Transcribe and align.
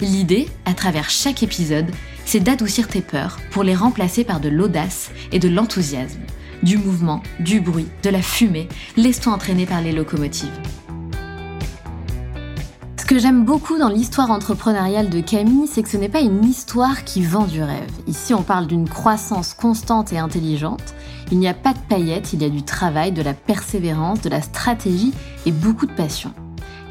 L'idée, 0.00 0.48
à 0.64 0.72
travers 0.72 1.10
chaque 1.10 1.42
épisode, 1.42 1.90
c'est 2.24 2.40
d'adoucir 2.40 2.88
tes 2.88 3.02
peurs 3.02 3.38
pour 3.50 3.62
les 3.62 3.74
remplacer 3.74 4.24
par 4.24 4.40
de 4.40 4.48
l'audace 4.48 5.10
et 5.30 5.38
de 5.38 5.48
l'enthousiasme. 5.48 6.22
Du 6.62 6.78
mouvement, 6.78 7.22
du 7.38 7.60
bruit, 7.60 7.86
de 8.02 8.08
la 8.08 8.22
fumée, 8.22 8.68
laisse-toi 8.96 9.34
entraîner 9.34 9.66
par 9.66 9.82
les 9.82 9.92
locomotives. 9.92 10.58
Ce 12.96 13.04
que 13.04 13.18
j'aime 13.18 13.44
beaucoup 13.44 13.76
dans 13.76 13.90
l'histoire 13.90 14.30
entrepreneuriale 14.30 15.10
de 15.10 15.20
Camille, 15.20 15.66
c'est 15.66 15.82
que 15.82 15.88
ce 15.90 15.98
n'est 15.98 16.08
pas 16.08 16.20
une 16.20 16.44
histoire 16.44 17.04
qui 17.04 17.22
vend 17.22 17.44
du 17.44 17.62
rêve. 17.62 17.90
Ici, 18.06 18.32
on 18.32 18.42
parle 18.42 18.68
d'une 18.68 18.88
croissance 18.88 19.52
constante 19.52 20.14
et 20.14 20.18
intelligente. 20.18 20.94
Il 21.30 21.38
n'y 21.38 21.48
a 21.48 21.54
pas 21.54 21.74
de 21.74 21.78
paillettes, 21.90 22.32
il 22.32 22.40
y 22.40 22.46
a 22.46 22.50
du 22.50 22.62
travail, 22.62 23.12
de 23.12 23.20
la 23.20 23.34
persévérance, 23.34 24.22
de 24.22 24.30
la 24.30 24.40
stratégie 24.40 25.12
et 25.44 25.52
beaucoup 25.52 25.86
de 25.86 25.92
passion. 25.92 26.32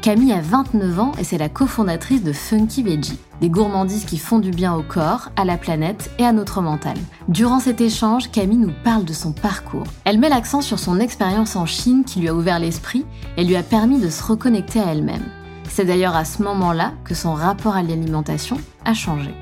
Camille 0.00 0.32
a 0.32 0.40
29 0.40 0.98
ans 0.98 1.12
et 1.18 1.24
c'est 1.24 1.36
la 1.36 1.50
cofondatrice 1.50 2.22
de 2.22 2.32
Funky 2.32 2.82
Veggie, 2.82 3.18
des 3.42 3.50
gourmandises 3.50 4.06
qui 4.06 4.16
font 4.16 4.38
du 4.38 4.50
bien 4.50 4.74
au 4.74 4.82
corps, 4.82 5.28
à 5.36 5.44
la 5.44 5.58
planète 5.58 6.10
et 6.18 6.24
à 6.24 6.32
notre 6.32 6.62
mental. 6.62 6.96
Durant 7.28 7.60
cet 7.60 7.82
échange, 7.82 8.30
Camille 8.30 8.56
nous 8.56 8.72
parle 8.82 9.04
de 9.04 9.12
son 9.12 9.32
parcours. 9.32 9.84
Elle 10.06 10.18
met 10.18 10.30
l'accent 10.30 10.62
sur 10.62 10.78
son 10.78 10.98
expérience 11.00 11.54
en 11.54 11.66
Chine 11.66 12.04
qui 12.04 12.20
lui 12.20 12.28
a 12.28 12.34
ouvert 12.34 12.58
l'esprit 12.58 13.04
et 13.36 13.44
lui 13.44 13.56
a 13.56 13.62
permis 13.62 14.00
de 14.00 14.08
se 14.08 14.22
reconnecter 14.22 14.80
à 14.80 14.92
elle-même. 14.92 15.24
C'est 15.68 15.84
d'ailleurs 15.84 16.16
à 16.16 16.24
ce 16.24 16.42
moment-là 16.44 16.94
que 17.04 17.14
son 17.14 17.34
rapport 17.34 17.76
à 17.76 17.82
l'alimentation 17.82 18.56
a 18.86 18.94
changé. 18.94 19.34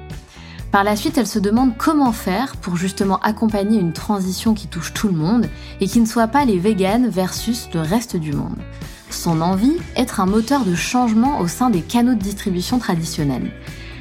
Par 0.73 0.83
la 0.83 0.97
suite, 0.97 1.19
elle 1.19 1.29
se 1.29 1.39
demande 1.39 1.77
comment 1.79 2.13
faire 2.13 2.57
pour 2.57 2.77
justement 2.77 3.21
accompagner 3.21 3.79
une 3.79 3.93
transition 3.93 4.55
qui 4.55 4.67
touche 4.67 4.93
tout 4.93 5.07
le 5.07 5.15
monde 5.15 5.47
et 5.81 5.87
qui 5.87 6.01
ne 6.01 6.07
soit 6.07 6.29
pas 6.29 6.45
les 6.45 6.59
véganes 6.59 7.09
versus 7.09 7.69
le 7.73 7.81
reste 7.81 8.17
du 8.17 8.33
monde. 8.33 8.59
Son 9.11 9.41
envie, 9.41 9.77
être 9.97 10.21
un 10.21 10.27
moteur 10.27 10.65
de 10.65 10.75
changement 10.75 11.41
au 11.41 11.49
sein 11.49 11.71
des 11.71 11.81
canaux 11.81 12.15
de 12.15 12.21
distribution 12.21 12.79
traditionnels. 12.79 13.51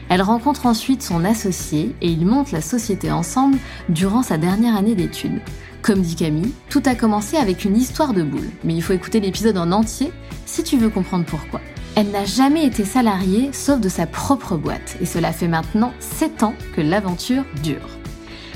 Elle 0.10 0.22
rencontre 0.22 0.66
ensuite 0.66 1.04
son 1.04 1.26
associé 1.26 1.96
et 2.02 2.10
ils 2.10 2.26
montent 2.26 2.52
la 2.52 2.62
société 2.62 3.12
ensemble 3.12 3.58
durant 3.90 4.24
sa 4.24 4.38
dernière 4.38 4.76
année 4.76 4.96
d'études. 4.96 5.42
Comme 5.82 6.02
dit 6.02 6.16
Camille, 6.16 6.54
tout 6.70 6.84
a 6.86 6.96
commencé 6.96 7.38
avec 7.38 7.66
une 7.66 7.78
histoire 7.78 8.14
de 8.14 8.24
boule, 8.24 8.50
mais 8.64 8.74
il 8.74 8.82
faut 8.82 8.94
écouter 8.94 9.20
l'épisode 9.20 9.58
en 9.58 9.72
entier 9.72 10.12
si 10.46 10.64
tu 10.64 10.78
veux 10.78 10.90
comprendre 10.90 11.26
pourquoi. 11.26 11.62
Elle 11.96 12.12
n'a 12.12 12.26
jamais 12.26 12.66
été 12.66 12.86
salariée 12.86 13.50
sauf 13.54 13.80
de 13.80 13.90
sa 13.90 14.06
propre 14.06 14.56
boîte, 14.56 14.98
et 15.02 15.06
cela 15.06 15.32
fait 15.34 15.48
maintenant 15.48 15.94
7 16.00 16.44
ans 16.44 16.54
que 16.76 16.82
l'aventure 16.82 17.44
dure. 17.64 17.90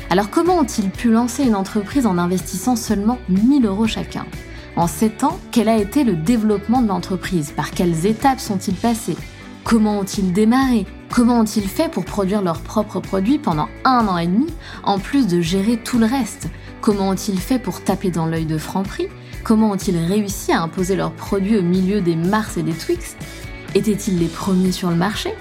Alors 0.10 0.30
comment 0.30 0.60
ont-ils 0.60 0.90
pu 0.90 1.10
lancer 1.10 1.44
une 1.44 1.56
entreprise 1.56 2.06
en 2.06 2.18
investissant 2.18 2.76
seulement 2.76 3.18
1000 3.30 3.66
euros 3.66 3.88
chacun? 3.88 4.26
En 4.76 4.88
7 4.88 5.24
ans, 5.26 5.38
quel 5.52 5.68
a 5.68 5.78
été 5.78 6.04
le 6.04 6.16
développement 6.16 6.82
de 6.82 6.88
l'entreprise? 6.88 7.52
Par 7.52 7.72
quelles 7.72 8.06
étapes 8.06 8.40
sont-ils 8.40 8.76
passés 8.76 9.18
Comment 9.64 10.00
ont-ils 10.00 10.32
démarré? 10.32 10.86
Comment 11.10 11.42
ont-ils 11.42 11.68
fait 11.68 11.92
pour 11.92 12.06
produire 12.06 12.42
leurs 12.42 12.62
propres 12.62 13.02
produits 13.02 13.38
pendant 13.38 13.68
un 13.84 14.08
an 14.08 14.18
et 14.18 14.28
demi, 14.28 14.48
en 14.84 14.98
plus 14.98 15.28
de 15.28 15.42
gérer 15.42 15.78
tout 15.78 16.00
le 16.00 16.06
reste? 16.06 16.48
Comment 16.80 17.10
ont-ils 17.10 17.40
fait 17.40 17.60
pour 17.60 17.84
taper 17.84 18.12
dans 18.12 18.26
l'œil 18.26 18.46
de 18.46 18.58
Franprix? 18.58 19.08
Comment 19.44 19.72
ont-ils 19.72 19.98
réussi 19.98 20.54
à 20.54 20.62
imposer 20.62 20.96
leurs 20.96 21.12
produits 21.12 21.58
au 21.58 21.64
milieu 21.64 22.00
des 22.00 22.16
Mars 22.16 22.58
et 22.58 22.64
des 22.64 22.74
Twix? 22.74 23.18
Étaient-ils 23.76 24.20
les 24.20 24.28
premiers 24.28 24.72
sur 24.72 24.90
le 24.90 24.96
marché? 24.96 25.34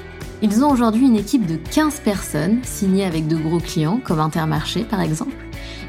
Ils 0.42 0.64
ont 0.64 0.70
aujourd'hui 0.70 1.06
une 1.06 1.16
équipe 1.16 1.46
de 1.46 1.56
15 1.56 2.00
personnes, 2.00 2.58
signées 2.64 3.04
avec 3.04 3.28
de 3.28 3.36
gros 3.36 3.60
clients, 3.60 4.00
comme 4.02 4.20
Intermarché 4.20 4.82
par 4.84 5.00
exemple. 5.00 5.34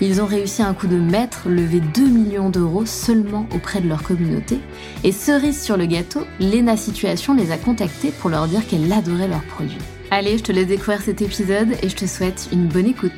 Ils 0.04 0.20
ont 0.20 0.26
réussi 0.26 0.64
un 0.64 0.74
coup 0.74 0.88
de 0.88 0.98
maître, 0.98 1.48
lever 1.48 1.80
2 1.80 2.02
millions 2.02 2.50
d'euros 2.50 2.88
seulement 2.88 3.46
auprès 3.54 3.82
de 3.82 3.88
leur 3.88 4.02
communauté. 4.02 4.60
Et 5.04 5.12
cerise 5.12 5.62
sur 5.62 5.78
le 5.78 5.86
gâteau, 5.86 6.22
Lena 6.40 6.76
Situation 6.76 7.36
les 7.36 7.52
a 7.52 7.58
contactés 7.58 8.10
pour 8.10 8.32
leur 8.32 8.48
dire 8.48 8.66
qu'elle 8.66 8.92
adorait 8.92 9.28
leurs 9.28 9.46
produits. 9.46 9.78
Allez, 10.10 10.40
je 10.40 10.44
te 10.44 10.52
laisse 10.52 10.66
découvrir 10.66 11.04
cet 11.04 11.22
épisode 11.22 11.74
et 11.84 11.88
je 11.88 11.96
te 11.96 12.08
souhaite 12.08 12.50
une 12.52 12.68
bonne 12.68 12.88
écoute. 12.88 13.12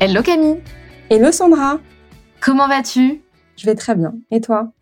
Hello 0.00 0.22
Camille 0.22 0.62
Hello 1.10 1.30
Sandra 1.30 1.80
Comment 2.40 2.66
vas-tu? 2.66 3.20
Je 3.56 3.66
vais 3.66 3.74
très 3.74 3.94
bien. 3.94 4.14
Et 4.30 4.40
toi? 4.40 4.72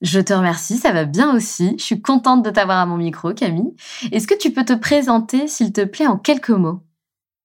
Je 0.00 0.20
te 0.20 0.32
remercie, 0.32 0.76
ça 0.76 0.92
va 0.92 1.04
bien 1.04 1.34
aussi. 1.34 1.74
Je 1.78 1.82
suis 1.82 2.00
contente 2.00 2.44
de 2.44 2.50
t'avoir 2.50 2.78
à 2.78 2.86
mon 2.86 2.96
micro, 2.96 3.34
Camille. 3.34 3.74
Est-ce 4.12 4.28
que 4.28 4.36
tu 4.36 4.52
peux 4.52 4.64
te 4.64 4.72
présenter, 4.72 5.48
s'il 5.48 5.72
te 5.72 5.84
plaît, 5.84 6.06
en 6.06 6.16
quelques 6.18 6.50
mots? 6.50 6.80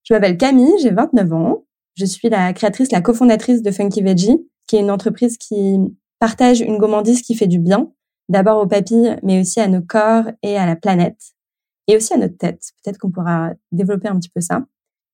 Je 0.04 0.14
m'appelle 0.14 0.38
Camille, 0.38 0.74
j'ai 0.82 0.92
29 0.92 1.34
ans. 1.34 1.66
Je 1.96 2.06
suis 2.06 2.30
la 2.30 2.54
créatrice, 2.54 2.92
la 2.92 3.02
cofondatrice 3.02 3.62
de 3.64 3.72
Funky 3.72 4.02
Veggie, 4.02 4.38
qui 4.68 4.76
est 4.76 4.82
une 4.82 4.92
entreprise 4.92 5.38
qui 5.38 5.80
partage 6.20 6.62
une 6.62 6.78
gourmandise 6.78 7.22
qui 7.22 7.36
fait 7.36 7.48
du 7.48 7.60
bien, 7.60 7.92
d'abord 8.30 8.62
aux 8.62 8.68
papilles, 8.68 9.18
mais 9.24 9.42
aussi 9.42 9.60
à 9.60 9.68
nos 9.68 9.82
corps 9.82 10.26
et 10.42 10.58
à 10.58 10.66
la 10.66 10.76
planète, 10.76 11.20
et 11.88 11.98
aussi 11.98 12.14
à 12.14 12.18
notre 12.18 12.38
tête. 12.38 12.62
Peut-être 12.84 12.98
qu'on 12.98 13.12
pourra 13.12 13.52
développer 13.72 14.08
un 14.08 14.18
petit 14.20 14.30
peu 14.30 14.42
ça 14.42 14.64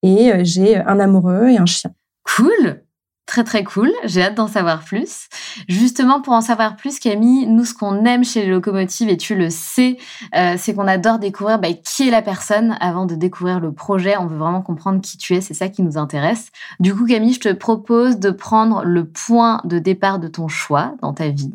et 0.04 0.32
euh, 0.32 0.42
j'ai 0.44 0.78
un 0.78 1.00
amoureux 1.00 1.50
et 1.50 1.58
un 1.58 1.66
chien. 1.66 1.94
Cool 2.24 2.84
Très 3.30 3.44
très 3.44 3.64
cool, 3.64 3.92
j'ai 4.06 4.24
hâte 4.24 4.34
d'en 4.34 4.48
savoir 4.48 4.84
plus. 4.84 5.30
Justement, 5.68 6.20
pour 6.20 6.34
en 6.34 6.42
savoir 6.42 6.76
plus, 6.76 6.98
Camille, 6.98 7.46
nous, 7.46 7.64
ce 7.64 7.76
qu'on 7.76 8.04
aime 8.06 8.24
chez 8.24 8.42
les 8.42 8.48
locomotives, 8.50 9.08
et 9.08 9.18
tu 9.18 9.36
le 9.36 9.52
sais, 9.52 9.98
euh, 10.36 10.56
c'est 10.58 10.74
qu'on 10.74 10.88
adore 10.88 11.20
découvrir 11.20 11.60
bah, 11.60 11.68
qui 11.72 12.08
est 12.08 12.12
la 12.12 12.24
personne 12.24 12.76
avant 12.82 13.06
de 13.06 13.14
découvrir 13.14 13.60
le 13.60 13.72
projet. 13.72 14.18
On 14.18 14.26
veut 14.26 14.40
vraiment 14.40 14.64
comprendre 14.64 15.00
qui 15.00 15.20
tu 15.20 15.36
es, 15.36 15.42
c'est 15.42 15.54
ça 15.54 15.70
qui 15.70 15.84
nous 15.84 15.96
intéresse. 15.96 16.48
Du 16.80 16.96
coup, 16.96 17.06
Camille, 17.06 17.34
je 17.34 17.40
te 17.40 17.54
propose 17.54 18.18
de 18.18 18.32
prendre 18.32 18.84
le 18.84 19.06
point 19.06 19.62
de 19.64 19.78
départ 19.78 20.18
de 20.18 20.28
ton 20.28 20.48
choix 20.48 20.96
dans 21.04 21.14
ta 21.14 21.28
vie 21.28 21.54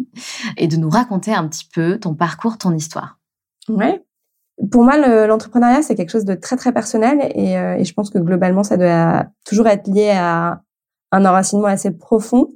et 0.57 0.69
de 0.69 0.77
nous 0.77 0.91
raconter 0.91 1.35
un 1.35 1.49
petit 1.49 1.69
peu 1.75 1.99
ton 1.99 2.15
parcours, 2.15 2.57
ton 2.57 2.73
histoire. 2.73 3.19
Ouais, 3.69 4.01
pour 4.71 4.85
moi, 4.85 5.27
l'entrepreneuriat, 5.27 5.83
c'est 5.83 5.97
quelque 5.97 6.13
chose 6.13 6.25
de 6.25 6.35
très, 6.35 6.55
très 6.55 6.73
personnel 6.73 7.19
euh, 7.37 7.75
et, 7.75 7.85
je 7.85 7.95
pense 7.95 8.11
que 8.11 8.19
globalement, 8.19 8.63
ça 8.63 8.77
doit 8.77 9.27
toujours 9.45 9.67
être 9.67 9.89
lié 9.89 10.11
à 10.11 10.61
un 11.15 11.25
enracinement 11.25 11.67
assez 11.67 11.93
profond. 11.93 12.49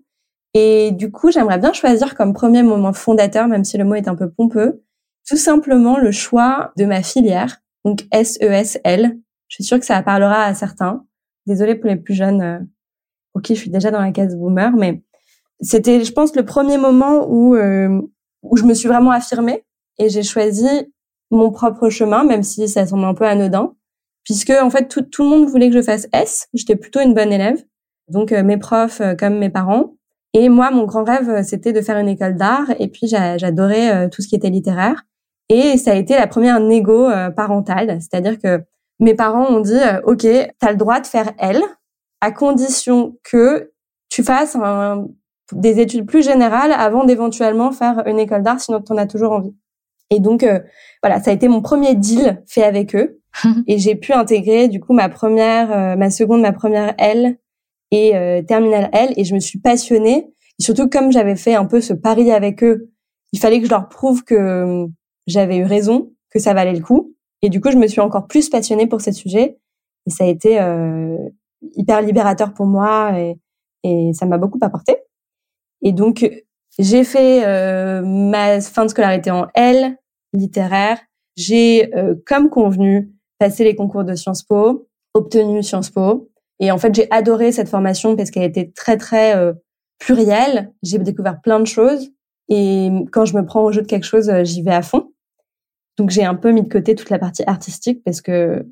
Et 0.54 0.90
du 0.92 1.12
coup, 1.12 1.30
j'aimerais 1.30 1.58
bien 1.58 1.72
choisir 1.72 2.14
comme 2.16 2.32
premier 2.32 2.62
moment 2.62 2.92
fondateur, 2.92 3.46
même 3.46 3.64
si 3.64 3.78
le 3.78 3.84
mot 3.84 3.94
est 3.94 4.08
un 4.08 4.16
peu 4.16 4.28
pompeux, 4.28 4.82
tout 5.26 5.36
simplement 5.36 5.98
le 5.98 6.10
choix 6.10 6.72
de 6.76 6.84
ma 6.84 7.02
filière, 7.02 7.58
donc 7.84 8.06
SESL. 8.12 9.18
Je 9.48 9.54
suis 9.54 9.64
sûre 9.64 9.78
que 9.78 9.86
ça 9.86 10.02
parlera 10.02 10.44
à 10.44 10.54
certains. 10.54 11.04
Désolée 11.46 11.74
pour 11.74 11.88
les 11.88 11.96
plus 11.96 12.14
jeunes 12.14 12.42
euh, 12.42 13.40
qui 13.42 13.54
je 13.54 13.60
suis 13.60 13.70
déjà 13.70 13.92
dans 13.92 14.00
la 14.00 14.10
case 14.10 14.34
boomer, 14.34 14.72
mais 14.76 15.02
c'était, 15.60 16.04
je 16.04 16.12
pense, 16.12 16.34
le 16.34 16.44
premier 16.44 16.76
moment 16.76 17.26
où, 17.28 17.54
euh, 17.54 18.00
où 18.42 18.56
je 18.56 18.64
me 18.64 18.74
suis 18.74 18.88
vraiment 18.88 19.12
affirmée 19.12 19.64
et 19.98 20.08
j'ai 20.08 20.24
choisi 20.24 20.66
mon 21.30 21.52
propre 21.52 21.88
chemin, 21.88 22.24
même 22.24 22.42
si 22.42 22.68
ça 22.68 22.86
semble 22.86 23.04
un 23.04 23.14
peu 23.14 23.24
anodin, 23.24 23.74
puisque 24.24 24.50
en 24.50 24.70
fait 24.70 24.88
tout, 24.88 25.02
tout 25.02 25.22
le 25.22 25.28
monde 25.28 25.48
voulait 25.48 25.68
que 25.68 25.76
je 25.76 25.82
fasse 25.82 26.08
S. 26.12 26.48
J'étais 26.54 26.76
plutôt 26.76 27.00
une 27.00 27.14
bonne 27.14 27.32
élève, 27.32 27.62
donc 28.08 28.32
euh, 28.32 28.42
mes 28.42 28.56
profs 28.56 29.00
euh, 29.00 29.14
comme 29.14 29.38
mes 29.38 29.50
parents. 29.50 29.94
Et 30.34 30.48
moi, 30.48 30.70
mon 30.70 30.84
grand 30.84 31.04
rêve, 31.04 31.28
euh, 31.30 31.42
c'était 31.42 31.72
de 31.72 31.80
faire 31.80 31.98
une 31.98 32.08
école 32.08 32.36
d'art. 32.36 32.70
Et 32.78 32.88
puis 32.88 33.06
j'adorais 33.06 34.08
tout 34.10 34.22
ce 34.22 34.28
qui 34.28 34.34
était 34.34 34.50
littéraire. 34.50 35.04
Et 35.48 35.78
ça 35.78 35.92
a 35.92 35.94
été 35.94 36.14
la 36.14 36.26
première 36.26 36.60
négo 36.60 37.08
parentale, 37.34 37.98
c'est-à-dire 38.02 38.38
que 38.38 38.60
mes 39.00 39.14
parents 39.14 39.46
ont 39.46 39.60
dit 39.60 39.80
OK, 40.04 40.20
tu 40.20 40.28
as 40.28 40.70
le 40.70 40.76
droit 40.76 41.00
de 41.00 41.06
faire 41.06 41.32
L, 41.38 41.62
à 42.20 42.32
condition 42.32 43.16
que 43.24 43.72
tu 44.10 44.22
fasses 44.22 44.56
un, 44.56 45.06
des 45.52 45.80
études 45.80 46.06
plus 46.06 46.22
générales 46.22 46.72
avant 46.72 47.04
d'éventuellement 47.04 47.72
faire 47.72 48.02
une 48.06 48.18
école 48.18 48.42
d'art, 48.42 48.60
sinon 48.60 48.82
tu 48.82 48.92
en 48.92 48.96
as 48.96 49.06
toujours 49.06 49.32
envie. 49.32 49.54
Et 50.10 50.20
donc 50.20 50.42
euh, 50.42 50.60
voilà, 51.02 51.20
ça 51.20 51.30
a 51.30 51.34
été 51.34 51.48
mon 51.48 51.60
premier 51.60 51.94
deal 51.94 52.42
fait 52.46 52.62
avec 52.62 52.94
eux 52.94 53.20
et 53.66 53.78
j'ai 53.78 53.94
pu 53.94 54.12
intégrer 54.12 54.68
du 54.68 54.80
coup 54.80 54.94
ma 54.94 55.08
première, 55.08 55.72
euh, 55.72 55.96
ma 55.96 56.10
seconde, 56.10 56.40
ma 56.40 56.52
première 56.52 56.94
L 56.98 57.36
et 57.90 58.16
euh, 58.16 58.42
terminale 58.42 58.90
L 58.92 59.12
et 59.16 59.24
je 59.24 59.34
me 59.34 59.40
suis 59.40 59.58
passionnée. 59.58 60.30
Et 60.58 60.62
surtout 60.62 60.88
comme 60.88 61.12
j'avais 61.12 61.36
fait 61.36 61.54
un 61.54 61.64
peu 61.64 61.80
ce 61.80 61.92
pari 61.92 62.30
avec 62.32 62.62
eux, 62.62 62.90
il 63.32 63.38
fallait 63.38 63.60
que 63.60 63.66
je 63.66 63.70
leur 63.70 63.88
prouve 63.88 64.24
que 64.24 64.86
j'avais 65.26 65.58
eu 65.58 65.64
raison, 65.64 66.12
que 66.30 66.38
ça 66.38 66.54
valait 66.54 66.72
le 66.72 66.80
coup. 66.80 67.14
Et 67.42 67.50
du 67.50 67.60
coup, 67.60 67.70
je 67.70 67.76
me 67.76 67.86
suis 67.86 68.00
encore 68.00 68.26
plus 68.26 68.48
passionnée 68.48 68.86
pour 68.86 69.00
ce 69.00 69.12
sujet 69.12 69.58
et 70.06 70.10
ça 70.10 70.24
a 70.24 70.26
été 70.26 70.58
hyper 71.76 72.02
libérateur 72.02 72.54
pour 72.54 72.66
moi 72.66 73.18
et, 73.18 73.36
et 73.84 74.12
ça 74.14 74.26
m'a 74.26 74.38
beaucoup 74.38 74.58
apporté. 74.62 74.96
Et 75.82 75.92
donc 75.92 76.28
j'ai 76.78 77.02
fait 77.02 77.44
euh, 77.44 78.02
ma 78.04 78.60
fin 78.60 78.84
de 78.84 78.90
scolarité 78.90 79.30
en 79.30 79.48
L. 79.54 79.96
littéraire. 80.32 80.98
J'ai, 81.36 81.94
euh, 81.96 82.14
comme 82.24 82.50
convenu, 82.50 83.12
passé 83.38 83.64
les 83.64 83.74
concours 83.74 84.04
de 84.04 84.14
Sciences 84.14 84.44
Po, 84.44 84.88
obtenu 85.14 85.62
Sciences 85.62 85.90
Po. 85.90 86.27
Et 86.60 86.70
en 86.70 86.78
fait, 86.78 86.94
j'ai 86.94 87.10
adoré 87.10 87.52
cette 87.52 87.68
formation 87.68 88.16
parce 88.16 88.30
qu'elle 88.30 88.44
était 88.44 88.72
très, 88.74 88.96
très 88.96 89.36
euh, 89.36 89.52
plurielle. 89.98 90.72
J'ai 90.82 90.98
découvert 90.98 91.40
plein 91.40 91.60
de 91.60 91.66
choses. 91.66 92.10
Et 92.48 92.90
quand 93.12 93.24
je 93.24 93.36
me 93.36 93.44
prends 93.44 93.64
au 93.64 93.72
jeu 93.72 93.82
de 93.82 93.86
quelque 93.86 94.06
chose, 94.06 94.28
euh, 94.28 94.44
j'y 94.44 94.62
vais 94.62 94.74
à 94.74 94.82
fond. 94.82 95.12
Donc, 95.98 96.10
j'ai 96.10 96.24
un 96.24 96.34
peu 96.34 96.52
mis 96.52 96.62
de 96.62 96.68
côté 96.68 96.94
toute 96.94 97.10
la 97.10 97.18
partie 97.18 97.42
artistique 97.46 98.02
parce 98.04 98.20
que, 98.20 98.66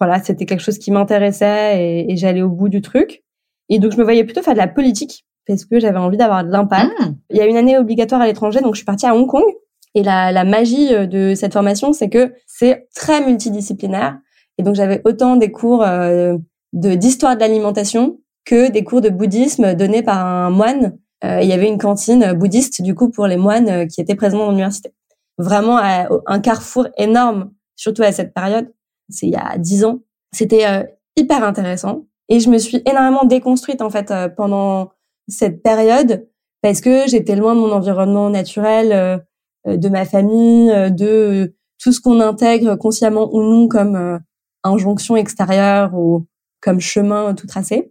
voilà, 0.00 0.22
c'était 0.22 0.46
quelque 0.46 0.60
chose 0.62 0.78
qui 0.78 0.90
m'intéressait 0.90 1.82
et, 1.82 2.12
et 2.12 2.16
j'allais 2.16 2.42
au 2.42 2.48
bout 2.48 2.68
du 2.68 2.82
truc. 2.82 3.22
Et 3.68 3.78
donc, 3.78 3.92
je 3.92 3.96
me 3.96 4.04
voyais 4.04 4.24
plutôt 4.24 4.42
faire 4.42 4.54
de 4.54 4.58
la 4.58 4.68
politique 4.68 5.24
parce 5.46 5.64
que 5.64 5.80
j'avais 5.80 5.98
envie 5.98 6.16
d'avoir 6.16 6.44
de 6.44 6.50
l'impact. 6.50 6.90
Mmh. 7.00 7.14
Il 7.30 7.36
y 7.36 7.40
a 7.40 7.46
une 7.46 7.56
année 7.56 7.78
obligatoire 7.78 8.20
à 8.20 8.26
l'étranger, 8.26 8.60
donc 8.60 8.74
je 8.74 8.78
suis 8.78 8.84
partie 8.84 9.06
à 9.06 9.14
Hong 9.14 9.26
Kong. 9.26 9.44
Et 9.94 10.02
la, 10.02 10.30
la 10.30 10.44
magie 10.44 10.94
euh, 10.94 11.06
de 11.06 11.34
cette 11.34 11.54
formation, 11.54 11.92
c'est 11.92 12.10
que 12.10 12.32
c'est 12.46 12.88
très 12.94 13.24
multidisciplinaire. 13.24 14.18
Et 14.58 14.62
donc, 14.62 14.74
j'avais 14.74 15.00
autant 15.04 15.36
des 15.36 15.50
cours 15.50 15.82
euh, 15.82 16.36
de 16.72 16.94
d'histoire 16.94 17.34
de 17.34 17.40
l'alimentation 17.40 18.18
que 18.44 18.70
des 18.70 18.84
cours 18.84 19.00
de 19.00 19.08
bouddhisme 19.08 19.74
donnés 19.74 20.02
par 20.02 20.24
un 20.24 20.50
moine. 20.50 20.98
Euh, 21.24 21.40
il 21.42 21.48
y 21.48 21.52
avait 21.52 21.68
une 21.68 21.78
cantine 21.78 22.32
bouddhiste, 22.32 22.82
du 22.82 22.94
coup, 22.94 23.10
pour 23.10 23.26
les 23.26 23.36
moines 23.36 23.88
qui 23.88 24.00
étaient 24.00 24.14
présents 24.14 24.38
dans 24.38 24.50
l'université. 24.50 24.94
Vraiment 25.38 25.78
un 25.78 26.40
carrefour 26.40 26.88
énorme, 26.96 27.52
surtout 27.76 28.02
à 28.02 28.12
cette 28.12 28.34
période. 28.34 28.72
C'est 29.08 29.26
il 29.26 29.32
y 29.32 29.36
a 29.36 29.56
dix 29.58 29.84
ans. 29.84 30.00
C'était 30.32 30.64
hyper 31.16 31.44
intéressant. 31.44 32.06
Et 32.28 32.40
je 32.40 32.50
me 32.50 32.58
suis 32.58 32.82
énormément 32.86 33.24
déconstruite, 33.24 33.82
en 33.82 33.90
fait, 33.90 34.12
pendant 34.36 34.90
cette 35.28 35.62
période 35.62 36.26
parce 36.62 36.80
que 36.80 37.06
j'étais 37.06 37.36
loin 37.36 37.54
de 37.54 37.60
mon 37.60 37.70
environnement 37.70 38.30
naturel, 38.30 39.22
euh, 39.66 39.76
de 39.76 39.88
ma 39.88 40.04
famille, 40.04 40.70
euh, 40.70 40.90
de 40.90 41.54
tout 41.82 41.92
ce 41.92 42.00
qu'on 42.00 42.20
intègre 42.20 42.76
consciemment 42.76 43.28
ou 43.32 43.42
non 43.42 43.68
comme 43.68 43.96
euh, 43.96 44.18
injonction 44.64 45.16
extérieure 45.16 45.94
ou 45.94 46.26
comme 46.68 46.80
chemin 46.80 47.32
tout 47.32 47.46
tracé. 47.46 47.90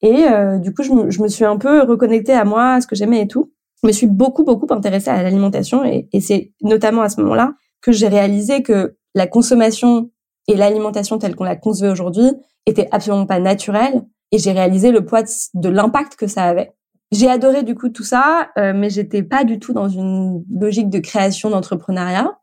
Et 0.00 0.26
du 0.60 0.72
coup, 0.72 0.84
je 0.84 0.92
me, 0.92 1.10
je 1.10 1.20
me, 1.20 1.28
suis 1.28 1.44
un 1.44 1.56
peu 1.56 1.82
reconnectée 1.82 2.34
à 2.34 2.44
moi, 2.44 2.74
à 2.74 2.80
ce 2.80 2.86
que 2.86 2.94
j'aimais 2.94 3.22
et 3.22 3.26
tout. 3.26 3.52
Je 3.82 3.88
me 3.88 3.92
suis 3.92 4.06
beaucoup, 4.06 4.44
beaucoup 4.44 4.66
intéressée 4.70 5.10
à 5.10 5.22
l'alimentation 5.24 5.84
et, 5.84 6.08
c'est 6.20 6.52
notamment 6.62 7.02
à 7.02 7.08
ce 7.08 7.20
moment-là 7.20 7.54
que 7.80 7.90
j'ai 7.90 8.06
réalisé 8.06 8.62
que 8.62 8.96
la 9.16 9.26
consommation 9.26 10.10
et 10.46 10.54
l'alimentation 10.54 11.18
telle 11.18 11.34
qu'on 11.34 11.44
la 11.44 11.56
concevait 11.56 11.90
aujourd'hui 11.90 12.30
était 12.64 12.88
absolument 12.92 13.26
pas 13.26 13.40
naturelle 13.40 14.02
et 14.30 14.38
j'ai 14.38 14.52
réalisé 14.52 14.92
le 14.92 15.04
poids 15.04 15.22
de, 15.54 15.68
l'impact 15.68 16.14
que 16.14 16.28
ça 16.28 16.44
avait. 16.44 16.72
J'ai 17.10 17.28
adoré 17.28 17.64
du 17.64 17.74
coup 17.74 17.88
tout 17.88 18.04
ça, 18.04 18.50
euh, 18.56 18.72
mais 18.72 18.88
j'étais 18.88 19.24
pas 19.24 19.42
du 19.42 19.58
tout 19.58 19.72
dans 19.72 19.88
une 19.88 20.44
logique 20.48 20.88
de 20.88 21.00
création 21.00 21.50
d'entrepreneuriat. 21.50 22.38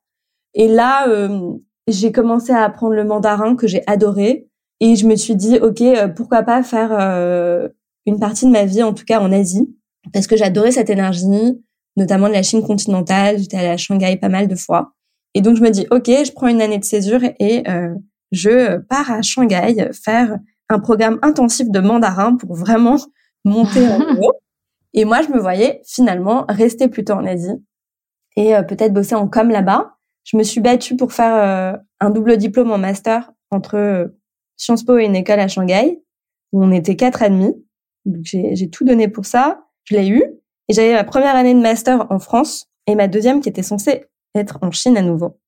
Et 0.53 0.67
là, 0.67 1.07
euh, 1.07 1.53
j'ai 1.87 2.11
commencé 2.11 2.51
à 2.51 2.63
apprendre 2.63 2.93
le 2.95 3.05
mandarin 3.05 3.55
que 3.55 3.65
j'ai 3.65 3.81
adoré 3.87 4.48
et 4.79 4.95
je 4.95 5.07
me 5.07 5.15
suis 5.15 5.35
dit 5.35 5.57
ok, 5.59 5.81
euh, 5.81 6.07
pourquoi 6.07 6.43
pas 6.43 6.63
faire 6.63 6.91
euh, 6.91 7.69
une 8.05 8.19
partie 8.19 8.45
de 8.45 8.51
ma 8.51 8.65
vie, 8.65 8.83
en 8.83 8.93
tout 8.93 9.05
cas 9.05 9.19
en 9.19 9.31
Asie, 9.31 9.75
parce 10.13 10.27
que 10.27 10.37
j'adorais 10.37 10.71
cette 10.71 10.89
énergie, 10.89 11.61
notamment 11.97 12.27
de 12.27 12.33
la 12.33 12.43
Chine 12.43 12.63
continentale. 12.63 13.39
J'étais 13.39 13.57
allée 13.57 13.67
à 13.67 13.77
Shanghai 13.77 14.17
pas 14.17 14.29
mal 14.29 14.47
de 14.47 14.55
fois. 14.55 14.93
Et 15.33 15.41
donc 15.41 15.57
je 15.57 15.61
me 15.61 15.69
dis 15.69 15.85
ok, 15.91 16.07
je 16.07 16.31
prends 16.31 16.47
une 16.47 16.61
année 16.61 16.79
de 16.79 16.85
césure 16.85 17.21
et 17.23 17.63
je 18.31 18.77
pars 18.77 19.11
à 19.11 19.21
Shanghai 19.21 19.89
faire 19.91 20.39
un 20.69 20.79
programme 20.79 21.19
intensif 21.21 21.69
de 21.69 21.79
mandarin 21.79 22.35
pour 22.35 22.55
vraiment 22.55 22.97
monter 23.45 23.87
en 23.87 23.99
haut. 24.21 24.33
Et 24.93 25.05
moi, 25.05 25.21
je 25.21 25.29
me 25.29 25.39
voyais 25.39 25.81
finalement 25.85 26.45
rester 26.49 26.87
plutôt 26.87 27.13
en 27.13 27.25
Asie 27.25 27.63
et 28.35 28.55
euh, 28.55 28.63
peut-être 28.63 28.93
bosser 28.93 29.15
en 29.15 29.27
com 29.27 29.49
là-bas. 29.49 29.95
Je 30.23 30.37
me 30.37 30.43
suis 30.43 30.61
battue 30.61 30.95
pour 30.95 31.13
faire 31.13 31.35
euh, 31.35 31.77
un 31.99 32.09
double 32.09 32.37
diplôme 32.37 32.71
en 32.71 32.77
master 32.77 33.31
entre 33.51 33.75
euh, 33.75 34.07
Sciences 34.59 34.83
Po 34.83 34.99
et 34.99 35.05
une 35.05 35.15
école 35.15 35.39
à 35.39 35.47
Shanghai, 35.47 36.03
où 36.51 36.63
on 36.63 36.71
était 36.71 36.95
quatre 36.95 37.23
et. 37.23 37.55
Donc 38.05 38.23
j'ai 38.23 38.69
tout 38.69 38.85
donné 38.85 39.07
pour 39.07 39.25
ça. 39.25 39.63
Je 39.85 39.95
l'ai 39.95 40.07
eu. 40.07 40.21
Et 40.67 40.73
j'avais 40.73 40.93
ma 40.93 41.03
première 41.03 41.35
année 41.35 41.55
de 41.55 41.59
master 41.59 42.05
en 42.11 42.19
France 42.19 42.67
et 42.85 42.93
ma 42.93 43.07
deuxième 43.07 43.41
qui 43.41 43.49
était 43.49 43.63
censée 43.63 44.05
être 44.35 44.59
en 44.61 44.69
Chine 44.69 44.97
à 44.97 45.01
nouveau. 45.01 45.39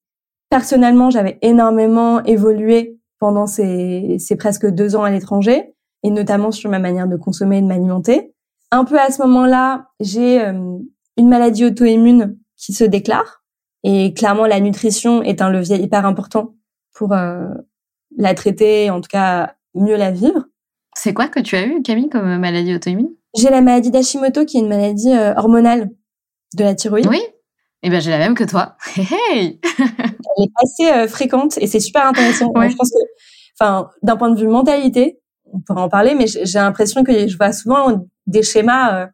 Personnellement, 0.50 1.12
j'avais 1.12 1.38
énormément 1.42 2.24
évolué 2.24 2.98
pendant 3.20 3.46
ces, 3.46 4.18
ces 4.18 4.36
presque 4.36 4.66
deux 4.66 4.96
ans 4.96 5.04
à 5.04 5.12
l'étranger, 5.12 5.76
et 6.04 6.10
notamment 6.10 6.52
sur 6.52 6.70
ma 6.72 6.80
manière 6.80 7.08
de 7.08 7.16
consommer 7.16 7.60
et 7.60 7.62
de 7.62 7.68
m'alimenter. 7.68 8.34
Un 8.72 8.84
peu 8.84 9.00
à 9.00 9.12
ce 9.12 9.22
moment-là, 9.22 9.90
j'ai 10.00 10.42
euh, 10.42 10.78
une 11.18 11.30
maladie 11.30 11.66
auto-immune 11.66 12.38
qui 12.58 12.74
se 12.74 12.84
déclare, 12.84 13.44
et 13.84 14.14
clairement 14.14 14.48
la 14.48 14.60
nutrition 14.60 15.22
est 15.22 15.42
un 15.42 15.52
levier 15.52 15.78
hyper 15.78 16.06
important 16.06 16.56
pour 16.94 17.14
euh, 17.14 17.50
la 18.18 18.34
traiter, 18.34 18.90
en 18.90 19.02
tout 19.02 19.10
cas 19.10 19.56
mieux 19.74 19.96
la 19.96 20.12
vivre. 20.12 20.46
C'est 20.96 21.14
quoi 21.14 21.28
que 21.28 21.40
tu 21.40 21.56
as 21.56 21.66
eu, 21.66 21.82
Camille, 21.82 22.10
comme 22.10 22.38
maladie 22.38 22.76
auto-immune? 22.76 23.10
J'ai 23.38 23.50
la 23.50 23.62
maladie 23.62 23.92
d'Hashimoto, 23.92 24.46
qui 24.46 24.58
est 24.58 24.62
une 24.62 24.68
maladie 24.68 25.14
euh, 25.14 25.34
hormonale 25.36 25.90
de 26.56 26.64
la 26.64 26.76
thyroïde. 26.76 27.08
Oui? 27.08 27.22
Eh 27.84 27.90
ben, 27.90 28.02
j'ai 28.02 28.12
la 28.12 28.18
même 28.18 28.36
que 28.36 28.44
toi. 28.44 28.76
Hey, 28.98 29.60
Elle 29.80 30.46
est 30.46 30.52
assez 30.62 31.08
fréquente 31.08 31.58
et 31.58 31.68
c'est 31.68 31.80
super 31.80 32.06
intéressant. 32.06 32.52
Je 32.56 32.76
pense 32.76 32.92
que 32.92 32.98
enfin, 33.60 33.90
d'un 34.04 34.18
point 34.18 34.30
de 34.30 34.40
vue 34.40 34.48
mentalité, 34.48 35.22
on 35.54 35.60
pourrait 35.60 35.82
en 35.82 35.90
parler, 35.90 36.16
mais 36.16 36.28
j'ai 36.28 36.60
l'impression 36.60 37.04
que 37.04 37.28
je 37.28 37.38
vois 37.38 37.52
souvent 37.54 38.06
des 38.28 38.44
schémas, 38.44 38.96
euh, 38.96 39.08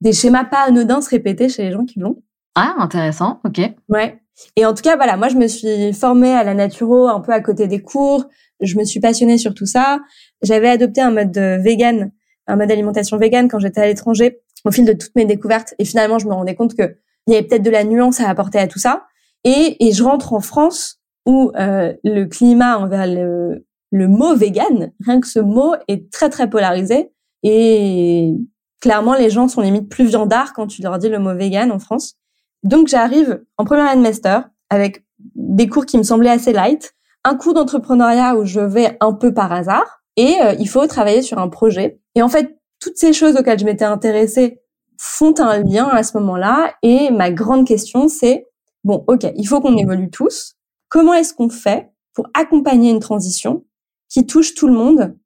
des 0.00 0.12
schémas 0.12 0.44
pas 0.44 0.64
anodins 0.66 1.00
se 1.00 1.10
répéter 1.10 1.48
chez 1.48 1.64
les 1.64 1.72
gens 1.72 1.84
qui 1.84 1.98
l'ont. 1.98 2.22
Ah, 2.54 2.74
intéressant, 2.78 3.40
ok. 3.44 3.60
Ouais. 3.88 4.20
Et 4.56 4.64
en 4.66 4.74
tout 4.74 4.82
cas, 4.82 4.96
voilà, 4.96 5.16
moi, 5.16 5.28
je 5.28 5.36
me 5.36 5.46
suis 5.46 5.92
formée 5.92 6.32
à 6.32 6.44
la 6.44 6.54
naturo 6.54 7.08
un 7.08 7.20
peu 7.20 7.32
à 7.32 7.40
côté 7.40 7.66
des 7.66 7.80
cours. 7.80 8.24
Je 8.60 8.76
me 8.76 8.84
suis 8.84 9.00
passionnée 9.00 9.38
sur 9.38 9.54
tout 9.54 9.66
ça. 9.66 10.00
J'avais 10.42 10.68
adopté 10.68 11.00
un 11.00 11.10
mode 11.10 11.36
vegan, 11.36 12.12
un 12.46 12.56
mode 12.56 12.68
d'alimentation 12.68 13.16
vegan 13.16 13.48
quand 13.48 13.58
j'étais 13.58 13.80
à 13.80 13.86
l'étranger 13.86 14.40
au 14.64 14.70
fil 14.70 14.84
de 14.84 14.92
toutes 14.92 15.14
mes 15.14 15.24
découvertes. 15.24 15.74
Et 15.78 15.84
finalement, 15.84 16.18
je 16.18 16.26
me 16.26 16.32
rendais 16.32 16.54
compte 16.54 16.74
que 16.74 16.96
il 17.26 17.32
y 17.32 17.36
avait 17.36 17.46
peut-être 17.46 17.62
de 17.62 17.70
la 17.70 17.84
nuance 17.84 18.20
à 18.20 18.28
apporter 18.28 18.58
à 18.58 18.66
tout 18.66 18.78
ça. 18.78 19.06
Et, 19.44 19.84
et 19.86 19.92
je 19.92 20.02
rentre 20.02 20.32
en 20.32 20.40
France 20.40 21.00
où 21.26 21.50
euh, 21.56 21.92
le 22.04 22.24
climat 22.24 22.78
envers 22.78 23.06
le, 23.06 23.66
le 23.90 24.08
mot 24.08 24.34
vegan, 24.34 24.92
rien 25.04 25.20
que 25.20 25.26
ce 25.26 25.40
mot 25.40 25.74
est 25.88 26.10
très 26.12 26.28
très 26.30 26.48
polarisé 26.48 27.10
et 27.42 28.32
clairement 28.80 29.14
les 29.14 29.30
gens 29.30 29.48
sont 29.48 29.60
limite 29.60 29.88
plus 29.88 30.06
viandards 30.06 30.52
quand 30.52 30.66
tu 30.66 30.82
leur 30.82 30.98
dis 30.98 31.08
le 31.08 31.18
mot 31.18 31.34
vegan 31.34 31.72
en 31.72 31.78
France. 31.78 32.16
Donc 32.62 32.88
j'arrive 32.88 33.44
en 33.58 33.64
première 33.64 33.86
année 33.86 33.98
de 33.98 34.06
master 34.06 34.48
avec 34.70 35.04
des 35.34 35.68
cours 35.68 35.86
qui 35.86 35.98
me 35.98 36.02
semblaient 36.02 36.30
assez 36.30 36.52
light, 36.52 36.94
un 37.24 37.34
cours 37.36 37.54
d'entrepreneuriat 37.54 38.36
où 38.36 38.44
je 38.44 38.60
vais 38.60 38.96
un 39.00 39.12
peu 39.12 39.32
par 39.32 39.52
hasard 39.52 40.02
et 40.16 40.36
euh, 40.42 40.54
il 40.58 40.68
faut 40.68 40.86
travailler 40.86 41.22
sur 41.22 41.38
un 41.38 41.48
projet. 41.48 42.00
Et 42.14 42.22
en 42.22 42.28
fait, 42.28 42.58
toutes 42.80 42.96
ces 42.96 43.12
choses 43.12 43.36
auxquelles 43.36 43.58
je 43.58 43.64
m'étais 43.64 43.84
intéressée 43.84 44.60
font 44.98 45.34
un 45.38 45.62
lien 45.62 45.88
à 45.88 46.02
ce 46.02 46.16
moment-là 46.18 46.74
et 46.82 47.10
ma 47.10 47.30
grande 47.30 47.66
question 47.66 48.08
c'est 48.08 48.46
bon, 48.84 49.04
OK, 49.08 49.26
il 49.36 49.46
faut 49.46 49.60
qu'on 49.60 49.76
évolue 49.76 50.10
tous. 50.10 50.54
Comment 50.88 51.14
est-ce 51.14 51.34
qu'on 51.34 51.48
fait 51.48 51.90
pour 52.14 52.28
accompagner 52.34 52.90
une 52.90 53.00
transition 53.00 53.64
qui 54.08 54.26
touche 54.26 54.54
tout 54.54 54.68
le 54.68 54.74
monde 54.74 55.16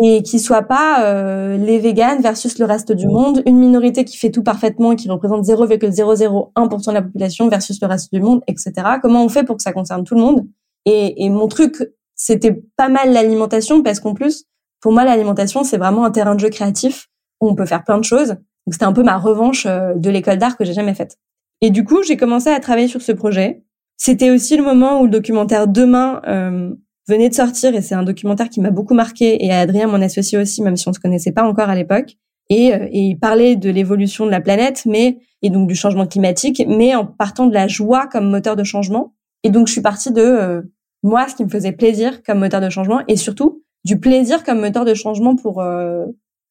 et 0.00 0.22
qui 0.22 0.38
soit 0.38 0.62
pas 0.62 1.04
euh, 1.04 1.56
les 1.56 1.78
véganes 1.78 2.22
versus 2.22 2.58
le 2.58 2.64
reste 2.64 2.92
du 2.92 3.06
monde, 3.06 3.42
une 3.44 3.58
minorité 3.58 4.04
qui 4.04 4.16
fait 4.16 4.30
tout 4.30 4.42
parfaitement 4.42 4.92
et 4.92 4.96
qui 4.96 5.10
représente 5.10 5.44
0,001% 5.44 6.86
de 6.86 6.92
la 6.92 7.02
population 7.02 7.48
versus 7.48 7.78
le 7.80 7.88
reste 7.88 8.12
du 8.12 8.20
monde, 8.20 8.42
etc. 8.46 8.72
Comment 9.02 9.24
on 9.24 9.28
fait 9.28 9.44
pour 9.44 9.56
que 9.56 9.62
ça 9.62 9.72
concerne 9.72 10.04
tout 10.04 10.14
le 10.14 10.22
monde? 10.22 10.46
Et, 10.86 11.24
et 11.24 11.28
mon 11.28 11.46
truc, 11.46 11.76
c'était 12.14 12.62
pas 12.76 12.88
mal 12.88 13.12
l'alimentation 13.12 13.82
parce 13.82 14.00
qu'en 14.00 14.14
plus, 14.14 14.44
pour 14.80 14.92
moi, 14.92 15.04
l'alimentation, 15.04 15.62
c'est 15.62 15.78
vraiment 15.78 16.04
un 16.04 16.10
terrain 16.10 16.34
de 16.34 16.40
jeu 16.40 16.48
créatif 16.48 17.08
où 17.40 17.48
on 17.48 17.54
peut 17.54 17.66
faire 17.66 17.84
plein 17.84 17.98
de 17.98 18.04
choses. 18.04 18.36
Donc 18.66 18.72
c'était 18.72 18.84
un 18.84 18.92
peu 18.92 19.02
ma 19.02 19.18
revanche 19.18 19.66
euh, 19.66 19.94
de 19.94 20.10
l'école 20.10 20.38
d'art 20.38 20.56
que 20.56 20.64
j'ai 20.64 20.72
jamais 20.72 20.94
faite. 20.94 21.18
Et 21.60 21.70
du 21.70 21.84
coup, 21.84 22.02
j'ai 22.02 22.16
commencé 22.16 22.48
à 22.50 22.60
travailler 22.60 22.88
sur 22.88 23.02
ce 23.02 23.12
projet. 23.12 23.62
C'était 23.96 24.30
aussi 24.30 24.56
le 24.56 24.64
moment 24.64 25.00
où 25.00 25.04
le 25.04 25.10
documentaire 25.10 25.68
Demain 25.68 26.20
euh, 26.26 26.74
venait 27.08 27.28
de 27.28 27.34
sortir 27.34 27.74
et 27.74 27.82
c'est 27.82 27.94
un 27.94 28.02
documentaire 28.02 28.48
qui 28.48 28.60
m'a 28.60 28.70
beaucoup 28.70 28.94
marqué 28.94 29.44
et 29.44 29.52
Adrien, 29.52 29.86
mon 29.86 30.00
associé 30.00 30.38
aussi, 30.38 30.62
même 30.62 30.76
si 30.76 30.88
on 30.88 30.92
se 30.92 31.00
connaissait 31.00 31.32
pas 31.32 31.44
encore 31.44 31.68
à 31.68 31.74
l'époque. 31.74 32.16
Et, 32.48 32.74
euh, 32.74 32.86
et, 32.90 33.00
il 33.00 33.18
parlait 33.18 33.56
de 33.56 33.70
l'évolution 33.70 34.26
de 34.26 34.30
la 34.30 34.40
planète, 34.40 34.84
mais 34.86 35.18
et 35.42 35.50
donc 35.50 35.68
du 35.68 35.74
changement 35.74 36.06
climatique, 36.06 36.62
mais 36.68 36.94
en 36.94 37.06
partant 37.06 37.46
de 37.46 37.54
la 37.54 37.66
joie 37.66 38.06
comme 38.06 38.30
moteur 38.30 38.56
de 38.56 38.64
changement. 38.64 39.14
Et 39.42 39.50
donc 39.50 39.66
je 39.66 39.72
suis 39.72 39.80
partie 39.80 40.12
de 40.12 40.22
euh, 40.22 40.62
moi, 41.02 41.26
ce 41.28 41.34
qui 41.34 41.44
me 41.44 41.48
faisait 41.48 41.72
plaisir 41.72 42.22
comme 42.22 42.38
moteur 42.38 42.60
de 42.60 42.68
changement, 42.68 43.00
et 43.08 43.16
surtout 43.16 43.62
du 43.84 43.98
plaisir 43.98 44.44
comme 44.44 44.60
moteur 44.60 44.84
de 44.84 44.94
changement 44.94 45.34
pour 45.34 45.60
euh, 45.60 46.04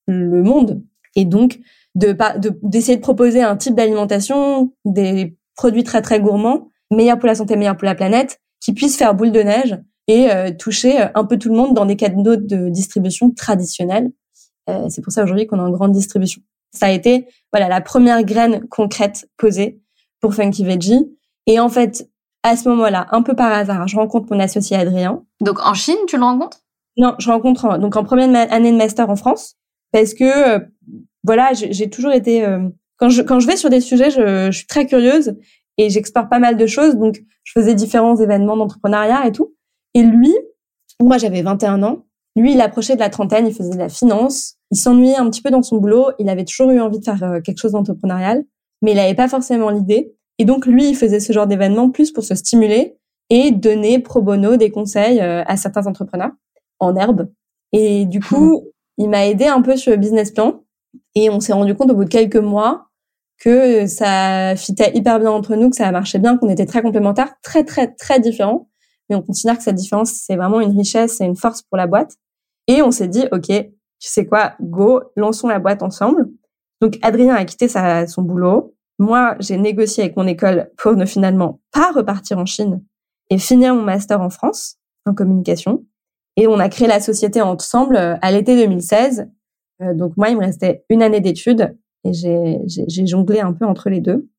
le 0.07 0.43
monde. 0.43 0.83
Et 1.15 1.25
donc 1.25 1.59
de 1.95 2.15
d'essayer 2.63 2.97
de, 2.97 3.01
proposer 3.01 3.41
un 3.41 3.55
type 3.57 3.75
d'alimentation, 3.75 4.73
des 4.85 5.35
produits 5.55 5.83
très 5.83 6.01
très 6.01 6.19
gourmands, 6.19 6.69
meilleurs 6.89 7.19
pour 7.19 7.27
la 7.27 7.35
santé, 7.35 7.55
meilleurs 7.55 7.77
pour 7.77 7.85
la 7.85 7.95
planète, 7.95 8.39
qui 8.61 8.73
puissent 8.73 8.97
faire 8.97 9.13
boule 9.13 9.31
de 9.31 9.41
neige 9.41 9.77
et 10.11 10.29
euh, 10.29 10.51
toucher 10.51 11.01
euh, 11.01 11.07
un 11.15 11.23
peu 11.23 11.37
tout 11.37 11.47
le 11.47 11.55
monde 11.55 11.73
dans 11.73 11.85
des 11.85 11.95
canaux 11.95 12.35
de 12.35 12.67
distribution 12.67 13.31
traditionnels. 13.31 14.11
Euh, 14.69 14.87
c'est 14.89 15.01
pour 15.01 15.13
ça 15.13 15.23
aujourd'hui 15.23 15.47
qu'on 15.47 15.57
est 15.57 15.61
en 15.61 15.71
grande 15.71 15.93
distribution. 15.93 16.41
Ça 16.73 16.87
a 16.87 16.91
été 16.91 17.27
voilà 17.53 17.69
la 17.69 17.79
première 17.79 18.21
graine 18.23 18.67
concrète 18.67 19.29
posée 19.37 19.79
pour 20.19 20.33
Funky 20.35 20.65
Veggie. 20.65 21.09
Et 21.47 21.61
en 21.61 21.69
fait, 21.69 22.09
à 22.43 22.57
ce 22.57 22.67
moment-là, 22.69 23.07
un 23.11 23.21
peu 23.21 23.35
par 23.35 23.53
hasard, 23.53 23.87
je 23.87 23.95
rencontre 23.95 24.27
mon 24.31 24.39
associé 24.41 24.75
Adrien. 24.75 25.23
Donc 25.39 25.65
en 25.65 25.73
Chine, 25.73 25.95
tu 26.07 26.17
le 26.17 26.23
rencontres? 26.23 26.59
Non, 26.97 27.15
je 27.17 27.29
rencontre 27.31 27.65
en, 27.65 27.77
donc 27.77 27.95
en 27.95 28.03
première 28.03 28.51
année 28.51 28.71
de 28.71 28.77
master 28.77 29.09
en 29.09 29.15
France 29.15 29.55
parce 29.93 30.13
que 30.13 30.25
euh, 30.25 30.59
voilà, 31.23 31.51
j'ai 31.53 31.89
toujours 31.89 32.11
été 32.11 32.43
euh, 32.45 32.67
quand 32.97 33.07
je 33.07 33.21
quand 33.21 33.39
je 33.39 33.47
vais 33.47 33.55
sur 33.55 33.69
des 33.69 33.79
sujets, 33.79 34.11
je, 34.11 34.51
je 34.51 34.57
suis 34.57 34.67
très 34.67 34.85
curieuse 34.85 35.37
et 35.77 35.89
j'explore 35.89 36.27
pas 36.27 36.39
mal 36.39 36.57
de 36.57 36.67
choses. 36.67 36.95
Donc 36.97 37.21
je 37.45 37.53
faisais 37.53 37.75
différents 37.75 38.17
événements 38.17 38.57
d'entrepreneuriat 38.57 39.25
et 39.25 39.31
tout. 39.31 39.53
Et 39.93 40.03
lui, 40.03 40.33
moi 41.01 41.17
j'avais 41.17 41.41
21 41.41 41.83
ans, 41.83 42.05
lui 42.35 42.53
il 42.53 42.61
approchait 42.61 42.95
de 42.95 42.99
la 42.99 43.09
trentaine, 43.09 43.47
il 43.47 43.53
faisait 43.53 43.73
de 43.73 43.77
la 43.77 43.89
finance, 43.89 44.55
il 44.71 44.77
s'ennuyait 44.77 45.17
un 45.17 45.29
petit 45.29 45.41
peu 45.41 45.51
dans 45.51 45.63
son 45.63 45.77
boulot, 45.77 46.11
il 46.19 46.29
avait 46.29 46.45
toujours 46.45 46.71
eu 46.71 46.79
envie 46.79 46.99
de 46.99 47.05
faire 47.05 47.23
euh, 47.23 47.41
quelque 47.41 47.59
chose 47.59 47.73
d'entrepreneurial, 47.73 48.43
mais 48.81 48.91
il 48.91 48.95
n'avait 48.95 49.15
pas 49.15 49.27
forcément 49.27 49.69
l'idée. 49.69 50.13
Et 50.37 50.45
donc 50.45 50.65
lui, 50.65 50.89
il 50.89 50.95
faisait 50.95 51.19
ce 51.19 51.33
genre 51.33 51.47
d'événement 51.47 51.89
plus 51.89 52.11
pour 52.11 52.23
se 52.23 52.35
stimuler 52.35 52.97
et 53.29 53.51
donner 53.51 53.99
pro 53.99 54.21
bono 54.21 54.57
des 54.57 54.71
conseils 54.71 55.19
à 55.19 55.55
certains 55.55 55.85
entrepreneurs 55.85 56.31
en 56.79 56.95
herbe. 56.95 57.29
Et 57.71 58.05
du 58.05 58.19
coup, 58.19 58.71
il 58.97 59.09
m'a 59.09 59.25
aidé 59.25 59.45
un 59.45 59.61
peu 59.61 59.77
sur 59.77 59.91
le 59.91 59.97
business 59.97 60.31
plan. 60.31 60.63
Et 61.15 61.29
on 61.29 61.39
s'est 61.39 61.53
rendu 61.53 61.75
compte 61.75 61.91
au 61.91 61.95
bout 61.95 62.05
de 62.05 62.09
quelques 62.09 62.35
mois 62.35 62.87
que 63.37 63.87
ça 63.87 64.55
fitait 64.55 64.91
hyper 64.93 65.19
bien 65.19 65.31
entre 65.31 65.55
nous, 65.55 65.69
que 65.69 65.75
ça 65.75 65.91
marchait 65.91 66.19
bien, 66.19 66.37
qu'on 66.37 66.49
était 66.49 66.65
très 66.65 66.81
complémentaires, 66.81 67.33
très 67.41 67.63
très 67.63 67.87
très 67.87 68.19
différents, 68.19 68.69
mais 69.11 69.17
on 69.17 69.21
considère 69.21 69.57
que 69.57 69.63
cette 69.63 69.75
différence 69.75 70.11
c'est 70.13 70.37
vraiment 70.37 70.61
une 70.61 70.75
richesse 70.75 71.19
et 71.19 71.25
une 71.25 71.35
force 71.35 71.61
pour 71.61 71.77
la 71.77 71.85
boîte. 71.85 72.15
Et 72.67 72.81
on 72.81 72.91
s'est 72.91 73.09
dit 73.09 73.25
ok, 73.31 73.47
tu 73.47 73.69
sais 73.99 74.25
quoi, 74.25 74.53
go, 74.61 75.01
lançons 75.17 75.49
la 75.49 75.59
boîte 75.59 75.83
ensemble. 75.83 76.29
Donc 76.79 76.97
Adrien 77.01 77.35
a 77.35 77.43
quitté 77.43 77.67
son 77.67 78.21
boulot. 78.21 78.73
Moi, 78.97 79.35
j'ai 79.39 79.57
négocié 79.57 80.03
avec 80.03 80.15
mon 80.15 80.27
école 80.27 80.71
pour 80.77 80.93
ne 80.93 81.05
finalement 81.05 81.59
pas 81.71 81.91
repartir 81.91 82.37
en 82.37 82.45
Chine 82.45 82.83
et 83.29 83.37
finir 83.37 83.75
mon 83.75 83.83
master 83.83 84.21
en 84.21 84.29
France 84.29 84.77
en 85.05 85.13
communication. 85.13 85.85
Et 86.37 86.47
on 86.47 86.59
a 86.59 86.69
créé 86.69 86.87
la 86.87 86.99
société 86.99 87.41
ensemble 87.41 87.97
euh, 87.97 88.15
à 88.21 88.31
l'été 88.31 88.55
2016. 88.55 89.27
Euh, 89.81 89.93
donc 89.93 90.15
moi, 90.17 90.29
il 90.29 90.37
me 90.37 90.41
restait 90.41 90.85
une 90.89 91.03
année 91.03 91.19
d'études 91.19 91.75
et 92.03 92.13
j'ai 92.13 93.05
jonglé 93.05 93.41
un 93.41 93.53
peu 93.53 93.65
entre 93.65 93.89
les 93.89 93.99
deux. 93.99 94.29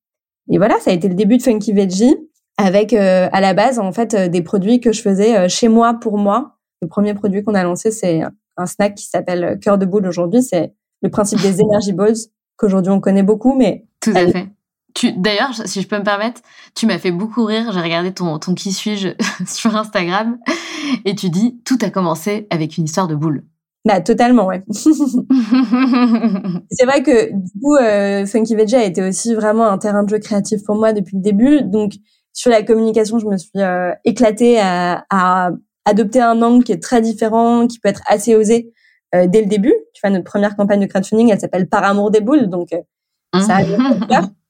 Et 0.51 0.59
voilà, 0.59 0.81
ça 0.81 0.91
a 0.91 0.95
été 0.95 1.09
le 1.09 1.15
début 1.15 1.37
de 1.37 1.43
Funky 1.43 1.73
Veggie 1.73 2.17
avec 2.59 2.93
euh, 2.93 3.29
à 3.33 3.41
la 3.41 3.55
base 3.55 3.79
en 3.79 3.93
fait 3.93 4.15
des 4.15 4.43
produits 4.43 4.81
que 4.81 4.93
je 4.93 5.03
faisais 5.03 5.49
chez 5.49 5.69
moi 5.69 5.95
pour 5.95 6.19
moi. 6.19 6.59
Le 6.81 6.89
premier 6.89 7.15
produit 7.15 7.43
qu'on 7.43 7.55
a 7.55 7.63
lancé, 7.63 7.91
c'est 7.91 8.23
un 8.57 8.67
snack 8.67 8.95
qui 8.95 9.07
s'appelle 9.07 9.59
Cœur 9.61 9.79
de 9.79 9.87
boule 9.87 10.07
aujourd'hui. 10.07 10.43
C'est 10.43 10.73
le 11.03 11.11
principe 11.11 11.41
des 11.41 11.61
Energy 11.63 11.93
Balls 11.93 12.17
qu'aujourd'hui 12.57 12.93
on 12.93 13.01
connaît 13.01 13.23
beaucoup, 13.23 13.55
mais 13.57 13.87
tout 14.01 14.13
à 14.15 14.27
fait. 14.27 14.49
Tu, 14.95 15.13
d'ailleurs, 15.13 15.55
si 15.65 15.81
je 15.81 15.89
peux 15.89 15.99
me 15.99 16.05
permettre, 16.05 16.43
tu 16.75 16.87
m'as 16.87 16.99
fait 16.99 17.13
beaucoup 17.13 17.45
rire. 17.45 17.73
J'ai 17.73 17.81
regardé 17.81 18.13
ton, 18.13 18.39
ton 18.39 18.55
qui 18.55 18.73
suis-je 18.73 19.09
sur 19.47 19.75
Instagram 19.75 20.39
et 21.05 21.15
tu 21.15 21.31
dis 21.31 21.61
tout 21.65 21.79
a 21.83 21.91
commencé 21.91 22.47
avec 22.51 22.77
une 22.77 22.85
histoire 22.85 23.09
de 23.09 23.15
boule. 23.15 23.45
Bah 23.85 24.01
totalement, 24.01 24.47
ouais. 24.47 24.63
c'est 24.71 24.85
vrai 26.85 27.03
que 27.03 27.33
du 27.33 27.61
coup, 27.61 27.75
euh, 27.75 28.25
Funky 28.27 28.55
Veggie 28.55 28.77
a 28.77 28.85
été 28.85 29.03
aussi 29.03 29.35
vraiment 29.35 29.67
un 29.67 29.77
terrain 29.79 30.05
de 30.05 30.09
jeu 30.09 30.21
créatif 30.21 30.63
pour 30.65 30.77
moi 30.77 30.93
depuis 30.93 31.17
le 31.17 31.23
début. 31.23 31.63
Donc 31.63 31.95
sur 32.33 32.51
la 32.51 32.63
communication, 32.63 33.19
je 33.19 33.27
me 33.27 33.37
suis 33.37 33.51
euh, 33.61 33.93
éclatée 34.05 34.59
à, 34.61 35.05
à, 35.11 35.51
adopter 35.85 36.21
un 36.21 36.41
angle 36.43 36.65
qui 36.65 36.73
est 36.73 36.83
très 36.83 37.01
différent, 37.01 37.67
qui 37.67 37.79
peut 37.81 37.89
être 37.89 38.03
assez 38.07 38.37
osé 38.37 38.73
euh, 39.15 39.27
dès 39.27 39.41
le 39.41 39.47
début. 39.47 39.75
Tu 39.95 40.01
vois, 40.03 40.11
notre 40.11 40.25
première 40.25 40.57
campagne 40.57 40.81
de 40.81 40.87
crowdfunding, 40.87 41.31
elle 41.31 41.41
s'appelle 41.41 41.69
Par 41.69 41.85
amour 41.85 42.11
des 42.11 42.21
boules, 42.21 42.49
donc 42.49 42.73
euh, 42.73 43.41
ça 43.41 43.59
a 43.59 44.23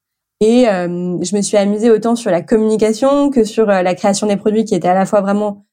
Et 0.43 0.69
euh, 0.69 1.19
je 1.23 1.37
me 1.37 1.41
suis 1.41 1.57
amusée 1.57 1.89
autant 1.89 2.17
sur 2.17 2.33
la 2.33 2.43
communication 2.43 3.31
que 3.31 3.45
sur 3.45 3.67
la 3.67 3.95
création 3.95 4.27
des 4.27 4.37
produits 4.37 4.65
qui 4.65 4.75
étaient 4.75 4.89
à 4.89 4.95
la 4.95 5.07
fois 5.07 5.21
vraiment 5.21 5.65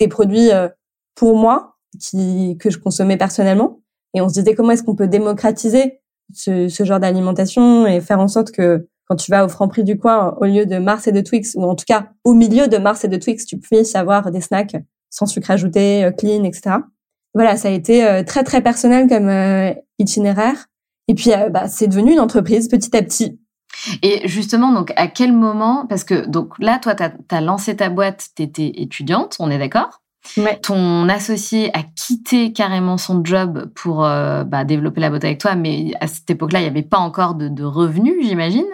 des 0.00 0.08
produits 0.08 0.50
euh, 0.50 0.68
pour 1.14 1.36
moi 1.36 1.76
qui 2.00 2.56
que 2.58 2.70
je 2.70 2.78
consommais 2.78 3.18
personnellement 3.18 3.80
et 4.14 4.22
on 4.22 4.30
se 4.30 4.34
disait 4.34 4.54
comment 4.54 4.70
est-ce 4.70 4.82
qu'on 4.82 4.96
peut 4.96 5.08
démocratiser 5.08 6.00
ce, 6.32 6.68
ce 6.68 6.84
genre 6.84 7.00
d'alimentation 7.00 7.86
et 7.86 8.00
faire 8.00 8.18
en 8.18 8.28
sorte 8.28 8.50
que 8.50 8.88
quand 9.06 9.16
tu 9.16 9.30
vas 9.30 9.44
au 9.44 9.48
Franprix 9.48 9.84
du 9.84 9.98
coin 9.98 10.36
au 10.40 10.44
lieu 10.44 10.66
de 10.66 10.78
Mars 10.78 11.06
et 11.06 11.12
de 11.12 11.20
Twix 11.20 11.54
ou 11.56 11.64
en 11.64 11.74
tout 11.74 11.84
cas 11.86 12.08
au 12.24 12.34
milieu 12.34 12.68
de 12.68 12.76
Mars 12.78 13.04
et 13.04 13.08
de 13.08 13.16
Twix 13.16 13.46
tu 13.46 13.58
puisses 13.58 13.94
avoir 13.94 14.30
des 14.30 14.40
snacks 14.40 14.76
sans 15.10 15.26
sucre 15.26 15.50
ajouté, 15.50 16.04
euh, 16.04 16.10
clean, 16.10 16.44
etc. 16.44 16.76
Voilà, 17.34 17.56
ça 17.56 17.68
a 17.68 17.70
été 17.70 18.04
euh, 18.04 18.22
très 18.22 18.44
très 18.44 18.62
personnel 18.62 19.08
comme 19.08 19.30
itinéraire. 19.98 20.66
Et 21.08 21.14
puis 21.14 21.30
bah, 21.50 21.68
c'est 21.68 21.86
devenu 21.86 22.12
une 22.12 22.20
entreprise 22.20 22.68
petit 22.68 22.96
à 22.96 23.02
petit. 23.02 23.38
Et 24.02 24.26
justement, 24.28 24.72
donc, 24.72 24.92
à 24.96 25.08
quel 25.08 25.32
moment, 25.32 25.86
parce 25.86 26.04
que 26.04 26.26
donc 26.26 26.58
là, 26.58 26.78
toi, 26.78 26.94
tu 26.94 27.02
as, 27.02 27.40
lancé 27.40 27.76
ta 27.76 27.88
boîte, 27.90 28.28
tu 28.36 28.42
étais 28.42 28.72
étudiante, 28.76 29.36
on 29.38 29.50
est 29.50 29.58
d'accord? 29.58 30.02
Ouais. 30.36 30.58
Ton 30.60 31.08
associé 31.08 31.76
a 31.76 31.82
quitté 31.82 32.52
carrément 32.52 32.98
son 32.98 33.24
job 33.24 33.70
pour 33.74 34.04
euh, 34.04 34.44
bah, 34.44 34.64
développer 34.64 35.00
la 35.00 35.10
boîte 35.10 35.24
avec 35.24 35.38
toi, 35.38 35.54
mais 35.54 35.92
à 36.00 36.06
cette 36.06 36.30
époque-là, 36.30 36.60
il 36.60 36.62
n'y 36.62 36.68
avait 36.68 36.82
pas 36.82 36.98
encore 36.98 37.34
de, 37.34 37.48
de 37.48 37.64
revenus, 37.64 38.14
j'imagine. 38.22 38.66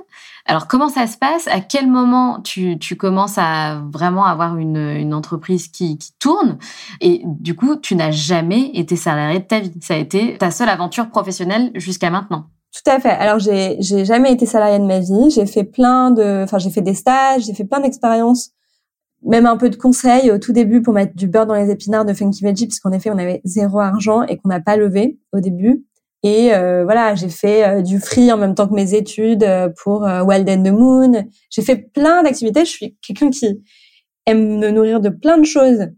Alors, 0.46 0.66
comment 0.66 0.88
ça 0.88 1.06
se 1.06 1.16
passe? 1.16 1.46
À 1.48 1.60
quel 1.60 1.86
moment 1.86 2.40
tu, 2.40 2.78
tu 2.78 2.96
commences 2.96 3.38
à 3.38 3.80
vraiment 3.92 4.24
avoir 4.24 4.56
une, 4.56 4.78
une 4.78 5.14
entreprise 5.14 5.68
qui, 5.68 5.98
qui, 5.98 6.12
tourne? 6.18 6.58
Et 7.00 7.22
du 7.24 7.54
coup, 7.54 7.76
tu 7.76 7.94
n'as 7.94 8.10
jamais 8.10 8.70
été 8.74 8.96
salarié 8.96 9.40
de 9.40 9.44
ta 9.44 9.60
vie. 9.60 9.72
Ça 9.80 9.94
a 9.94 9.98
été 9.98 10.36
ta 10.38 10.50
seule 10.50 10.68
aventure 10.68 11.10
professionnelle 11.10 11.70
jusqu'à 11.74 12.10
maintenant. 12.10 12.46
Tout 12.72 12.88
à 12.88 13.00
fait. 13.00 13.10
Alors 13.10 13.40
j'ai 13.40 13.76
j'ai 13.80 14.04
jamais 14.04 14.32
été 14.32 14.46
salariée 14.46 14.78
de 14.78 14.84
ma 14.84 15.00
vie. 15.00 15.30
J'ai 15.30 15.46
fait 15.46 15.64
plein 15.64 16.12
de, 16.12 16.42
enfin 16.44 16.58
j'ai 16.58 16.70
fait 16.70 16.82
des 16.82 16.94
stages, 16.94 17.42
j'ai 17.42 17.54
fait 17.54 17.64
plein 17.64 17.80
d'expériences, 17.80 18.50
même 19.22 19.46
un 19.46 19.56
peu 19.56 19.70
de 19.70 19.76
conseils 19.76 20.30
au 20.30 20.38
tout 20.38 20.52
début 20.52 20.82
pour 20.82 20.94
mettre 20.94 21.14
du 21.14 21.26
beurre 21.26 21.46
dans 21.46 21.54
les 21.54 21.70
épinards 21.70 22.04
de 22.04 22.12
Funky 22.12 22.42
Veggie, 22.42 22.66
puisqu'en 22.66 22.92
effet 22.92 23.10
on 23.10 23.18
avait 23.18 23.40
zéro 23.44 23.80
argent 23.80 24.22
et 24.22 24.36
qu'on 24.36 24.48
n'a 24.48 24.60
pas 24.60 24.76
levé 24.76 25.18
au 25.32 25.40
début. 25.40 25.84
Et 26.22 26.52
euh, 26.54 26.84
voilà, 26.84 27.14
j'ai 27.14 27.30
fait 27.30 27.66
euh, 27.66 27.82
du 27.82 27.98
free 27.98 28.30
en 28.30 28.36
même 28.36 28.54
temps 28.54 28.68
que 28.68 28.74
mes 28.74 28.94
études 28.94 29.42
euh, 29.42 29.70
pour 29.82 30.02
Wild 30.02 30.48
and 30.48 30.62
the 30.64 30.72
Moon. 30.72 31.24
J'ai 31.50 31.62
fait 31.62 31.76
plein 31.76 32.22
d'activités. 32.22 32.64
Je 32.64 32.70
suis 32.70 32.96
quelqu'un 33.00 33.30
qui 33.30 33.62
aime 34.26 34.58
me 34.58 34.70
nourrir 34.70 35.00
de 35.00 35.08
plein 35.08 35.38
de 35.38 35.44
choses 35.44 35.88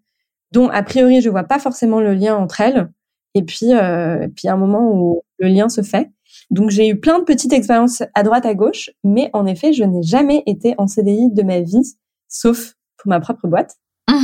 dont 0.53 0.69
a 0.69 0.83
priori 0.83 1.21
je 1.21 1.31
vois 1.31 1.45
pas 1.45 1.59
forcément 1.59 2.01
le 2.01 2.15
lien 2.15 2.37
entre 2.37 2.61
elles. 2.61 2.89
Et 3.35 3.43
puis, 3.43 3.73
euh, 3.73 4.29
puis 4.37 4.49
un 4.49 4.57
moment 4.57 4.93
où 4.93 5.23
le 5.39 5.49
lien 5.49 5.69
se 5.69 5.83
fait. 5.83 6.11
Donc 6.51 6.71
j'ai 6.71 6.89
eu 6.89 7.01
plein 7.01 7.19
de 7.19 7.25
petites 7.25 7.53
expériences 7.53 8.03
à 8.15 8.23
droite 8.23 8.47
à 8.47 8.55
gauche, 8.55 8.91
mais 9.05 9.31
en 9.33 9.47
effet, 9.47 9.73
je 9.73 9.85
n'ai 9.85 10.03
jamais 10.03 10.43
été 10.47 10.75
en 10.79 10.87
CDI 10.87 11.31
de 11.31 11.43
ma 11.43 11.61
vie, 11.61 11.97
sauf 12.29 12.75
pour 13.03 13.11
ma 13.11 13.21
propre 13.21 13.49
boîte. 13.49 13.77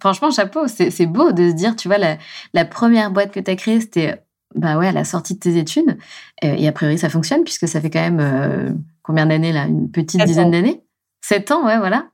Franchement, 0.00 0.30
chapeau, 0.30 0.66
c'est 0.68 1.06
beau 1.06 1.32
de 1.32 1.50
se 1.50 1.54
dire, 1.54 1.76
tu 1.76 1.88
vois, 1.88 1.98
la, 1.98 2.18
la 2.54 2.64
première 2.64 3.10
boîte 3.10 3.32
que 3.32 3.40
tu 3.40 3.50
as 3.50 3.56
créée, 3.56 3.80
c'était 3.80 4.22
bah 4.54 4.76
ouais, 4.76 4.88
à 4.88 4.92
la 4.92 5.04
sortie 5.04 5.34
de 5.34 5.38
tes 5.38 5.56
études. 5.56 5.96
Et, 6.42 6.68
a 6.68 6.72
priori, 6.72 6.98
ça 6.98 7.08
fonctionne 7.08 7.42
puisque 7.44 7.66
ça 7.66 7.80
fait 7.80 7.90
quand 7.90 8.00
même 8.00 8.20
euh, 8.20 8.70
combien 9.02 9.26
d'années 9.26 9.52
là? 9.52 9.64
Une 9.64 9.90
petite 9.90 10.22
dizaine 10.24 10.50
d'années? 10.50 10.82
7 11.24 11.52
ans, 11.52 11.64
ouais, 11.64 11.78
voilà. 11.78 12.08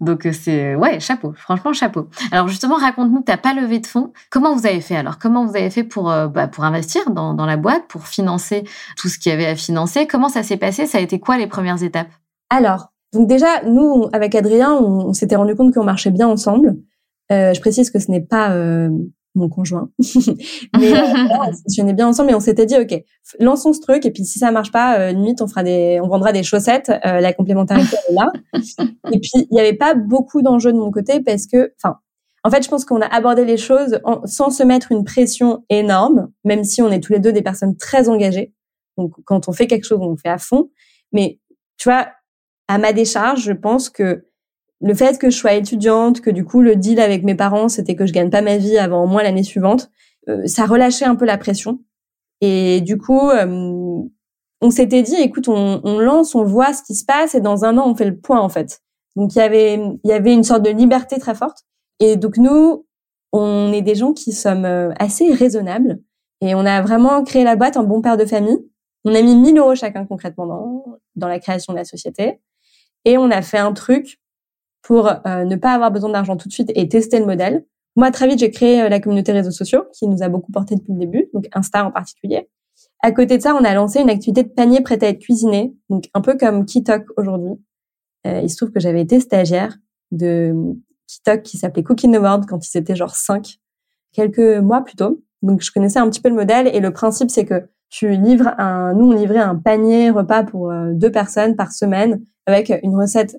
Donc 0.00 0.24
euh, 0.24 0.32
c'est 0.32 0.76
ouais, 0.76 1.00
chapeau, 1.00 1.32
franchement 1.32 1.72
chapeau. 1.72 2.08
Alors 2.30 2.46
justement, 2.46 2.76
raconte-nous, 2.76 3.22
t'as 3.22 3.36
pas 3.36 3.54
levé 3.54 3.80
de 3.80 3.86
fonds. 3.86 4.12
Comment 4.30 4.54
vous 4.54 4.66
avez 4.66 4.80
fait 4.80 4.94
alors? 4.94 5.18
Comment 5.18 5.44
vous 5.44 5.56
avez 5.56 5.68
fait 5.68 5.82
pour 5.82 6.10
euh, 6.10 6.28
bah, 6.28 6.46
pour 6.46 6.64
investir 6.64 7.10
dans, 7.10 7.34
dans 7.34 7.44
la 7.44 7.56
boîte, 7.56 7.88
pour 7.88 8.06
financer 8.06 8.62
tout 8.96 9.08
ce 9.08 9.18
qu'il 9.18 9.30
y 9.30 9.32
avait 9.34 9.46
à 9.46 9.56
financer? 9.56 10.06
Comment 10.06 10.28
ça 10.28 10.44
s'est 10.44 10.56
passé? 10.56 10.86
Ça 10.86 10.98
a 10.98 11.00
été 11.00 11.18
quoi 11.18 11.38
les 11.38 11.48
premières 11.48 11.82
étapes? 11.82 12.10
Alors, 12.50 12.91
donc 13.12 13.28
déjà, 13.28 13.62
nous 13.64 14.08
avec 14.12 14.34
Adrien, 14.34 14.74
on, 14.74 15.12
s'était 15.12 15.36
rendu 15.36 15.54
compte 15.54 15.74
qu'on 15.74 15.84
marchait 15.84 16.10
bien 16.10 16.28
ensemble. 16.28 16.76
Euh, 17.30 17.54
je 17.54 17.60
précise 17.60 17.90
que 17.90 17.98
ce 17.98 18.10
n'est 18.10 18.20
pas 18.20 18.52
euh, 18.52 18.90
mon 19.34 19.48
conjoint. 19.48 19.90
mais 20.78 20.92
euh, 20.92 21.00
on 21.48 21.52
fonctionnait 21.52 21.92
bien 21.92 22.08
ensemble 22.08 22.30
et 22.30 22.34
on 22.34 22.40
s'était 22.40 22.66
dit 22.66 22.76
ok, 22.76 23.02
lançons 23.40 23.72
ce 23.72 23.80
truc 23.80 24.04
et 24.04 24.10
puis 24.10 24.24
si 24.24 24.38
ça 24.38 24.50
marche 24.50 24.72
pas, 24.72 24.98
euh, 24.98 25.12
limite 25.12 25.40
on 25.42 25.46
fera 25.46 25.62
des, 25.62 26.00
on 26.02 26.08
vendra 26.08 26.32
des 26.32 26.42
chaussettes. 26.42 26.90
Euh, 26.90 27.20
la 27.20 27.32
complémentarité 27.32 27.96
est 28.08 28.12
là. 28.12 28.30
Et 29.12 29.20
puis 29.20 29.30
il 29.34 29.56
y 29.56 29.60
avait 29.60 29.76
pas 29.76 29.94
beaucoup 29.94 30.42
d'enjeux 30.42 30.72
de 30.72 30.78
mon 30.78 30.90
côté 30.90 31.20
parce 31.20 31.46
que, 31.46 31.72
enfin, 31.82 31.96
en 32.44 32.50
fait 32.50 32.62
je 32.62 32.68
pense 32.68 32.84
qu'on 32.84 33.00
a 33.00 33.06
abordé 33.06 33.44
les 33.44 33.56
choses 33.56 34.00
sans 34.24 34.50
se 34.50 34.62
mettre 34.62 34.92
une 34.92 35.04
pression 35.04 35.64
énorme, 35.70 36.30
même 36.44 36.64
si 36.64 36.82
on 36.82 36.90
est 36.90 37.00
tous 37.00 37.12
les 37.12 37.20
deux 37.20 37.32
des 37.32 37.42
personnes 37.42 37.76
très 37.76 38.08
engagées. 38.08 38.52
Donc 38.98 39.14
quand 39.24 39.48
on 39.48 39.52
fait 39.52 39.66
quelque 39.66 39.84
chose, 39.84 39.98
on 40.02 40.10
le 40.10 40.16
fait 40.16 40.28
à 40.28 40.38
fond. 40.38 40.70
Mais 41.12 41.38
tu 41.78 41.88
vois, 41.88 42.08
à 42.72 42.78
ma 42.78 42.94
décharge, 42.94 43.42
je 43.42 43.52
pense 43.52 43.90
que 43.90 44.24
le 44.80 44.94
fait 44.94 45.18
que 45.18 45.28
je 45.28 45.36
sois 45.36 45.52
étudiante, 45.52 46.22
que 46.22 46.30
du 46.30 46.42
coup 46.42 46.62
le 46.62 46.74
deal 46.74 47.00
avec 47.00 47.22
mes 47.22 47.34
parents 47.34 47.68
c'était 47.68 47.94
que 47.94 48.06
je 48.06 48.14
gagne 48.14 48.30
pas 48.30 48.40
ma 48.40 48.56
vie 48.56 48.78
avant 48.78 49.04
au 49.04 49.06
moins 49.06 49.22
l'année 49.22 49.42
suivante, 49.42 49.90
euh, 50.30 50.46
ça 50.46 50.64
relâchait 50.64 51.04
un 51.04 51.14
peu 51.14 51.26
la 51.26 51.36
pression. 51.36 51.80
Et 52.40 52.80
du 52.80 52.96
coup, 52.96 53.28
euh, 53.30 54.02
on 54.62 54.70
s'était 54.70 55.02
dit, 55.02 55.14
écoute, 55.16 55.48
on, 55.48 55.98
lance, 56.00 56.34
on 56.34 56.44
voit 56.44 56.72
ce 56.72 56.82
qui 56.82 56.94
se 56.94 57.04
passe 57.04 57.34
et 57.34 57.40
dans 57.40 57.64
un 57.64 57.76
an 57.76 57.88
on 57.88 57.94
fait 57.94 58.06
le 58.06 58.16
point 58.16 58.40
en 58.40 58.48
fait. 58.48 58.80
Donc 59.16 59.34
il 59.34 59.38
y 59.38 60.12
avait 60.12 60.34
une 60.34 60.44
sorte 60.44 60.62
de 60.62 60.70
liberté 60.70 61.18
très 61.18 61.34
forte. 61.34 61.64
Et 62.00 62.16
donc 62.16 62.38
nous, 62.38 62.86
on 63.32 63.70
est 63.70 63.82
des 63.82 63.94
gens 63.94 64.14
qui 64.14 64.32
sommes 64.32 64.64
euh, 64.64 64.92
assez 64.98 65.30
raisonnables 65.34 66.00
et 66.40 66.54
on 66.54 66.64
a 66.64 66.80
vraiment 66.80 67.22
créé 67.22 67.44
la 67.44 67.54
boîte 67.54 67.76
en 67.76 67.84
bon 67.84 68.00
père 68.00 68.16
de 68.16 68.24
famille. 68.24 68.66
On 69.04 69.14
a 69.14 69.20
mis 69.20 69.36
1000 69.36 69.58
euros 69.58 69.74
chacun 69.74 70.06
concrètement 70.06 70.84
dans 71.16 71.28
la 71.28 71.38
création 71.38 71.74
de 71.74 71.78
la 71.78 71.84
société 71.84 72.40
et 73.04 73.18
on 73.18 73.30
a 73.30 73.42
fait 73.42 73.58
un 73.58 73.72
truc 73.72 74.20
pour 74.82 75.04
ne 75.04 75.56
pas 75.56 75.72
avoir 75.72 75.90
besoin 75.90 76.10
d'argent 76.10 76.36
tout 76.36 76.48
de 76.48 76.52
suite 76.52 76.72
et 76.74 76.88
tester 76.88 77.18
le 77.18 77.26
modèle. 77.26 77.64
Moi, 77.94 78.10
très 78.10 78.26
vite, 78.26 78.40
j'ai 78.40 78.50
créé 78.50 78.88
la 78.88 79.00
communauté 79.00 79.32
réseaux 79.32 79.50
sociaux 79.50 79.84
qui 79.92 80.08
nous 80.08 80.22
a 80.22 80.28
beaucoup 80.28 80.50
porté 80.50 80.74
depuis 80.74 80.92
le 80.92 80.98
début, 80.98 81.28
donc 81.34 81.46
Insta 81.52 81.84
en 81.84 81.92
particulier. 81.92 82.48
À 83.00 83.12
côté 83.12 83.36
de 83.36 83.42
ça, 83.42 83.54
on 83.54 83.64
a 83.64 83.74
lancé 83.74 84.00
une 84.00 84.10
activité 84.10 84.42
de 84.42 84.48
panier 84.48 84.80
prêt 84.80 85.02
à 85.04 85.08
être 85.08 85.20
cuisiné, 85.20 85.74
donc 85.88 86.08
un 86.14 86.20
peu 86.20 86.36
comme 86.36 86.64
Kitok 86.64 87.04
aujourd'hui. 87.16 87.52
il 88.24 88.48
se 88.48 88.56
trouve 88.56 88.70
que 88.70 88.80
j'avais 88.80 89.02
été 89.02 89.20
stagiaire 89.20 89.76
de 90.10 90.54
Kitok 91.06 91.42
qui 91.42 91.58
s'appelait 91.58 91.82
Cooking 91.82 92.12
the 92.12 92.20
World 92.20 92.46
quand 92.46 92.66
ils 92.66 92.78
étaient 92.78 92.96
genre 92.96 93.14
5, 93.14 93.58
quelques 94.12 94.60
mois 94.62 94.82
plus 94.82 94.96
tôt. 94.96 95.22
Donc, 95.42 95.62
je 95.62 95.72
connaissais 95.72 95.98
un 95.98 96.08
petit 96.08 96.20
peu 96.20 96.28
le 96.28 96.34
modèle 96.34 96.68
et 96.68 96.80
le 96.80 96.92
principe, 96.92 97.30
c'est 97.30 97.44
que 97.44 97.68
tu 97.88 98.16
livres 98.16 98.54
un, 98.58 98.94
nous, 98.94 99.08
on 99.08 99.12
livrait 99.12 99.40
un 99.40 99.56
panier 99.56 100.10
repas 100.10 100.44
pour 100.44 100.70
euh, 100.70 100.92
deux 100.92 101.10
personnes 101.10 101.56
par 101.56 101.72
semaine 101.72 102.22
avec 102.46 102.72
une 102.82 102.96
recette 102.96 103.36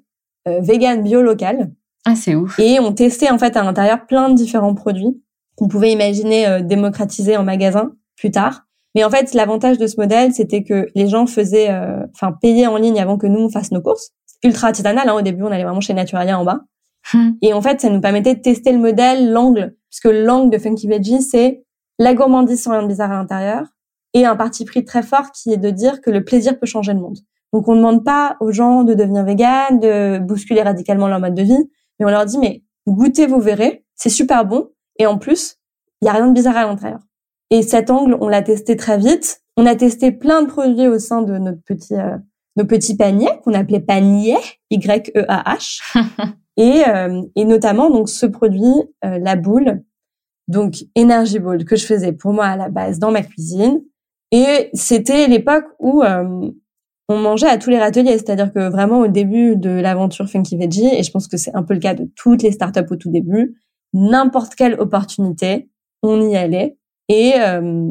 euh, 0.48 0.60
vegan 0.62 1.02
bio 1.04 1.22
locale. 1.22 1.72
Ah, 2.06 2.16
c'est 2.16 2.36
ouf. 2.36 2.60
Et 2.60 2.80
on 2.80 2.94
testait, 2.94 3.32
en 3.32 3.38
fait, 3.38 3.56
à 3.56 3.64
l'intérieur 3.64 4.06
plein 4.06 4.30
de 4.30 4.36
différents 4.36 4.76
produits 4.76 5.22
qu'on 5.56 5.68
pouvait 5.68 5.92
imaginer 5.92 6.48
euh, 6.48 6.62
démocratiser 6.62 7.38
en 7.38 7.44
magasin 7.44 7.94
plus 8.18 8.32
tard. 8.32 8.66
Mais 8.96 9.04
en 9.04 9.10
fait, 9.10 9.34
l'avantage 9.34 9.78
de 9.78 9.88
ce 9.88 10.00
modèle, 10.00 10.34
c'était 10.34 10.64
que 10.64 10.88
les 10.96 11.08
gens 11.08 11.26
faisaient, 11.26 11.72
euh, 11.72 12.06
enfin, 12.14 12.32
payaient 12.32 12.68
en 12.68 12.78
ligne 12.78 13.00
avant 13.00 13.18
que 13.18 13.28
nous, 13.28 13.40
on 13.40 13.50
fasse 13.50 13.72
nos 13.72 13.82
courses. 13.82 14.12
Ultra 14.44 14.68
artisanal, 14.68 15.08
hein, 15.08 15.14
au 15.14 15.22
début, 15.22 15.44
on 15.44 15.52
allait 15.52 15.64
vraiment 15.64 15.82
chez 15.82 15.94
Naturalia 15.94 16.38
en 16.38 16.44
bas. 16.44 16.62
Hmm. 17.14 17.32
Et 17.42 17.54
en 17.54 17.62
fait, 17.62 17.82
ça 17.82 17.90
nous 17.90 18.02
permettait 18.02 18.36
de 18.36 18.42
tester 18.42 18.72
le 18.72 18.80
modèle, 18.80 19.32
l'angle, 19.32 19.76
puisque 19.90 20.14
l'angle 20.14 20.52
de 20.52 20.58
Funky 20.58 20.88
Veggie, 20.88 21.22
c'est 21.22 21.64
la 22.00 22.14
gourmandise 22.14 22.62
sans 22.62 22.72
rien 22.72 22.84
de 22.84 22.88
bizarre 22.88 23.12
à 23.12 23.16
l'intérieur 23.16 23.66
et 24.14 24.26
un 24.26 24.36
parti 24.36 24.66
pris 24.66 24.86
très 24.86 25.04
fort 25.04 25.32
qui 25.32 25.52
est 25.52 25.58
de 25.58 25.70
dire 25.70 26.02
que 26.02 26.12
le 26.12 26.24
plaisir 26.24 26.60
peut 26.60 26.66
changer 26.66 26.94
le 26.94 27.00
monde. 27.00 27.18
Donc, 27.54 27.68
on 27.68 27.74
ne 27.74 27.78
demande 27.78 28.04
pas 28.04 28.36
aux 28.40 28.52
gens 28.52 28.84
de 28.84 28.96
devenir 28.96 29.24
vegan, 29.24 29.80
de 29.80 30.18
bousculer 30.18 30.64
radicalement 30.64 31.08
leur 31.08 31.20
mode 31.20 31.36
de 31.36 31.44
vie, 31.44 31.70
mais 32.00 32.06
on 32.06 32.10
leur 32.10 32.26
dit, 32.26 32.40
mais 32.40 32.64
goûtez, 32.88 33.28
vous 33.28 33.40
verrez, 33.40 33.86
c'est 33.96 34.10
super 34.10 34.44
bon. 34.44 34.70
Et 34.98 35.06
en 35.06 35.20
plus, 35.20 35.58
il 36.02 36.06
y 36.06 36.10
a 36.10 36.14
rien 36.14 36.28
de 36.28 36.34
bizarre 36.34 36.58
à 36.58 36.66
l'intérieur. 36.66 37.00
Et 37.52 37.62
cet 37.62 37.92
angle, 37.92 38.18
on 38.20 38.28
l'a 38.28 38.42
testé 38.42 38.76
très 38.76 38.98
vite. 38.98 39.42
On 39.56 39.68
a 39.68 39.76
testé 39.76 40.12
plein 40.12 40.42
de 40.42 40.48
produits 40.48 40.88
au 40.88 40.98
sein 40.98 41.22
de 41.22 41.38
notre 41.38 41.62
petit, 41.64 41.94
euh, 41.94 42.18
nos 42.56 42.66
petits 42.66 42.98
paniers 42.98 43.30
qu'on 43.44 43.54
appelait 43.54 43.80
panier, 43.80 44.38
Y-E-A-H. 44.72 45.96
et, 46.58 46.84
euh, 46.88 47.22
et 47.36 47.46
notamment, 47.46 47.92
donc, 47.92 48.10
ce 48.10 48.26
produit, 48.26 48.74
euh, 49.06 49.20
la 49.20 49.36
boule, 49.36 49.84
donc 50.48 50.78
Energy 50.98 51.38
Bowl, 51.38 51.64
que 51.66 51.76
je 51.76 51.86
faisais 51.86 52.14
pour 52.14 52.34
moi 52.34 52.48
à 52.48 52.58
la 52.58 52.70
base 52.70 52.98
dans 52.98 53.12
ma 53.12 53.22
cuisine. 53.22 53.84
Et 54.32 54.72
c'était 54.74 55.28
l'époque 55.28 55.66
où 55.80 56.02
on 57.10 57.18
mangeait 57.18 57.48
à 57.48 57.58
tous 57.58 57.70
les 57.70 57.80
râteliers, 57.80 58.18
c'est-à-dire 58.18 58.54
que 58.54 58.70
vraiment 58.70 59.00
au 59.00 59.08
début 59.08 59.56
de 59.56 59.70
l'aventure 59.70 60.30
Funky 60.30 60.58
Veggie, 60.58 60.88
et 60.94 61.04
je 61.04 61.12
pense 61.12 61.28
que 61.28 61.38
c'est 61.38 61.56
un 61.56 61.64
peu 61.64 61.74
le 61.74 61.80
cas 61.80 61.94
de 61.94 62.10
toutes 62.16 62.44
les 62.44 62.52
startups 62.52 62.86
au 62.90 62.96
tout 62.96 63.12
début, 63.12 63.56
n'importe 63.94 64.56
quelle 64.56 64.80
opportunité, 64.80 65.70
on 66.02 66.22
y 66.22 66.36
allait 66.36 66.78
et 67.10 67.34
euh, 67.40 67.90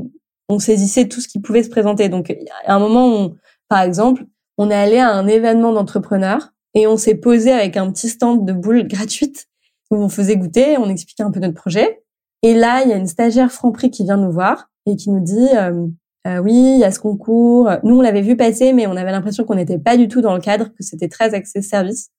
on 0.49 0.59
saisissait 0.59 1.09
tout 1.09 1.21
ce 1.21 1.29
qui 1.29 1.41
pouvait 1.41 1.63
se 1.63 1.71
présenter. 1.71 2.09
Donc 2.09 2.35
à 2.67 2.75
un 2.75 2.79
moment, 2.79 3.33
par 3.69 3.83
exemple, 3.83 4.25
on 4.59 4.71
est 4.71 4.75
allé 4.75 4.99
à 4.99 5.11
un 5.11 5.27
événement 5.27 5.73
d'entrepreneurs 5.73 6.53
et 6.75 6.87
on 6.87 6.97
s'est 6.97 7.15
posé 7.15 7.53
avec 7.53 7.77
un 7.77 7.91
petit 7.91 8.09
stand 8.09 8.47
de 8.47 8.53
boules 8.53 8.87
gratuites 8.87 9.49
où 9.91 9.97
on 9.97 10.09
faisait 10.09 10.37
goûter, 10.37 10.79
on 10.79 10.89
expliquait 10.89 11.23
un 11.23 11.31
peu 11.31 11.41
notre 11.41 11.55
projet. 11.55 12.03
Et 12.43 12.55
là, 12.55 12.83
il 12.83 12.91
y 12.91 12.93
a 12.93 12.97
une 12.97 13.07
stagiaire 13.07 13.53
Franprix 13.53 13.91
qui 13.91 14.05
vient 14.05 14.17
nous 14.17 14.33
voir 14.33 14.71
et 14.87 14.97
qui 14.97 15.11
nous 15.11 15.21
dit 15.21 15.49
euh, 15.55 15.87
euh, 16.27 16.39
oui, 16.39 16.53
il 16.53 16.79
y 16.79 16.85
a 16.85 16.91
ce 16.93 17.01
concours. 17.01 17.71
Nous, 17.83 17.97
on 17.97 18.01
l'avait 18.01 18.21
vu 18.21 18.37
passer, 18.37 18.73
mais 18.73 18.87
on 18.87 18.97
avait 18.97 19.11
l'impression 19.11 19.45
qu'on 19.45 19.57
n'était 19.57 19.79
pas 19.79 19.97
du 19.97 20.09
tout 20.09 20.21
dans 20.21 20.35
le 20.35 20.41
cadre, 20.41 20.67
que 20.67 20.83
c'était 20.83 21.09
très 21.09 21.35
axé 21.35 21.63
service. 21.63 22.11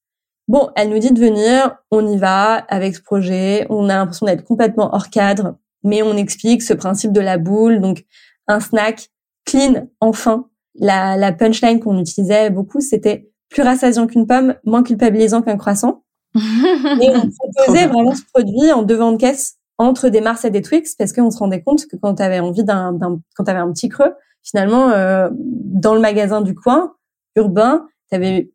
Bon, 0.49 0.69
elle 0.75 0.89
nous 0.89 0.99
dit 0.99 1.11
de 1.11 1.19
venir, 1.19 1.77
on 1.89 2.05
y 2.05 2.17
va 2.17 2.55
avec 2.55 2.95
ce 2.95 3.01
projet. 3.01 3.65
On 3.69 3.87
a 3.87 3.95
l'impression 3.95 4.25
d'être 4.25 4.43
complètement 4.43 4.93
hors 4.93 5.09
cadre, 5.09 5.55
mais 5.83 6.01
on 6.03 6.17
explique 6.17 6.61
ce 6.61 6.73
principe 6.73 7.13
de 7.13 7.21
la 7.21 7.37
boule, 7.37 7.79
donc 7.79 8.03
un 8.47 8.59
snack 8.59 9.09
clean, 9.45 9.87
enfin. 9.99 10.49
La, 10.75 11.17
la 11.17 11.31
punchline 11.31 11.79
qu'on 11.79 11.99
utilisait 11.99 12.49
beaucoup, 12.49 12.81
c'était 12.81 13.29
plus 13.49 13.61
rassasiant 13.61 14.07
qu'une 14.07 14.25
pomme, 14.25 14.55
moins 14.65 14.81
culpabilisant 14.81 15.43
qu'un 15.43 15.55
croissant. 15.55 16.03
et 16.35 17.09
on 17.15 17.29
proposait 17.29 17.85
vraiment 17.85 18.15
ce 18.15 18.23
produit 18.33 18.71
en 18.71 18.81
devant 18.81 19.11
de 19.11 19.17
caisse 19.17 19.59
entre 19.77 20.09
des 20.09 20.21
Mars 20.21 20.45
et 20.45 20.49
des 20.49 20.61
Twix 20.61 20.95
parce 20.95 21.13
qu'on 21.13 21.31
se 21.31 21.37
rendait 21.37 21.61
compte 21.61 21.87
que 21.87 21.95
quand 21.95 22.15
tu 22.15 22.23
avais 22.23 22.39
envie 22.39 22.63
d'un, 22.63 22.97
quand 23.35 23.43
tu 23.43 23.51
un 23.51 23.71
petit 23.71 23.89
creux, 23.89 24.13
finalement, 24.43 24.91
euh, 24.91 25.29
dans 25.33 25.95
le 25.95 26.01
magasin 26.01 26.41
du 26.41 26.53
coin, 26.53 26.93
urbain, 27.35 27.87
tu 28.09 28.15
avais 28.15 28.51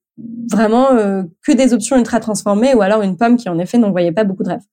vraiment 0.51 0.93
euh, 0.93 1.23
que 1.43 1.53
des 1.53 1.73
options 1.75 1.97
ultra 1.97 2.21
transformées 2.21 2.75
ou 2.75 2.83
alors 2.83 3.03
une 3.03 3.17
pomme 3.17 3.37
qui, 3.37 3.49
en 3.49 3.59
effet, 3.59 3.79
n'envoyait 3.79 4.13
pas 4.13 4.25
beaucoup 4.25 4.43
de 4.43 4.51
rêves. 4.51 4.65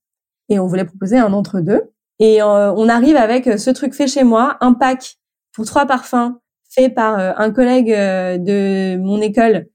Et 0.49 0.59
on 0.59 0.67
voulait 0.67 0.85
proposer 0.85 1.17
un 1.17 1.33
entre-deux. 1.33 1.91
Et 2.19 2.41
euh, 2.41 2.73
on 2.73 2.87
arrive 2.87 3.15
avec 3.15 3.59
ce 3.59 3.69
truc 3.71 3.93
fait 3.93 4.07
chez 4.07 4.23
moi, 4.23 4.57
un 4.61 4.73
pack 4.73 5.17
pour 5.53 5.65
trois 5.65 5.85
parfums 5.85 6.33
fait 6.69 6.89
par 6.89 7.17
un 7.17 7.51
collègue 7.51 7.87
de 7.89 8.97
mon 8.97 9.21
école, 9.21 9.67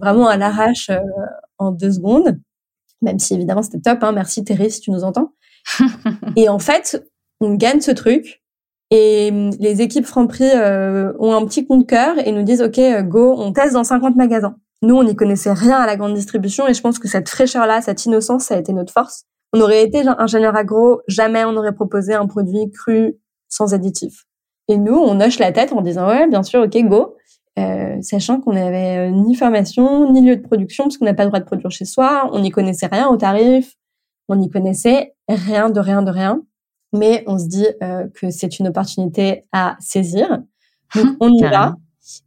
vraiment 0.00 0.28
à 0.28 0.36
l'arrache 0.36 0.92
en 1.58 1.72
deux 1.72 1.90
secondes. 1.90 2.38
Même 3.02 3.18
si 3.18 3.34
évidemment 3.34 3.62
c'était 3.62 3.80
top, 3.80 4.04
hein. 4.04 4.12
merci 4.12 4.44
Thérèse 4.44 4.74
si 4.74 4.80
tu 4.80 4.92
nous 4.92 5.02
entends. 5.02 5.32
et 6.36 6.48
en 6.48 6.58
fait, 6.58 7.02
on 7.40 7.54
gagne 7.54 7.80
ce 7.80 7.90
truc 7.90 8.42
et 8.90 9.30
hum, 9.32 9.50
les 9.58 9.82
équipes 9.82 10.06
Franprix 10.06 10.50
euh, 10.54 11.12
ont 11.18 11.34
un 11.34 11.44
petit 11.46 11.66
compte 11.66 11.86
cœur 11.86 12.16
et 12.18 12.32
nous 12.32 12.42
disent 12.42 12.62
OK, 12.62 12.78
euh, 12.78 13.02
go, 13.02 13.34
on 13.36 13.52
teste 13.52 13.72
dans 13.72 13.84
50 13.84 14.16
magasins. 14.16 14.56
Nous, 14.82 14.94
on 14.94 15.04
n'y 15.04 15.16
connaissait 15.16 15.52
rien 15.52 15.78
à 15.78 15.86
la 15.86 15.96
grande 15.96 16.14
distribution 16.14 16.68
et 16.68 16.74
je 16.74 16.80
pense 16.80 16.98
que 16.98 17.08
cette 17.08 17.28
fraîcheur-là, 17.28 17.80
cette 17.80 18.04
innocence, 18.04 18.44
ça 18.44 18.54
a 18.54 18.58
été 18.58 18.72
notre 18.72 18.92
force. 18.92 19.24
On 19.52 19.60
aurait 19.60 19.82
été 19.82 20.06
ingénieur 20.06 20.54
agro, 20.54 21.00
jamais 21.08 21.44
on 21.44 21.56
aurait 21.56 21.74
proposé 21.74 22.14
un 22.14 22.26
produit 22.26 22.70
cru 22.70 23.14
sans 23.48 23.74
additif. 23.74 24.26
Et 24.68 24.76
nous, 24.76 24.96
on 24.96 25.20
hoche 25.20 25.38
la 25.38 25.52
tête 25.52 25.72
en 25.72 25.80
disant 25.80 26.08
ouais, 26.08 26.28
bien 26.28 26.42
sûr, 26.42 26.62
ok, 26.62 26.76
go, 26.84 27.16
euh, 27.58 27.96
sachant 28.02 28.40
qu'on 28.40 28.52
n'avait 28.52 29.10
ni 29.10 29.34
formation 29.34 30.12
ni 30.12 30.20
lieu 30.20 30.36
de 30.36 30.42
production 30.42 30.84
parce 30.84 30.98
qu'on 30.98 31.06
n'a 31.06 31.14
pas 31.14 31.24
le 31.24 31.30
droit 31.30 31.40
de 31.40 31.46
produire 31.46 31.70
chez 31.70 31.86
soi, 31.86 32.28
on 32.32 32.40
n'y 32.40 32.50
connaissait 32.50 32.86
rien 32.86 33.08
au 33.08 33.16
tarif, 33.16 33.76
on 34.28 34.36
n'y 34.36 34.50
connaissait 34.50 35.14
rien 35.28 35.70
de 35.70 35.80
rien 35.80 36.02
de 36.02 36.10
rien, 36.10 36.42
mais 36.92 37.24
on 37.26 37.38
se 37.38 37.46
dit 37.46 37.66
euh, 37.82 38.06
que 38.14 38.30
c'est 38.30 38.58
une 38.58 38.68
opportunité 38.68 39.44
à 39.52 39.76
saisir. 39.80 40.42
Donc 40.94 41.16
on 41.20 41.32
y 41.32 41.42
va 41.42 41.76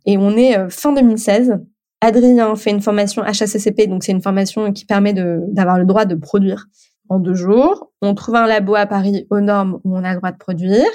et 0.06 0.18
on 0.18 0.32
est 0.32 0.58
euh, 0.58 0.70
fin 0.70 0.94
2016. 0.94 1.60
Adrien 2.02 2.56
fait 2.56 2.72
une 2.72 2.82
formation 2.82 3.24
HACCP, 3.24 3.88
donc 3.88 4.04
c'est 4.04 4.12
une 4.12 4.22
formation 4.22 4.72
qui 4.72 4.86
permet 4.86 5.14
d'avoir 5.14 5.78
le 5.78 5.86
droit 5.86 6.06
de 6.06 6.16
produire 6.16 6.68
en 7.10 7.20
deux 7.20 7.34
jours. 7.34 7.92
On 8.02 8.16
trouve 8.16 8.36
un 8.36 8.48
labo 8.48 8.76
à 8.76 8.86
Paris 8.86 9.28
aux 9.30 9.42
normes 9.42 9.82
où 9.84 9.98
on 9.98 10.04
a 10.04 10.12
le 10.12 10.18
droit 10.18 10.32
de 10.32 10.38
produire 10.38 10.88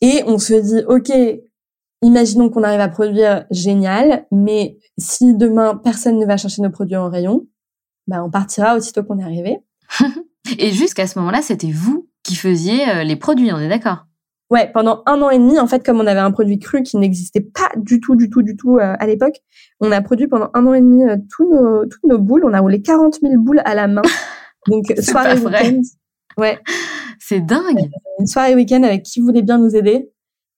et 0.00 0.24
on 0.26 0.38
se 0.38 0.54
dit 0.54 0.84
ok, 0.88 1.12
imaginons 2.02 2.50
qu'on 2.50 2.64
arrive 2.64 2.80
à 2.80 2.88
produire 2.88 3.44
génial, 3.50 4.26
mais 4.32 4.78
si 4.98 5.34
demain 5.34 5.76
personne 5.76 6.18
ne 6.18 6.26
va 6.26 6.36
chercher 6.36 6.62
nos 6.62 6.70
produits 6.70 6.96
en 6.96 7.08
rayon, 7.08 7.46
bah 8.08 8.24
on 8.24 8.30
partira 8.30 8.76
aussitôt 8.76 9.04
qu'on 9.04 9.18
est 9.20 9.24
arrivé. 9.24 9.60
Et 10.58 10.72
jusqu'à 10.72 11.06
ce 11.06 11.18
moment-là, 11.18 11.42
c'était 11.42 11.70
vous 11.70 12.08
qui 12.22 12.34
faisiez 12.34 12.88
euh, 12.88 13.04
les 13.04 13.16
produits, 13.16 13.52
on 13.52 13.58
est 13.58 13.68
d'accord? 13.68 14.06
Ouais, 14.50 14.70
pendant 14.72 15.02
un 15.06 15.22
an 15.22 15.30
et 15.30 15.38
demi, 15.38 15.58
en 15.58 15.66
fait, 15.66 15.84
comme 15.84 15.98
on 16.00 16.06
avait 16.06 16.20
un 16.20 16.30
produit 16.30 16.58
cru 16.58 16.82
qui 16.82 16.98
n'existait 16.98 17.40
pas 17.40 17.70
du 17.76 18.00
tout, 18.00 18.16
du 18.16 18.28
tout, 18.28 18.42
du 18.42 18.54
tout 18.54 18.76
euh, 18.76 18.94
à 18.98 19.06
l'époque, 19.06 19.36
on 19.80 19.90
a 19.90 20.02
produit 20.02 20.26
pendant 20.26 20.50
un 20.52 20.66
an 20.66 20.74
et 20.74 20.80
demi 20.80 21.04
euh, 21.04 21.16
tous 21.30 21.50
nos, 21.50 21.86
toutes 21.86 22.04
nos 22.04 22.18
boules. 22.18 22.44
On 22.44 22.52
a 22.52 22.60
roulé 22.60 22.82
40 22.82 23.20
000 23.22 23.34
boules 23.38 23.62
à 23.64 23.74
la 23.74 23.88
main. 23.88 24.02
Donc, 24.68 24.92
soirée 25.00 25.38
week-end. 25.38 25.80
Ouais. 26.36 26.58
C'est 27.18 27.40
dingue. 27.40 27.88
Une 28.18 28.26
soirée 28.26 28.54
week-end 28.54 28.82
avec 28.82 29.04
qui 29.04 29.20
voulait 29.20 29.42
bien 29.42 29.58
nous 29.58 29.74
aider. 29.74 30.10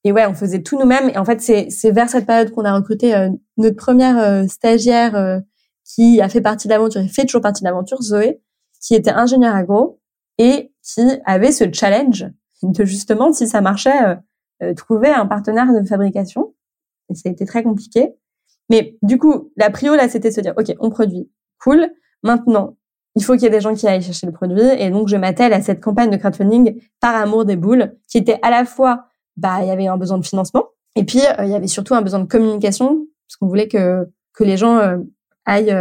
Et 0.02 0.12
ouais, 0.12 0.26
on 0.26 0.34
faisait 0.34 0.62
tout 0.62 0.78
nous-mêmes. 0.78 1.10
Et 1.10 1.16
en 1.16 1.24
fait, 1.24 1.40
c'est, 1.40 1.90
vers 1.92 2.10
cette 2.10 2.26
période 2.26 2.50
qu'on 2.50 2.64
a 2.64 2.74
recruté 2.74 3.28
notre 3.56 3.76
première 3.76 4.44
stagiaire 4.50 5.40
qui 5.84 6.20
a 6.20 6.28
fait 6.28 6.42
partie 6.42 6.68
de 6.68 6.72
l'aventure 6.72 7.00
et 7.00 7.08
fait 7.08 7.24
toujours 7.24 7.40
partie 7.40 7.62
de 7.62 7.68
l'aventure, 7.68 8.02
Zoé, 8.02 8.40
qui 8.84 8.94
était 8.94 9.10
ingénieur 9.10 9.54
agro 9.54 9.98
et 10.38 10.72
qui 10.82 11.02
avait 11.24 11.52
ce 11.52 11.64
challenge 11.72 12.26
de 12.62 12.84
justement, 12.84 13.32
si 13.32 13.48
ça 13.48 13.60
marchait, 13.60 14.04
euh, 14.04 14.14
euh, 14.62 14.74
trouver 14.74 15.08
un 15.08 15.26
partenaire 15.26 15.72
de 15.72 15.86
fabrication. 15.86 16.54
Et 17.10 17.14
ça 17.14 17.28
a 17.28 17.32
été 17.32 17.44
très 17.46 17.62
compliqué. 17.62 18.14
Mais 18.70 18.96
du 19.02 19.18
coup, 19.18 19.52
la 19.56 19.70
prio, 19.70 19.94
là, 19.94 20.08
c'était 20.08 20.30
se 20.30 20.40
dire, 20.40 20.54
OK, 20.56 20.74
on 20.80 20.90
produit. 20.90 21.30
Cool. 21.62 21.88
Maintenant, 22.22 22.76
il 23.14 23.24
faut 23.24 23.34
qu'il 23.34 23.42
y 23.42 23.46
ait 23.46 23.50
des 23.50 23.60
gens 23.60 23.74
qui 23.74 23.86
aillent 23.86 24.02
chercher 24.02 24.26
le 24.26 24.32
produit. 24.32 24.66
Et 24.78 24.90
donc, 24.90 25.08
je 25.08 25.16
m'attelle 25.16 25.52
à 25.52 25.62
cette 25.62 25.80
campagne 25.82 26.10
de 26.10 26.16
crowdfunding 26.16 26.80
par 27.00 27.14
amour 27.14 27.44
des 27.44 27.56
boules, 27.56 27.96
qui 28.08 28.18
était 28.18 28.38
à 28.42 28.50
la 28.50 28.64
fois, 28.64 29.06
bah, 29.36 29.58
il 29.62 29.68
y 29.68 29.70
avait 29.70 29.86
un 29.86 29.96
besoin 29.96 30.18
de 30.18 30.26
financement. 30.26 30.64
Et 30.96 31.04
puis, 31.04 31.20
euh, 31.20 31.44
il 31.44 31.50
y 31.50 31.54
avait 31.54 31.68
surtout 31.68 31.94
un 31.94 32.02
besoin 32.02 32.20
de 32.20 32.26
communication, 32.26 33.06
parce 33.26 33.36
qu'on 33.36 33.46
voulait 33.46 33.68
que, 33.68 34.08
que 34.32 34.44
les 34.44 34.56
gens 34.56 34.80
aillent 35.44 35.76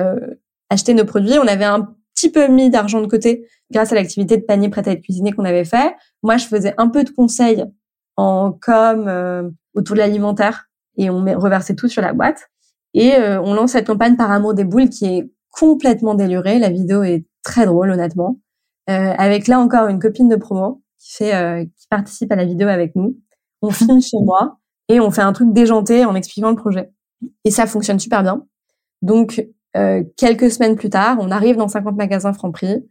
acheter 0.70 0.94
nos 0.94 1.06
produits. 1.06 1.38
On 1.40 1.48
avait 1.48 1.66
un 1.66 1.96
petit 2.24 2.32
peu 2.32 2.48
mis 2.48 2.70
d'argent 2.70 3.02
de 3.02 3.08
côté 3.08 3.46
grâce 3.72 3.92
à 3.92 3.96
l'activité 3.96 4.38
de 4.38 4.44
panier 4.44 4.70
prêt 4.70 4.88
à 4.88 4.92
être 4.92 5.02
cuisiné 5.02 5.34
qu'on 5.34 5.46
avait 5.46 5.66
fait. 5.66 5.96
Moi, 6.22 6.38
je 6.38 6.46
faisais 6.46 6.74
un 6.78 6.88
peu 6.88 7.04
de 7.04 7.10
conseils 7.10 7.66
en 8.16 8.52
com 8.52 9.08
euh, 9.08 9.50
autour 9.74 9.96
de 9.96 10.00
l'alimentaire 10.00 10.70
et 10.98 11.10
on 11.10 11.24
reversait 11.40 11.76
tout 11.76 11.88
sur 11.88 12.02
la 12.02 12.14
boîte. 12.14 12.50
Et 12.94 13.16
euh, 13.16 13.42
on 13.42 13.54
lance 13.54 13.72
cette 13.72 13.88
campagne 13.88 14.16
par 14.16 14.32
amour 14.32 14.54
des 14.54 14.64
boules 14.64 14.90
qui 14.90 15.06
est 15.06 15.32
complètement 15.52 16.16
délurée. 16.16 16.60
La 16.60 16.70
vidéo 16.70 17.04
est 17.04 17.26
très 17.44 17.66
drôle 17.66 17.90
honnêtement, 17.90 18.40
euh, 18.90 19.14
avec 19.18 19.48
là 19.48 19.60
encore 19.60 19.88
une 19.88 20.00
copine 20.00 20.30
de 20.30 20.36
promo 20.36 20.82
qui 21.00 21.16
fait, 21.16 21.36
euh, 21.36 21.66
qui 21.66 21.88
participe 21.90 22.32
à 22.32 22.36
la 22.36 22.46
vidéo 22.46 22.68
avec 22.68 22.96
nous. 22.96 23.18
On 23.62 23.70
filme 23.72 24.02
chez 24.02 24.20
moi 24.24 24.60
et 24.88 25.00
on 25.00 25.12
fait 25.12 25.22
un 25.22 25.34
truc 25.34 25.52
déjanté 25.52 26.06
en 26.06 26.16
expliquant 26.16 26.52
le 26.52 26.56
projet. 26.56 26.92
Et 27.44 27.52
ça 27.52 27.66
fonctionne 27.66 28.00
super 28.00 28.22
bien. 28.22 28.46
Donc 29.02 29.46
euh, 29.76 30.04
quelques 30.18 30.52
semaines 30.52 30.76
plus 30.76 30.90
tard, 30.90 31.18
on 31.20 31.32
arrive 31.32 31.56
dans 31.56 31.68
50 31.68 31.96
magasins 31.96 32.34
Franprix. 32.34 32.84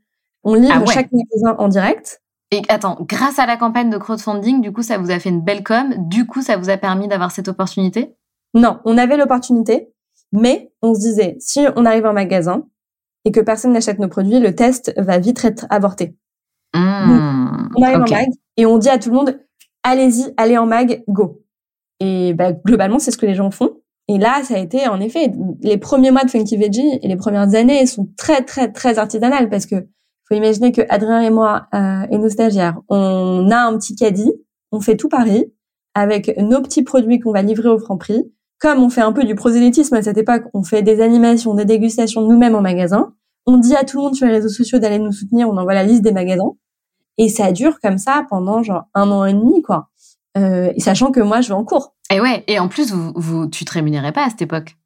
On 0.44 0.54
livre 0.54 0.82
ah 0.86 0.92
chaque 0.92 1.10
magasin 1.12 1.56
en 1.58 1.68
direct. 1.68 2.22
Et 2.50 2.62
attends, 2.68 2.98
grâce 3.00 3.38
à 3.38 3.46
la 3.46 3.56
campagne 3.56 3.88
de 3.88 3.96
crowdfunding, 3.96 4.60
du 4.60 4.72
coup, 4.72 4.82
ça 4.82 4.98
vous 4.98 5.10
a 5.10 5.18
fait 5.18 5.30
une 5.30 5.40
belle 5.40 5.62
com. 5.62 5.94
Du 5.98 6.26
coup, 6.26 6.42
ça 6.42 6.56
vous 6.56 6.68
a 6.68 6.76
permis 6.76 7.08
d'avoir 7.08 7.30
cette 7.30 7.48
opportunité? 7.48 8.14
Non, 8.54 8.80
on 8.84 8.98
avait 8.98 9.16
l'opportunité, 9.16 9.88
mais 10.32 10.72
on 10.82 10.94
se 10.94 11.00
disait, 11.00 11.36
si 11.38 11.60
on 11.76 11.86
arrive 11.86 12.04
en 12.04 12.12
magasin 12.12 12.66
et 13.24 13.32
que 13.32 13.40
personne 13.40 13.72
n'achète 13.72 13.98
nos 13.98 14.08
produits, 14.08 14.40
le 14.40 14.54
test 14.54 14.92
va 14.98 15.18
vite 15.18 15.44
être 15.44 15.66
avorté. 15.70 16.16
Mmh, 16.74 17.68
on 17.76 17.82
arrive 17.82 18.02
en 18.02 18.10
mag 18.10 18.28
et 18.56 18.66
on 18.66 18.78
dit 18.78 18.88
à 18.88 18.98
tout 18.98 19.10
le 19.10 19.16
monde, 19.16 19.40
allez-y, 19.82 20.34
allez 20.36 20.58
en 20.58 20.66
mag, 20.66 21.02
go. 21.08 21.42
Et 22.00 22.34
bah, 22.34 22.52
globalement, 22.52 22.98
c'est 22.98 23.12
ce 23.12 23.18
que 23.18 23.26
les 23.26 23.34
gens 23.34 23.50
font. 23.50 23.81
Et 24.08 24.18
là, 24.18 24.42
ça 24.42 24.54
a 24.54 24.58
été, 24.58 24.88
en 24.88 25.00
effet, 25.00 25.32
les 25.60 25.78
premiers 25.78 26.10
mois 26.10 26.24
de 26.24 26.30
Funky 26.30 26.56
Veggie 26.56 26.98
et 27.02 27.08
les 27.08 27.16
premières 27.16 27.54
années 27.54 27.86
sont 27.86 28.08
très, 28.16 28.42
très, 28.42 28.70
très 28.70 28.98
artisanales 28.98 29.48
parce 29.48 29.66
que 29.66 29.76
faut 30.28 30.34
imaginer 30.34 30.72
que 30.72 30.82
Adrien 30.88 31.20
et 31.20 31.30
moi 31.30 31.66
euh, 31.74 32.06
et 32.10 32.18
nos 32.18 32.28
stagiaires, 32.28 32.80
on 32.88 33.50
a 33.50 33.58
un 33.58 33.76
petit 33.78 33.94
caddie, 33.94 34.32
on 34.70 34.80
fait 34.80 34.96
tout 34.96 35.08
Paris 35.08 35.52
avec 35.94 36.36
nos 36.38 36.62
petits 36.62 36.82
produits 36.82 37.20
qu'on 37.20 37.32
va 37.32 37.42
livrer 37.42 37.68
au 37.68 37.78
franc 37.78 37.96
prix. 37.96 38.24
Comme 38.58 38.82
on 38.82 38.88
fait 38.88 39.00
un 39.00 39.12
peu 39.12 39.24
du 39.24 39.34
prosélytisme 39.34 39.94
à 39.94 40.02
cette 40.02 40.18
époque, 40.18 40.44
on 40.54 40.62
fait 40.62 40.82
des 40.82 41.00
animations, 41.00 41.54
des 41.54 41.64
dégustations 41.64 42.22
nous-mêmes 42.22 42.54
en 42.54 42.60
magasin. 42.60 43.12
On 43.46 43.58
dit 43.58 43.74
à 43.74 43.84
tout 43.84 43.98
le 43.98 44.04
monde 44.04 44.14
sur 44.14 44.26
les 44.26 44.34
réseaux 44.34 44.48
sociaux 44.48 44.78
d'aller 44.78 45.00
nous 45.00 45.12
soutenir, 45.12 45.48
on 45.48 45.56
envoie 45.56 45.74
la 45.74 45.82
liste 45.82 46.02
des 46.02 46.12
magasins. 46.12 46.52
Et 47.18 47.28
ça 47.28 47.52
dure 47.52 47.80
comme 47.80 47.98
ça 47.98 48.24
pendant 48.30 48.62
genre 48.62 48.84
un 48.94 49.10
an 49.10 49.24
et 49.24 49.34
demi, 49.34 49.62
quoi. 49.62 49.88
Euh, 50.36 50.72
sachant 50.78 51.10
que 51.10 51.20
moi, 51.20 51.40
je 51.40 51.48
vais 51.48 51.54
en 51.54 51.64
cours. 51.64 51.94
Et 52.10 52.20
ouais, 52.20 52.44
et 52.46 52.58
en 52.58 52.68
plus, 52.68 52.92
vous, 52.92 53.12
vous, 53.14 53.46
tu 53.48 53.64
te 53.64 53.72
rémunérais 53.72 54.12
pas 54.12 54.26
à 54.26 54.30
cette 54.30 54.42
époque? 54.42 54.76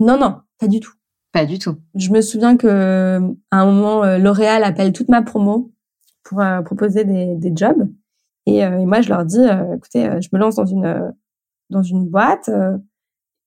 Non, 0.00 0.18
non, 0.18 0.40
pas 0.58 0.68
du 0.68 0.80
tout. 0.80 0.92
Pas 1.32 1.44
du 1.44 1.58
tout. 1.58 1.76
Je 1.94 2.10
me 2.10 2.20
souviens 2.20 2.56
que 2.56 3.20
à 3.50 3.60
un 3.60 3.66
moment, 3.66 4.02
euh, 4.04 4.18
L'Oréal 4.18 4.64
appelle 4.64 4.92
toute 4.92 5.08
ma 5.08 5.22
promo 5.22 5.72
pour 6.24 6.40
euh, 6.40 6.62
proposer 6.62 7.04
des, 7.04 7.36
des 7.36 7.52
jobs. 7.54 7.88
Et, 8.46 8.64
euh, 8.64 8.78
et, 8.78 8.86
moi, 8.86 9.00
je 9.02 9.08
leur 9.10 9.24
dis, 9.24 9.44
écoutez, 9.74 10.10
je 10.22 10.28
me 10.32 10.38
lance 10.38 10.54
dans 10.56 10.66
une 10.66 11.12
dans 11.70 11.82
une 11.82 12.08
boîte. 12.08 12.50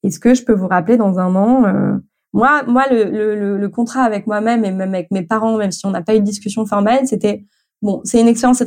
Est-ce 0.03 0.19
que 0.19 0.35
je 0.35 0.43
peux 0.43 0.53
vous 0.53 0.67
rappeler 0.67 0.97
dans 0.97 1.17
un 1.17 1.35
an 1.35 1.99
Moi, 2.33 2.63
moi, 2.67 2.85
le, 2.91 3.05
le, 3.09 3.57
le 3.57 3.69
contrat 3.69 4.03
avec 4.03 4.27
moi-même 4.27 4.63
et 4.63 4.71
même 4.71 4.93
avec 4.93 5.09
mes 5.09 5.23
parents, 5.23 5.57
même 5.57 5.71
si 5.71 5.85
on 5.87 5.91
n'a 5.91 6.03
pas 6.03 6.15
eu 6.15 6.19
de 6.19 6.25
discussion 6.25 6.67
formelle, 6.67 7.07
c'était 7.07 7.45
bon, 7.81 8.01
c'est 8.03 8.21
une 8.21 8.27
expérience 8.27 8.63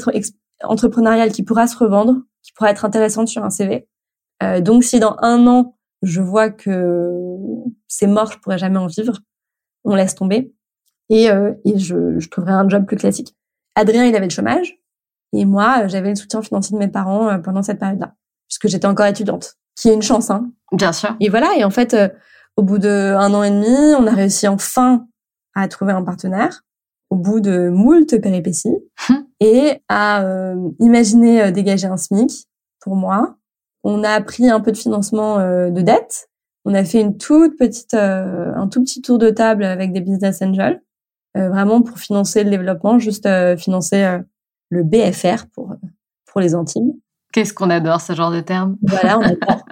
entrepreneuriale 0.65 1.31
qui 1.31 1.45
pourra 1.45 1.69
se 1.69 1.77
revendre, 1.77 2.17
qui 2.45 2.53
pourra 2.53 2.71
être 2.71 2.85
intéressante 2.85 3.27
sur 3.27 3.43
un 3.43 3.51
CV. 3.51 3.89
Euh, 4.45 4.61
donc, 4.61 4.85
si 4.85 5.01
dans 5.01 5.17
un 5.21 5.47
an 5.49 5.75
je 6.05 6.21
vois 6.21 6.51
que 6.51 7.17
c'est 7.89 8.07
mort, 8.07 8.31
je 8.31 8.39
pourrais 8.39 8.59
jamais 8.59 8.79
en 8.79 8.87
vivre, 8.87 9.19
on 9.85 9.95
laisse 9.95 10.15
tomber 10.15 10.55
et, 11.09 11.31
euh, 11.31 11.55
et 11.65 11.79
je, 11.79 12.19
je 12.19 12.29
trouverai 12.29 12.53
un 12.53 12.69
job 12.69 12.87
plus 12.87 12.97
classique. 12.97 13.35
Adrien, 13.75 14.05
il 14.05 14.15
avait 14.15 14.27
le 14.27 14.31
chômage 14.31 14.79
et 15.33 15.45
moi, 15.45 15.87
j'avais 15.89 16.11
le 16.11 16.15
soutien 16.15 16.43
financier 16.43 16.75
de 16.75 16.79
mes 16.79 16.89
parents 16.89 17.29
euh, 17.29 17.39
pendant 17.39 17.63
cette 17.63 17.81
période-là, 17.81 18.15
puisque 18.49 18.69
j'étais 18.69 18.87
encore 18.87 19.07
étudiante, 19.07 19.57
qui 19.77 19.89
est 19.89 19.95
une 19.95 20.03
chance, 20.03 20.31
hein. 20.31 20.51
Bien 20.73 20.93
sûr. 20.93 21.17
Et 21.21 21.29
voilà. 21.29 21.57
Et 21.57 21.65
en 21.65 21.71
fait, 21.71 21.95
euh, 21.95 22.09
au 22.57 22.63
bout 22.63 22.79
de 22.79 23.15
un 23.17 23.35
an 23.35 23.43
et 23.43 23.51
demi, 23.51 23.95
on 23.99 24.07
a 24.07 24.13
réussi 24.13 24.47
enfin 24.47 25.07
à 25.55 25.67
trouver 25.69 25.93
un 25.93 26.03
partenaire 26.03 26.63
au 27.11 27.17
bout 27.17 27.41
de 27.41 27.69
moult 27.69 28.21
péripéties 28.21 28.77
hum. 29.09 29.27
Et 29.45 29.83
à 29.89 30.23
euh, 30.23 30.71
imaginer 30.81 31.53
dégager 31.53 31.87
un 31.87 31.97
SMIC 31.97 32.47
pour 32.81 32.97
moi 32.97 33.37
on 33.85 34.03
a 34.03 34.21
pris 34.23 34.49
un 34.49 34.61
peu 34.61 34.73
de 34.73 34.77
financement 34.77 35.39
euh, 35.39 35.71
de 35.71 35.83
dette. 35.83 36.31
On 36.65 36.75
a 36.75 36.83
fait 36.85 37.03
une 37.03 37.19
toute 37.19 37.59
petite, 37.59 37.93
euh, 37.93 38.53
un 38.57 38.67
tout 38.67 38.83
petit 38.83 39.03
tour 39.03 39.19
de 39.19 39.29
table 39.29 39.65
avec 39.65 39.93
des 39.93 40.01
business 40.01 40.41
angels, 40.41 40.83
euh, 41.37 41.51
vraiment 41.51 41.83
pour 41.83 41.99
financer 41.99 42.43
le 42.43 42.51
développement, 42.51 42.99
juste 42.99 43.29
financer 43.59 44.19
le 44.71 44.83
BFR 44.83 45.47
pour 45.53 45.75
pour 46.27 46.41
les 46.41 46.55
Antilles. 46.55 46.95
Qu'est-ce 47.33 47.53
qu'on 47.53 47.69
adore 47.69 48.01
ce 48.01 48.15
genre 48.15 48.31
de 48.31 48.41
terme. 48.41 48.77
Voilà, 48.83 49.19
on 49.19 49.23
adore. 49.23 49.65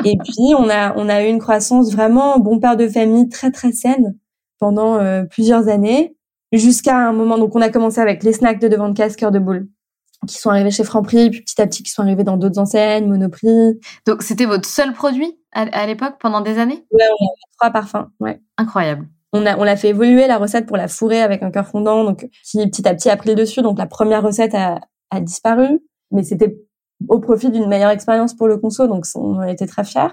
Et 0.04 0.16
puis 0.18 0.54
on 0.58 0.68
a 0.68 0.92
on 0.96 1.08
a 1.08 1.22
eu 1.22 1.28
une 1.28 1.38
croissance 1.38 1.92
vraiment 1.92 2.38
bon 2.40 2.58
père 2.58 2.76
de 2.76 2.88
famille 2.88 3.28
très 3.28 3.52
très 3.52 3.70
saine 3.70 4.16
pendant 4.58 4.98
plusieurs 5.26 5.68
années 5.68 6.16
jusqu'à 6.52 6.96
un 6.96 7.12
moment. 7.12 7.38
Donc 7.38 7.54
on 7.54 7.60
a 7.60 7.68
commencé 7.68 8.00
avec 8.00 8.22
les 8.22 8.32
snacks 8.32 8.60
de 8.60 8.68
devant 8.68 8.88
de 8.88 8.96
casque 8.96 9.18
cœur 9.18 9.30
de 9.30 9.38
boule 9.38 9.68
qui 10.26 10.36
sont 10.36 10.50
arrivés 10.50 10.70
chez 10.70 10.84
Franprix, 10.84 11.30
puis 11.30 11.40
petit 11.40 11.60
à 11.62 11.66
petit 11.66 11.82
qui 11.82 11.90
sont 11.90 12.02
arrivés 12.02 12.24
dans 12.24 12.36
d'autres 12.36 12.58
enseignes, 12.58 13.08
Monoprix. 13.08 13.80
Donc 14.06 14.22
c'était 14.22 14.44
votre 14.44 14.68
seul 14.68 14.92
produit 14.92 15.38
à, 15.52 15.86
l'époque 15.86 16.14
pendant 16.20 16.40
des 16.40 16.58
années? 16.58 16.84
Ouais, 16.92 17.04
on 17.20 17.24
avait 17.24 17.56
trois 17.58 17.70
parfums. 17.70 18.10
Ouais. 18.20 18.40
Incroyable. 18.56 19.08
On 19.32 19.46
a 19.46 19.56
on 19.56 19.64
l'a 19.64 19.76
fait 19.76 19.88
évoluer 19.88 20.26
la 20.26 20.38
recette 20.38 20.66
pour 20.66 20.76
la 20.76 20.88
fourrer 20.88 21.22
avec 21.22 21.42
un 21.42 21.50
cœur 21.50 21.66
fondant, 21.66 22.04
donc 22.04 22.28
qui 22.44 22.64
petit 22.66 22.86
à 22.86 22.94
petit 22.94 23.08
a 23.08 23.16
pris 23.16 23.30
le 23.30 23.34
dessus. 23.34 23.62
Donc 23.62 23.78
la 23.78 23.86
première 23.86 24.22
recette 24.22 24.54
a, 24.54 24.80
a 25.10 25.20
disparu, 25.20 25.80
mais 26.10 26.22
c'était 26.22 26.58
au 27.08 27.18
profit 27.18 27.50
d'une 27.50 27.68
meilleure 27.68 27.90
expérience 27.90 28.34
pour 28.34 28.48
le 28.48 28.58
conso, 28.58 28.86
donc 28.86 29.06
on 29.14 29.36
en 29.36 29.42
était 29.44 29.66
très 29.66 29.84
fiers. 29.84 30.08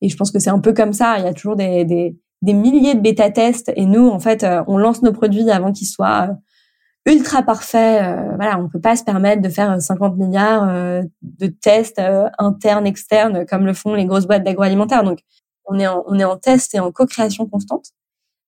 Et 0.00 0.08
je 0.08 0.16
pense 0.16 0.30
que 0.30 0.38
c'est 0.38 0.50
un 0.50 0.60
peu 0.60 0.72
comme 0.72 0.92
ça. 0.92 1.18
Il 1.18 1.24
y 1.24 1.28
a 1.28 1.34
toujours 1.34 1.56
des, 1.56 1.84
des, 1.84 2.16
des 2.44 2.52
milliers 2.52 2.94
de 2.94 3.00
bêta-tests, 3.00 3.72
et 3.74 3.86
nous, 3.86 4.08
en 4.08 4.20
fait, 4.20 4.44
euh, 4.44 4.62
on 4.66 4.76
lance 4.76 5.02
nos 5.02 5.12
produits 5.12 5.50
avant 5.50 5.72
qu'ils 5.72 5.86
soient 5.86 6.28
euh, 6.28 6.34
ultra 7.06 7.42
parfait. 7.42 8.02
Euh, 8.02 8.36
voilà, 8.36 8.58
on 8.58 8.68
peut 8.68 8.80
pas 8.80 8.96
se 8.96 9.04
permettre 9.04 9.42
de 9.42 9.48
faire 9.48 9.80
50 9.80 10.16
milliards 10.16 10.68
euh, 10.68 11.02
de 11.22 11.46
tests 11.46 11.98
euh, 11.98 12.28
internes, 12.38 12.86
externes, 12.86 13.44
comme 13.46 13.66
le 13.66 13.74
font 13.74 13.94
les 13.94 14.06
grosses 14.06 14.26
boîtes 14.26 14.44
d'agroalimentaire. 14.44 15.04
Donc, 15.04 15.20
on 15.66 15.78
est 15.78 15.86
en, 15.86 16.04
on 16.06 16.18
est 16.18 16.24
en 16.24 16.36
test 16.36 16.74
et 16.74 16.80
en 16.80 16.92
co-création 16.92 17.46
constante 17.46 17.86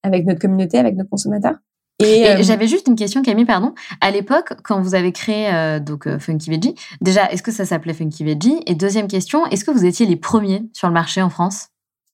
avec 0.03 0.27
notre 0.27 0.41
communauté, 0.41 0.79
avec 0.79 0.97
nos 0.97 1.05
consommateurs. 1.05 1.57
Et, 1.99 2.43
j'avais 2.43 2.67
juste 2.67 2.89
une 2.89 2.95
question, 2.95 3.23
Camille, 3.23 3.47
pardon. 3.47 3.73
À 4.03 4.11
l'époque, 4.11 4.53
quand 4.63 4.83
vous 4.83 4.95
avez 4.95 5.13
créé 5.13 5.81
donc 5.81 6.07
Funky 6.19 6.51
Veggie, 6.51 6.75
déjà, 7.01 7.33
est-ce 7.33 7.43
que 7.43 7.51
ça 7.51 7.65
s'appelait 7.65 7.95
Funky 7.95 8.23
Veggie? 8.23 8.61
Et 8.67 8.75
deuxième 8.75 9.09
question, 9.09 9.47
est-ce 9.47 9.65
que 9.65 9.71
vous 9.71 9.87
étiez 9.87 10.05
les 10.05 10.17
premiers 10.17 10.69
sur 10.75 10.89
le 10.89 10.93
marché 10.93 11.23
en 11.23 11.31
France? 11.31 11.69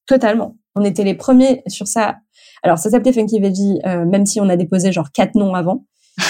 Totalement. 0.07 0.57
On 0.75 0.85
était 0.85 1.05
les 1.05 1.15
premiers 1.15 1.63
sur 1.67 1.87
ça. 1.87 2.17
Alors, 2.63 2.79
ça 2.79 2.91
s'appelait 2.91 3.13
Funky 3.13 3.41
Veggie, 3.41 3.81
même 3.85 4.27
si 4.27 4.41
on 4.41 4.49
a 4.49 4.57
déposé 4.57 4.93
genre 4.93 5.11
quatre 5.13 5.35
noms 5.35 5.55
avant. 5.55 5.85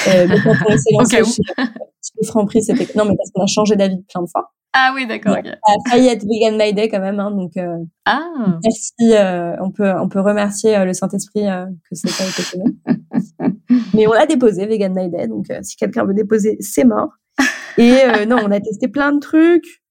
Euh, 0.09 0.27
mais 0.29 0.37
quand 0.41 0.55
on 0.69 0.77
s'est 0.77 0.93
lancé 0.99 1.25
chez, 1.25 1.43
chez 1.65 2.27
Franprix, 2.27 2.63
c'était 2.63 2.87
non 2.97 3.05
mais 3.05 3.17
parce 3.17 3.31
qu'on 3.33 3.43
a 3.43 3.47
changé 3.47 3.77
d'avis 3.77 4.03
plein 4.09 4.23
de 4.23 4.29
fois. 4.29 4.53
Ah 4.75 4.93
oui, 4.95 5.07
d'accord. 5.07 5.35
Ça 5.35 5.51
a 5.51 5.91
failli 5.91 6.09
être 6.09 6.25
Vegan 6.25 6.57
My 6.57 6.73
Day 6.73 6.89
quand 6.89 7.01
même, 7.01 7.21
hein, 7.21 7.31
donc 7.31 7.57
euh, 7.59 7.77
ah. 8.07 8.59
merci. 8.65 9.13
Euh, 9.15 9.55
on 9.61 9.71
peut 9.71 9.93
on 10.01 10.09
peut 10.09 10.21
remercier 10.21 10.77
euh, 10.77 10.87
le 10.87 10.95
Saint 10.95 11.09
Esprit 11.09 11.47
euh, 11.47 11.67
que 11.67 11.95
c'est 11.95 12.09
pas 12.09 12.25
été 12.25 12.43
fait. 12.43 13.49
mais 13.95 14.07
on 14.07 14.13
l'a 14.13 14.25
déposé 14.25 14.65
Vegan 14.67 14.95
My 14.95 15.11
Day, 15.11 15.29
donc 15.29 15.47
si 15.63 15.77
quelqu'un 15.77 16.05
veut 16.05 16.15
déposer, 16.15 16.57
c'est 16.61 16.85
mort. 16.85 17.11
Et 17.77 18.27
non, 18.27 18.37
on 18.43 18.51
a 18.51 18.61
testé 18.61 18.89
plein 18.89 19.13
de 19.13 19.19
trucs. 19.19 19.83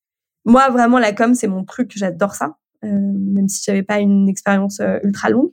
Moi, 0.45 0.69
vraiment, 0.69 0.99
la 0.99 1.13
com, 1.13 1.33
c'est 1.35 1.47
mon 1.47 1.63
truc. 1.63 1.91
J'adore 1.95 2.33
ça, 2.33 2.55
même 2.83 3.47
si 3.47 3.63
j'avais 3.65 3.83
pas 3.83 3.99
une 3.99 4.27
expérience 4.27 4.81
ultra 5.03 5.29
longue 5.29 5.51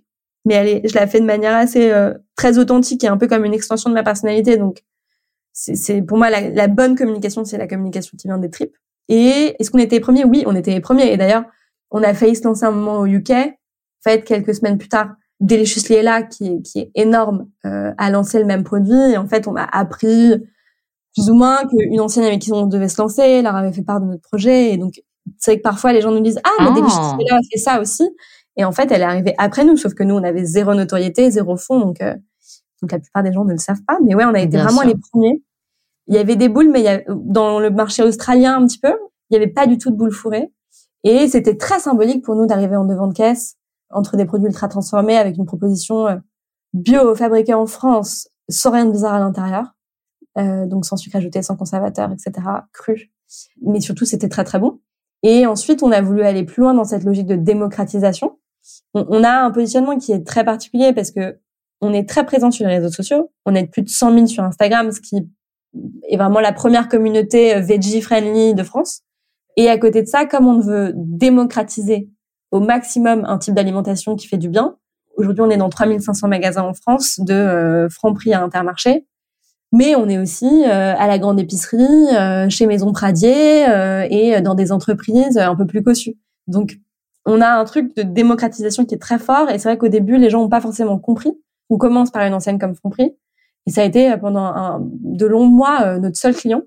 mais 0.49 0.55
elle 0.55 0.89
je 0.89 0.95
la 0.95 1.07
fais 1.07 1.21
de 1.21 1.27
manière 1.27 1.55
assez 1.55 1.93
euh, 1.93 2.15
très 2.35 2.59
authentique 2.59 3.05
et 3.05 3.09
un 3.09 3.17
peu 3.17 3.29
comme 3.29 3.45
une 3.45 3.55
extension 3.55 3.91
de 3.91 3.95
ma 3.95 4.03
personnalité. 4.03 4.57
Donc, 4.57 4.83
c'est 5.53 6.03
pour 6.03 6.19
moi 6.19 6.31
la, 6.31 6.49
la, 6.49 6.69
bonne 6.69 6.97
communication, 6.97 7.45
c'est 7.45 7.59
la 7.59 7.67
communication 7.67 8.17
qui 8.17 8.29
vient 8.29 8.39
des 8.39 8.51
tripes. 8.51 8.75
Et 9.09 9.57
est-ce 9.59 9.71
qu'on 9.71 9.79
était 9.79 9.97
les 9.97 10.01
premiers 10.01 10.25
Oui, 10.25 10.45
on 10.47 10.55
était 10.55 10.73
les 10.73 10.81
premiers. 10.81 11.13
Et 11.13 11.17
d'ailleurs, 11.17 11.45
on 11.91 12.03
a 12.03 12.15
failli 12.15 12.37
se 12.37 12.45
lancer 12.45 12.65
un 12.65 12.71
moment 12.71 13.01
au 13.01 13.07
UK. 13.07 13.31
En 13.31 14.11
fait, 14.11 14.23
quelques 14.23 14.55
semaines 14.55 14.79
plus 14.79 14.89
tard, 14.89 15.15
Delicious 15.41 15.93
Liela, 15.93 16.23
qui 16.23 16.47
est, 16.47 16.63
qui 16.63 16.79
est 16.79 16.91
énorme, 16.95 17.49
euh, 17.67 17.93
a 17.99 18.11
lancé 18.11 18.39
le 18.39 18.45
même 18.45 18.63
produit. 18.63 19.13
Et 19.13 19.17
en 19.17 19.27
fait, 19.27 19.49
on 19.49 19.57
a 19.57 19.65
appris 19.65 20.35
plus 21.15 21.31
ou 21.31 21.35
moins 21.35 21.67
qu'une 21.67 22.01
ancienne 22.01 22.25
avec 22.25 22.41
qui 22.41 22.53
on 22.53 22.67
devait 22.67 22.89
se 22.89 23.01
lancer 23.01 23.43
leur 23.43 23.57
avait 23.57 23.73
fait 23.73 23.83
part 23.83 24.01
de 24.01 24.07
notre 24.07 24.23
projet. 24.23 24.73
Et 24.73 24.77
donc, 24.77 25.03
c'est 25.39 25.53
vrai 25.53 25.59
que 25.59 25.63
parfois, 25.63 25.93
les 25.93 26.01
gens 26.01 26.11
nous 26.11 26.21
disent 26.21 26.41
«Ah, 26.45 26.63
mais 26.63 26.81
oh. 26.81 27.17
Liela 27.19 27.37
a 27.37 27.41
fait 27.51 27.59
ça 27.59 27.81
aussi». 27.81 28.09
Et 28.57 28.65
en 28.65 28.73
fait, 28.73 28.91
elle 28.91 29.03
est 29.03 29.05
arrivée 29.05 29.35
après 29.39 29.65
nous, 29.65 29.77
sauf 29.77 29.95
que 29.95 30.03
nous, 30.03 30.17
on 30.17 30.25
avait 30.25 30.45
zéro 30.45 30.75
notoriété, 30.75 31.31
zéro 31.31 31.57
fond, 31.57 31.79
donc, 31.79 32.01
euh, 32.01 32.15
donc 32.83 32.91
la 32.91 32.99
plupart 32.99 33.23
des 33.23 33.33
gens 33.33 33.45
ne 33.45 33.53
le 33.53 33.59
savent 33.59 33.83
pas. 33.87 33.99
Mais 34.05 34.15
ouais, 34.15 34.25
on 34.25 34.35
a 34.35 34.41
été 34.41 34.59
vraiment 34.59 34.83
les 34.83 34.97
premiers. 34.97 35.43
Il 36.09 36.15
y 36.15 36.19
avait 36.19 36.37
des 36.37 36.49
boules, 36.49 36.69
mais 36.71 36.81
il 36.81 36.85
y 36.85 36.89
a, 36.89 37.03
dans 37.09 37.61
le 37.61 37.71
marché 37.71 38.03
australien 38.03 38.57
un 38.61 38.67
petit 38.67 38.81
peu, 38.81 38.93
il 39.31 39.37
n'y 39.39 39.43
avait 39.43 39.53
pas 39.53 39.67
du 39.67 39.79
tout 39.79 39.91
de 39.91 39.97
boules 39.97 40.13
fourrées. 40.13 40.51
Et 41.05 41.29
c'était 41.29 41.57
très 41.57 41.79
symbolique 41.79 42.25
pour 42.25 42.35
nous 42.35 42.47
d'arriver 42.47 42.75
en 42.75 42.85
devant 42.85 43.07
de 43.07 43.15
caisse 43.15 43.55
entre 43.91 44.17
des 44.17 44.25
produits 44.25 44.49
ultra 44.49 44.69
transformés 44.69 45.17
avec 45.17 45.37
une 45.37 45.47
proposition 45.47 46.09
euh, 46.09 46.17
bio 46.73 47.15
fabriquée 47.15 47.55
en 47.55 47.67
France, 47.67 48.29
sans 48.49 48.71
rien 48.71 48.87
de 48.87 48.91
bizarre 48.91 49.15
à 49.15 49.21
l'intérieur, 49.21 49.75
euh, 50.37 50.67
donc 50.67 50.85
sans 50.85 50.97
sucre 50.97 51.17
ajouté, 51.17 51.43
sans 51.43 51.57
conservateur, 51.57 52.11
etc., 52.13 52.47
cru. 52.73 53.11
Mais 53.63 53.81
surtout, 53.81 54.05
c'était 54.05 54.29
très 54.29 54.45
très 54.45 54.59
bon. 54.59 54.81
Et 55.23 55.47
ensuite, 55.47 55.83
on 55.83 55.93
a 55.93 56.01
voulu 56.01 56.23
aller 56.23 56.45
plus 56.45 56.63
loin 56.63 56.75
dans 56.75 56.85
cette 56.85 57.05
logique 57.05 57.27
de 57.27 57.37
démocratisation 57.37 58.39
on, 58.95 59.25
a 59.25 59.31
un 59.31 59.51
positionnement 59.51 59.99
qui 59.99 60.13
est 60.13 60.27
très 60.27 60.45
particulier 60.45 60.93
parce 60.93 61.11
que 61.11 61.39
on 61.81 61.93
est 61.93 62.09
très 62.09 62.27
présent 62.27 62.51
sur 62.51 62.67
les 62.67 62.77
réseaux 62.77 62.91
sociaux. 62.91 63.31
On 63.47 63.55
est 63.55 63.63
de 63.63 63.69
plus 63.69 63.83
de 63.83 63.89
100 63.89 64.13
000 64.15 64.27
sur 64.27 64.43
Instagram, 64.43 64.91
ce 64.91 65.01
qui 65.01 65.29
est 66.09 66.17
vraiment 66.17 66.41
la 66.41 66.53
première 66.53 66.89
communauté 66.89 67.55
euh, 67.55 67.61
veggie 67.61 68.01
friendly 68.01 68.55
de 68.55 68.63
France. 68.65 69.03
Et 69.57 69.69
à 69.69 69.79
côté 69.79 70.03
de 70.03 70.09
ça, 70.09 70.27
comme 70.27 70.47
on 70.47 70.61
veut 70.61 70.93
démocratiser 70.97 72.09
au 72.51 72.61
maximum 72.61 73.25
un 73.27 73.39
type 73.39 73.55
d'alimentation 73.55 74.17
qui 74.17 74.27
fait 74.27 74.39
du 74.39 74.49
bien, 74.49 74.77
aujourd'hui 75.17 75.43
on 75.43 75.51
est 75.51 75.57
dans 75.57 75.69
3500 75.69 76.29
magasins 76.29 76.63
en 76.63 76.75
France, 76.75 77.21
de 77.21 77.35
euh, 77.35 77.89
Franprix 77.89 78.33
à 78.33 78.43
Intermarché, 78.43 79.07
mais 79.73 79.95
on 79.97 80.09
est 80.09 80.19
aussi 80.19 80.47
euh, 80.65 80.95
à 80.97 81.07
la 81.07 81.19
grande 81.19 81.39
épicerie, 81.39 81.85
euh, 82.15 82.49
chez 82.49 82.67
Maison 82.67 82.93
Pradier 82.93 83.65
et 84.11 84.41
dans 84.41 84.55
des 84.55 84.73
entreprises 84.73 85.39
un 85.39 85.55
peu 85.55 85.67
plus 85.67 85.83
cossues. 85.83 86.17
Donc 86.47 86.79
on 87.27 87.41
a 87.41 87.49
un 87.49 87.65
truc 87.65 87.95
de 87.97 88.03
démocratisation 88.03 88.85
qui 88.85 88.95
est 88.95 88.99
très 88.99 89.19
fort 89.19 89.51
et 89.51 89.59
c'est 89.59 89.69
vrai 89.69 89.79
qu'au 89.79 89.89
début 89.89 90.17
les 90.17 90.31
gens 90.31 90.41
n'ont 90.41 90.49
pas 90.49 90.61
forcément 90.61 90.99
compris. 90.99 91.33
On 91.71 91.77
commence 91.77 92.11
par 92.11 92.23
une 92.23 92.35
enseigne 92.35 92.59
comme 92.59 92.75
Franprix 92.75 93.15
et 93.67 93.71
ça 93.71 93.83
a 93.83 93.85
été 93.85 94.17
pendant 94.17 94.45
un, 94.45 94.81
de 94.81 95.27
longs 95.27 95.47
mois 95.47 95.99
notre 95.99 96.17
seul 96.17 96.35
client. 96.35 96.63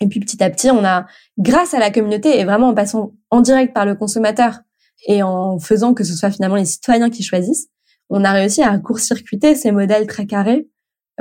Et 0.00 0.06
puis 0.06 0.20
petit 0.20 0.42
à 0.42 0.48
petit, 0.48 0.70
on 0.70 0.84
a, 0.84 1.06
grâce 1.38 1.74
à 1.74 1.78
la 1.78 1.90
communauté 1.90 2.40
et 2.40 2.44
vraiment 2.44 2.68
en 2.68 2.74
passant 2.74 3.12
en 3.30 3.40
direct 3.40 3.74
par 3.74 3.84
le 3.84 3.94
consommateur 3.94 4.60
et 5.06 5.22
en 5.22 5.58
faisant 5.58 5.94
que 5.94 6.04
ce 6.04 6.14
soit 6.14 6.30
finalement 6.30 6.56
les 6.56 6.64
citoyens 6.64 7.10
qui 7.10 7.22
choisissent, 7.22 7.68
on 8.08 8.24
a 8.24 8.32
réussi 8.32 8.62
à 8.62 8.76
court-circuiter 8.78 9.54
ces 9.54 9.72
modèles 9.72 10.06
très 10.06 10.26
carrés 10.26 10.68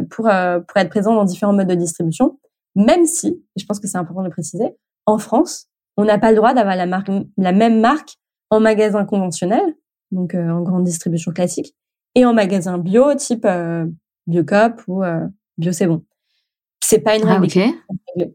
pour, 0.09 0.27
euh, 0.27 0.59
pour 0.59 0.77
être 0.77 0.89
présent 0.89 1.13
dans 1.13 1.25
différents 1.25 1.53
modes 1.53 1.67
de 1.67 1.75
distribution, 1.75 2.39
même 2.75 3.05
si, 3.05 3.27
et 3.27 3.59
je 3.59 3.65
pense 3.65 3.79
que 3.79 3.88
c'est 3.88 3.97
important 3.97 4.21
de 4.21 4.27
le 4.27 4.31
préciser, 4.31 4.75
en 5.05 5.17
France, 5.17 5.67
on 5.97 6.05
n'a 6.05 6.17
pas 6.17 6.31
le 6.31 6.38
droit 6.38 6.53
d'avoir 6.53 6.75
la, 6.75 6.85
marque, 6.85 7.09
la 7.38 7.51
même 7.51 7.79
marque 7.79 8.15
en 8.49 8.59
magasin 8.59 9.05
conventionnel, 9.05 9.75
donc 10.12 10.35
euh, 10.35 10.49
en 10.49 10.62
grande 10.62 10.83
distribution 10.83 11.31
classique, 11.31 11.75
et 12.15 12.25
en 12.25 12.33
magasin 12.33 12.77
bio 12.77 13.13
type 13.15 13.45
euh, 13.45 13.85
Biocop 14.27 14.81
ou 14.88 15.03
Bio 15.57 15.71
C'est 15.71 15.88
Bon. 15.88 16.03
C'est 16.81 16.99
pas 16.99 17.17
une 17.17 17.27
ah, 17.27 17.39
règle 17.39 17.75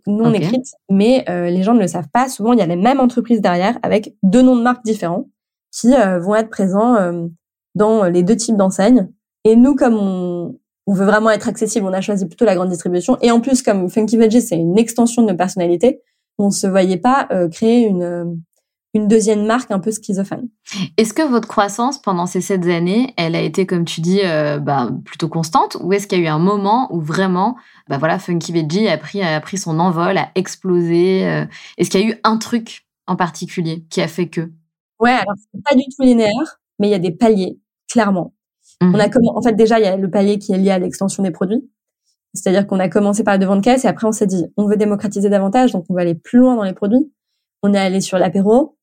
non 0.07 0.33
écrite, 0.33 0.67
mais 0.91 1.25
les 1.29 1.63
gens 1.63 1.75
ne 1.75 1.81
le 1.81 1.87
savent 1.87 2.09
pas. 2.13 2.29
Souvent, 2.29 2.53
il 2.53 2.59
y 2.59 2.63
a 2.63 2.67
les 2.67 2.77
mêmes 2.77 3.01
entreprises 3.01 3.41
derrière 3.41 3.79
avec 3.83 4.15
deux 4.23 4.43
noms 4.43 4.57
de 4.57 4.63
marques 4.63 4.85
différents 4.85 5.29
qui 5.73 5.93
vont 5.93 6.35
être 6.35 6.51
présents 6.51 6.97
dans 7.75 8.05
les 8.05 8.23
deux 8.23 8.37
types 8.37 8.57
d'enseignes. 8.57 9.09
Et 9.45 9.57
nous, 9.57 9.75
comme 9.75 9.95
on, 9.95 10.59
on, 10.87 10.95
veut 10.95 11.05
vraiment 11.05 11.31
être 11.31 11.49
accessible, 11.49 11.87
on 11.87 11.93
a 11.93 12.01
choisi 12.01 12.27
plutôt 12.27 12.45
la 12.45 12.55
grande 12.55 12.69
distribution. 12.69 13.19
Et 13.23 13.31
en 13.31 13.41
plus, 13.41 13.63
comme 13.63 13.89
Funky 13.89 14.17
Veggie, 14.17 14.43
c'est 14.43 14.57
une 14.57 14.79
extension 14.79 15.23
de 15.23 15.31
nos 15.31 15.37
personnalités, 15.37 16.01
on 16.39 16.51
se 16.51 16.67
voyait 16.67 16.97
pas 16.97 17.29
euh, 17.31 17.49
créer 17.49 17.87
une, 17.87 18.03
euh, 18.03 18.25
une 18.93 19.09
deuxième 19.09 19.47
marque 19.47 19.71
un 19.71 19.79
peu 19.79 19.91
schizophrène. 19.91 20.49
Est-ce 20.97 21.15
que 21.15 21.23
votre 21.23 21.49
croissance 21.49 22.01
pendant 22.01 22.27
ces 22.27 22.41
sept 22.41 22.67
années, 22.67 23.15
elle 23.17 23.35
a 23.35 23.41
été, 23.41 23.67
comme 23.67 23.85
tu 23.85 24.01
dis, 24.01 24.21
euh, 24.25 24.59
bah, 24.59 24.91
plutôt 25.05 25.29
constante 25.29 25.77
ou 25.81 25.93
est-ce 25.93 26.07
qu'il 26.07 26.19
y 26.19 26.23
a 26.23 26.25
eu 26.25 26.29
un 26.29 26.39
moment 26.39 26.89
où 26.93 27.01
vraiment, 27.01 27.57
bah 27.89 27.99
voilà, 27.99 28.19
Funky 28.19 28.53
Veggie 28.53 28.89
a 28.89 28.99
pris, 28.99 29.23
a 29.23 29.41
pris 29.41 29.59
son 29.59 29.79
envol, 29.79 30.19
a 30.19 30.31
explosé 30.35 31.47
Est-ce 31.79 31.91
qu'il 31.91 32.01
y 32.01 32.05
a 32.05 32.09
eu 32.09 32.21
un 32.25 32.37
truc 32.37 32.87
en 33.07 33.17
particulier 33.17 33.85
qui 33.91 34.01
a 34.01 34.09
fait 34.09 34.29
que? 34.29 34.53
Ouais, 35.01 35.13
alors 35.13 35.35
c'est 35.37 35.63
pas 35.63 35.75
du 35.75 35.83
tout 35.85 36.03
linéaire, 36.03 36.61
mais 36.79 36.89
il 36.89 36.91
y 36.91 36.95
a 36.95 36.99
des 36.99 37.13
paliers 37.13 37.59
clairement. 37.91 38.33
On 38.81 38.95
a 38.99 39.09
mmh. 39.09 39.13
en 39.35 39.43
fait, 39.43 39.53
déjà, 39.53 39.79
il 39.79 39.85
y 39.85 39.89
a 39.89 39.97
le 39.97 40.11
palier 40.11 40.39
qui 40.39 40.53
est 40.53 40.59
lié 40.59 40.71
à 40.71 40.79
l'extension 40.79 41.23
des 41.23 41.31
produits. 41.31 41.69
C'est-à-dire 42.35 42.67
qu'on 42.67 42.81
a 42.81 42.89
commencé 42.89 43.23
par 43.23 43.35
le 43.35 43.41
devant 43.41 43.57
de 43.57 43.61
caisse 43.61 43.85
et 43.85 43.89
après 43.89 44.09
on 44.09 44.13
s'est 44.13 44.27
dit, 44.27 44.45
on 44.57 44.67
veut 44.67 44.77
démocratiser 44.77 45.31
davantage, 45.31 45.73
donc 45.73 45.85
on 45.89 45.95
va 45.95 46.01
aller 46.01 46.17
plus 46.17 46.41
loin 46.41 46.57
dans 46.57 46.65
les 46.65 46.73
produits. 46.73 47.13
On 47.63 47.73
est 47.73 47.79
allé 47.79 48.01
sur 48.01 48.19
l'apéro. 48.19 48.77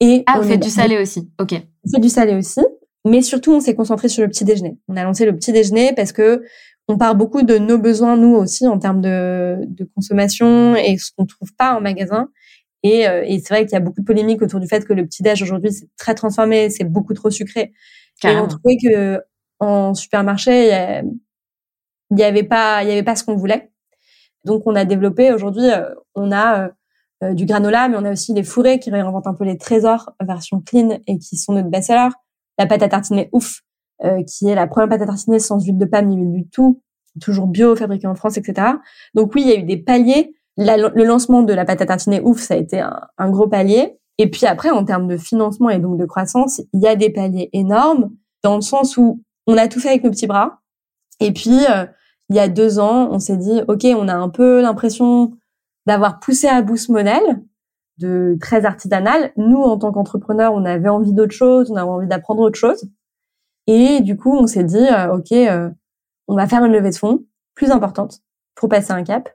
Et 0.00 0.22
ah, 0.26 0.38
on 0.38 0.42
fait 0.42 0.56
du 0.56 0.70
salé 0.70 0.98
aussi. 0.98 1.28
Ok. 1.40 1.54
On 1.84 1.90
fait 1.90 2.00
du 2.00 2.08
salé 2.08 2.34
aussi. 2.34 2.60
Mais 3.04 3.20
surtout, 3.20 3.52
on 3.52 3.60
s'est 3.60 3.74
concentré 3.74 4.08
sur 4.08 4.22
le 4.22 4.28
petit 4.28 4.44
déjeuner. 4.44 4.78
On 4.88 4.96
a 4.96 5.02
lancé 5.02 5.26
le 5.26 5.34
petit 5.34 5.52
déjeuner 5.52 5.92
parce 5.94 6.12
que 6.12 6.42
on 6.88 6.96
part 6.96 7.14
beaucoup 7.14 7.42
de 7.42 7.58
nos 7.58 7.78
besoins, 7.78 8.16
nous 8.16 8.34
aussi, 8.34 8.66
en 8.66 8.78
termes 8.78 9.00
de, 9.00 9.58
de 9.66 9.88
consommation 9.94 10.74
et 10.76 10.96
ce 10.98 11.10
qu'on 11.16 11.26
trouve 11.26 11.52
pas 11.56 11.74
en 11.74 11.80
magasin. 11.80 12.28
Et, 12.82 13.08
euh, 13.08 13.22
et 13.24 13.38
c'est 13.38 13.54
vrai 13.54 13.64
qu'il 13.64 13.72
y 13.72 13.76
a 13.76 13.80
beaucoup 13.80 14.00
de 14.00 14.06
polémiques 14.06 14.42
autour 14.42 14.60
du 14.60 14.66
fait 14.66 14.84
que 14.84 14.92
le 14.92 15.06
petit 15.06 15.22
déj 15.22 15.42
aujourd'hui, 15.42 15.72
c'est 15.72 15.88
très 15.96 16.14
transformé, 16.14 16.70
c'est 16.70 16.84
beaucoup 16.84 17.14
trop 17.14 17.30
sucré. 17.30 17.72
Et 18.24 18.36
on 18.36 18.46
trouvait 18.46 18.76
que 18.76 19.20
en 19.62 19.94
supermarché, 19.94 21.02
il 22.10 22.18
y 22.18 22.24
avait 22.24 22.42
pas, 22.42 22.82
il 22.82 22.88
y 22.88 22.92
avait 22.92 23.02
pas 23.02 23.16
ce 23.16 23.24
qu'on 23.24 23.36
voulait. 23.36 23.70
Donc 24.44 24.62
on 24.66 24.74
a 24.74 24.84
développé 24.84 25.32
aujourd'hui, 25.32 25.70
euh, 25.70 25.88
on 26.14 26.32
a 26.32 26.64
euh, 26.64 26.68
euh, 27.24 27.34
du 27.34 27.46
granola, 27.46 27.88
mais 27.88 27.96
on 27.96 28.04
a 28.04 28.12
aussi 28.12 28.34
les 28.34 28.42
fourrés 28.42 28.78
qui 28.78 28.90
réinventent 28.90 29.26
un 29.26 29.34
peu 29.34 29.44
les 29.44 29.56
trésors 29.56 30.10
version 30.20 30.60
clean 30.60 30.98
et 31.06 31.18
qui 31.18 31.36
sont 31.36 31.52
notre 31.52 31.68
best-seller. 31.68 32.08
La 32.58 32.66
pâte 32.66 32.82
à 32.82 32.88
tartiner 32.88 33.30
ouf, 33.32 33.60
qui 34.26 34.48
est 34.48 34.54
la 34.54 34.66
première 34.66 34.88
pâte 34.88 35.02
à 35.02 35.06
tartiner 35.06 35.38
sans 35.38 35.64
huile 35.64 35.78
de 35.78 35.84
palme 35.86 36.08
ni 36.08 36.16
huile 36.16 36.32
du 36.32 36.48
tout, 36.48 36.82
toujours 37.20 37.46
bio, 37.46 37.74
fabriquée 37.76 38.08
en 38.08 38.14
France, 38.14 38.36
etc. 38.36 38.72
Donc 39.14 39.34
oui, 39.34 39.42
il 39.42 39.48
y 39.48 39.52
a 39.52 39.56
eu 39.56 39.62
des 39.62 39.78
paliers. 39.78 40.34
le 40.58 41.04
lancement 41.04 41.42
de 41.42 41.52
la 41.54 41.64
pâte 41.64 41.80
à 41.80 41.86
tartiner 41.86 42.20
ouf, 42.20 42.40
ça 42.40 42.54
a 42.54 42.56
été 42.58 42.80
un 42.80 43.30
gros 43.30 43.48
palier. 43.48 43.96
Et 44.18 44.28
puis 44.28 44.44
après, 44.44 44.70
en 44.70 44.84
termes 44.84 45.08
de 45.08 45.16
financement 45.16 45.70
et 45.70 45.78
donc 45.78 45.98
de 45.98 46.04
croissance, 46.04 46.60
il 46.74 46.82
y 46.82 46.86
a 46.86 46.94
des 46.94 47.08
paliers 47.08 47.48
énormes 47.54 48.10
dans 48.42 48.56
le 48.56 48.60
sens 48.60 48.98
où 48.98 49.22
on 49.46 49.56
a 49.56 49.68
tout 49.68 49.80
fait 49.80 49.88
avec 49.88 50.04
nos 50.04 50.10
petits 50.10 50.26
bras. 50.26 50.60
Et 51.20 51.32
puis, 51.32 51.58
euh, 51.70 51.86
il 52.28 52.36
y 52.36 52.40
a 52.40 52.48
deux 52.48 52.78
ans, 52.78 53.08
on 53.10 53.18
s'est 53.18 53.36
dit, 53.36 53.60
OK, 53.68 53.84
on 53.84 54.08
a 54.08 54.14
un 54.14 54.28
peu 54.28 54.60
l'impression 54.60 55.32
d'avoir 55.86 56.20
poussé 56.20 56.46
à 56.48 56.62
bout 56.62 56.76
ce 56.76 56.92
modèle 56.92 57.42
de 57.98 58.36
très 58.40 58.64
artisanal. 58.64 59.32
Nous, 59.36 59.60
en 59.60 59.78
tant 59.78 59.92
qu'entrepreneurs, 59.92 60.54
on 60.54 60.64
avait 60.64 60.88
envie 60.88 61.12
d'autre 61.12 61.34
chose, 61.34 61.70
on 61.70 61.76
avait 61.76 61.90
envie 61.90 62.06
d'apprendre 62.06 62.40
autre 62.40 62.58
chose. 62.58 62.88
Et 63.66 64.00
du 64.00 64.16
coup, 64.16 64.34
on 64.36 64.46
s'est 64.46 64.64
dit, 64.64 64.76
euh, 64.76 65.16
OK, 65.16 65.32
euh, 65.32 65.70
on 66.28 66.36
va 66.36 66.46
faire 66.46 66.64
une 66.64 66.72
levée 66.72 66.90
de 66.90 66.96
fonds 66.96 67.24
plus 67.54 67.70
importante 67.70 68.20
pour 68.54 68.68
passer 68.68 68.92
un 68.92 69.04
cap. 69.04 69.28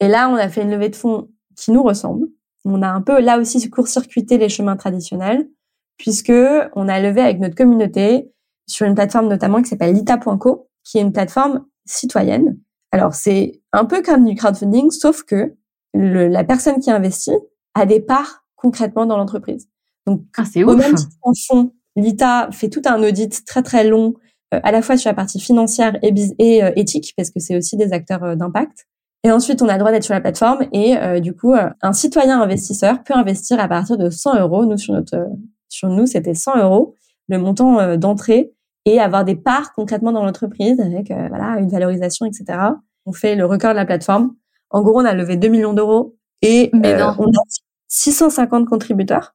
Et 0.00 0.08
là, 0.08 0.28
on 0.30 0.36
a 0.36 0.48
fait 0.48 0.62
une 0.62 0.70
levée 0.70 0.88
de 0.88 0.96
fonds 0.96 1.28
qui 1.56 1.72
nous 1.72 1.82
ressemble. 1.82 2.26
On 2.64 2.82
a 2.82 2.88
un 2.88 3.02
peu, 3.02 3.20
là 3.20 3.38
aussi, 3.38 3.68
court-circuité 3.68 4.38
les 4.38 4.48
chemins 4.48 4.76
traditionnels 4.76 5.48
puisque 5.96 6.32
on 6.74 6.88
a 6.88 7.00
levé 7.00 7.20
avec 7.20 7.40
notre 7.40 7.54
communauté 7.54 8.32
sur 8.70 8.86
une 8.86 8.94
plateforme 8.94 9.28
notamment 9.28 9.62
qui 9.62 9.68
s'appelle 9.68 9.94
lita.co, 9.94 10.68
qui 10.84 10.98
est 10.98 11.02
une 11.02 11.12
plateforme 11.12 11.64
citoyenne. 11.86 12.58
Alors 12.92 13.14
c'est 13.14 13.60
un 13.72 13.84
peu 13.84 14.02
comme 14.02 14.24
du 14.24 14.34
crowdfunding, 14.34 14.90
sauf 14.90 15.22
que 15.22 15.54
la 15.94 16.44
personne 16.44 16.80
qui 16.80 16.90
investit 16.90 17.36
a 17.74 17.86
des 17.86 18.00
parts 18.00 18.44
concrètement 18.56 19.06
dans 19.06 19.16
l'entreprise. 19.16 19.68
Donc 20.06 20.22
ah, 20.36 20.44
c'est 20.50 20.64
au 20.64 20.76
même 20.76 20.94
titre 20.94 21.16
en 21.22 21.32
fond, 21.48 21.72
l'ITA 21.96 22.48
fait 22.52 22.68
tout 22.68 22.82
un 22.86 23.02
audit 23.02 23.44
très 23.44 23.62
très 23.62 23.84
long, 23.84 24.14
euh, 24.54 24.60
à 24.62 24.72
la 24.72 24.82
fois 24.82 24.96
sur 24.96 25.10
la 25.10 25.14
partie 25.14 25.40
financière 25.40 25.96
et, 26.02 26.12
et 26.38 26.62
euh, 26.64 26.72
éthique, 26.76 27.14
parce 27.16 27.30
que 27.30 27.40
c'est 27.40 27.56
aussi 27.56 27.76
des 27.76 27.92
acteurs 27.92 28.24
euh, 28.24 28.34
d'impact. 28.34 28.86
Et 29.22 29.30
ensuite, 29.30 29.60
on 29.62 29.68
a 29.68 29.74
le 29.74 29.78
droit 29.78 29.92
d'être 29.92 30.04
sur 30.04 30.14
la 30.14 30.20
plateforme 30.20 30.66
et 30.72 30.96
du 31.20 31.36
coup, 31.36 31.52
un 31.54 31.92
citoyen 31.92 32.40
investisseur 32.40 33.02
peut 33.02 33.12
investir 33.12 33.60
à 33.60 33.68
partir 33.68 33.98
de 33.98 34.08
100 34.08 34.40
euros. 34.40 34.64
Nous, 34.64 34.78
sur 34.78 34.94
notre 34.94 35.28
sur 35.68 35.90
nous, 35.90 36.06
c'était 36.06 36.32
100 36.32 36.56
euros, 36.56 36.94
le 37.28 37.36
montant 37.36 37.98
d'entrée, 37.98 38.54
et 38.84 39.00
avoir 39.00 39.24
des 39.24 39.36
parts 39.36 39.72
concrètement 39.74 40.12
dans 40.12 40.24
l'entreprise 40.24 40.80
avec 40.80 41.10
euh, 41.10 41.28
voilà 41.28 41.58
une 41.58 41.68
valorisation, 41.68 42.26
etc. 42.26 42.58
On 43.06 43.12
fait 43.12 43.36
le 43.36 43.44
record 43.44 43.70
de 43.70 43.76
la 43.76 43.86
plateforme. 43.86 44.34
En 44.70 44.82
gros, 44.82 45.00
on 45.00 45.04
a 45.04 45.14
levé 45.14 45.36
2 45.36 45.48
millions 45.48 45.72
d'euros 45.72 46.16
et 46.42 46.70
euh, 46.74 47.12
on 47.18 47.26
a 47.26 47.42
650 47.88 48.68
contributeurs. 48.68 49.34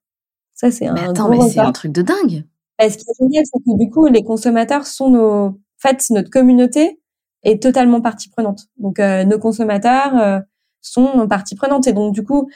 Ça, 0.54 0.72
c'est 0.72 0.88
un 0.88 0.96
attends, 0.96 1.30
mais 1.30 1.42
c'est 1.50 1.60
un 1.60 1.72
truc 1.74 1.92
de 1.92 2.02
dingue. 2.02 2.46
ce 2.80 2.98
qui 2.98 3.04
est 3.04 3.20
génial, 3.20 3.44
c'est 3.46 3.60
que 3.60 3.78
du 3.78 3.90
coup, 3.90 4.08
les 4.08 4.24
consommateurs 4.24 4.86
sont 4.86 5.10
nos, 5.10 5.46
en 5.48 5.58
fait, 5.78 6.06
notre 6.12 6.30
communauté 6.30 7.02
est 7.44 7.62
totalement 7.62 8.00
partie 8.02 8.30
prenante. 8.30 8.68
Donc, 8.78 9.00
nos 9.00 9.38
consommateurs 9.38 10.44
sont 10.82 11.28
partie 11.28 11.56
prenante 11.56 11.88
et 11.88 11.94
donc 11.94 12.14
du 12.14 12.24
coup, 12.24 12.50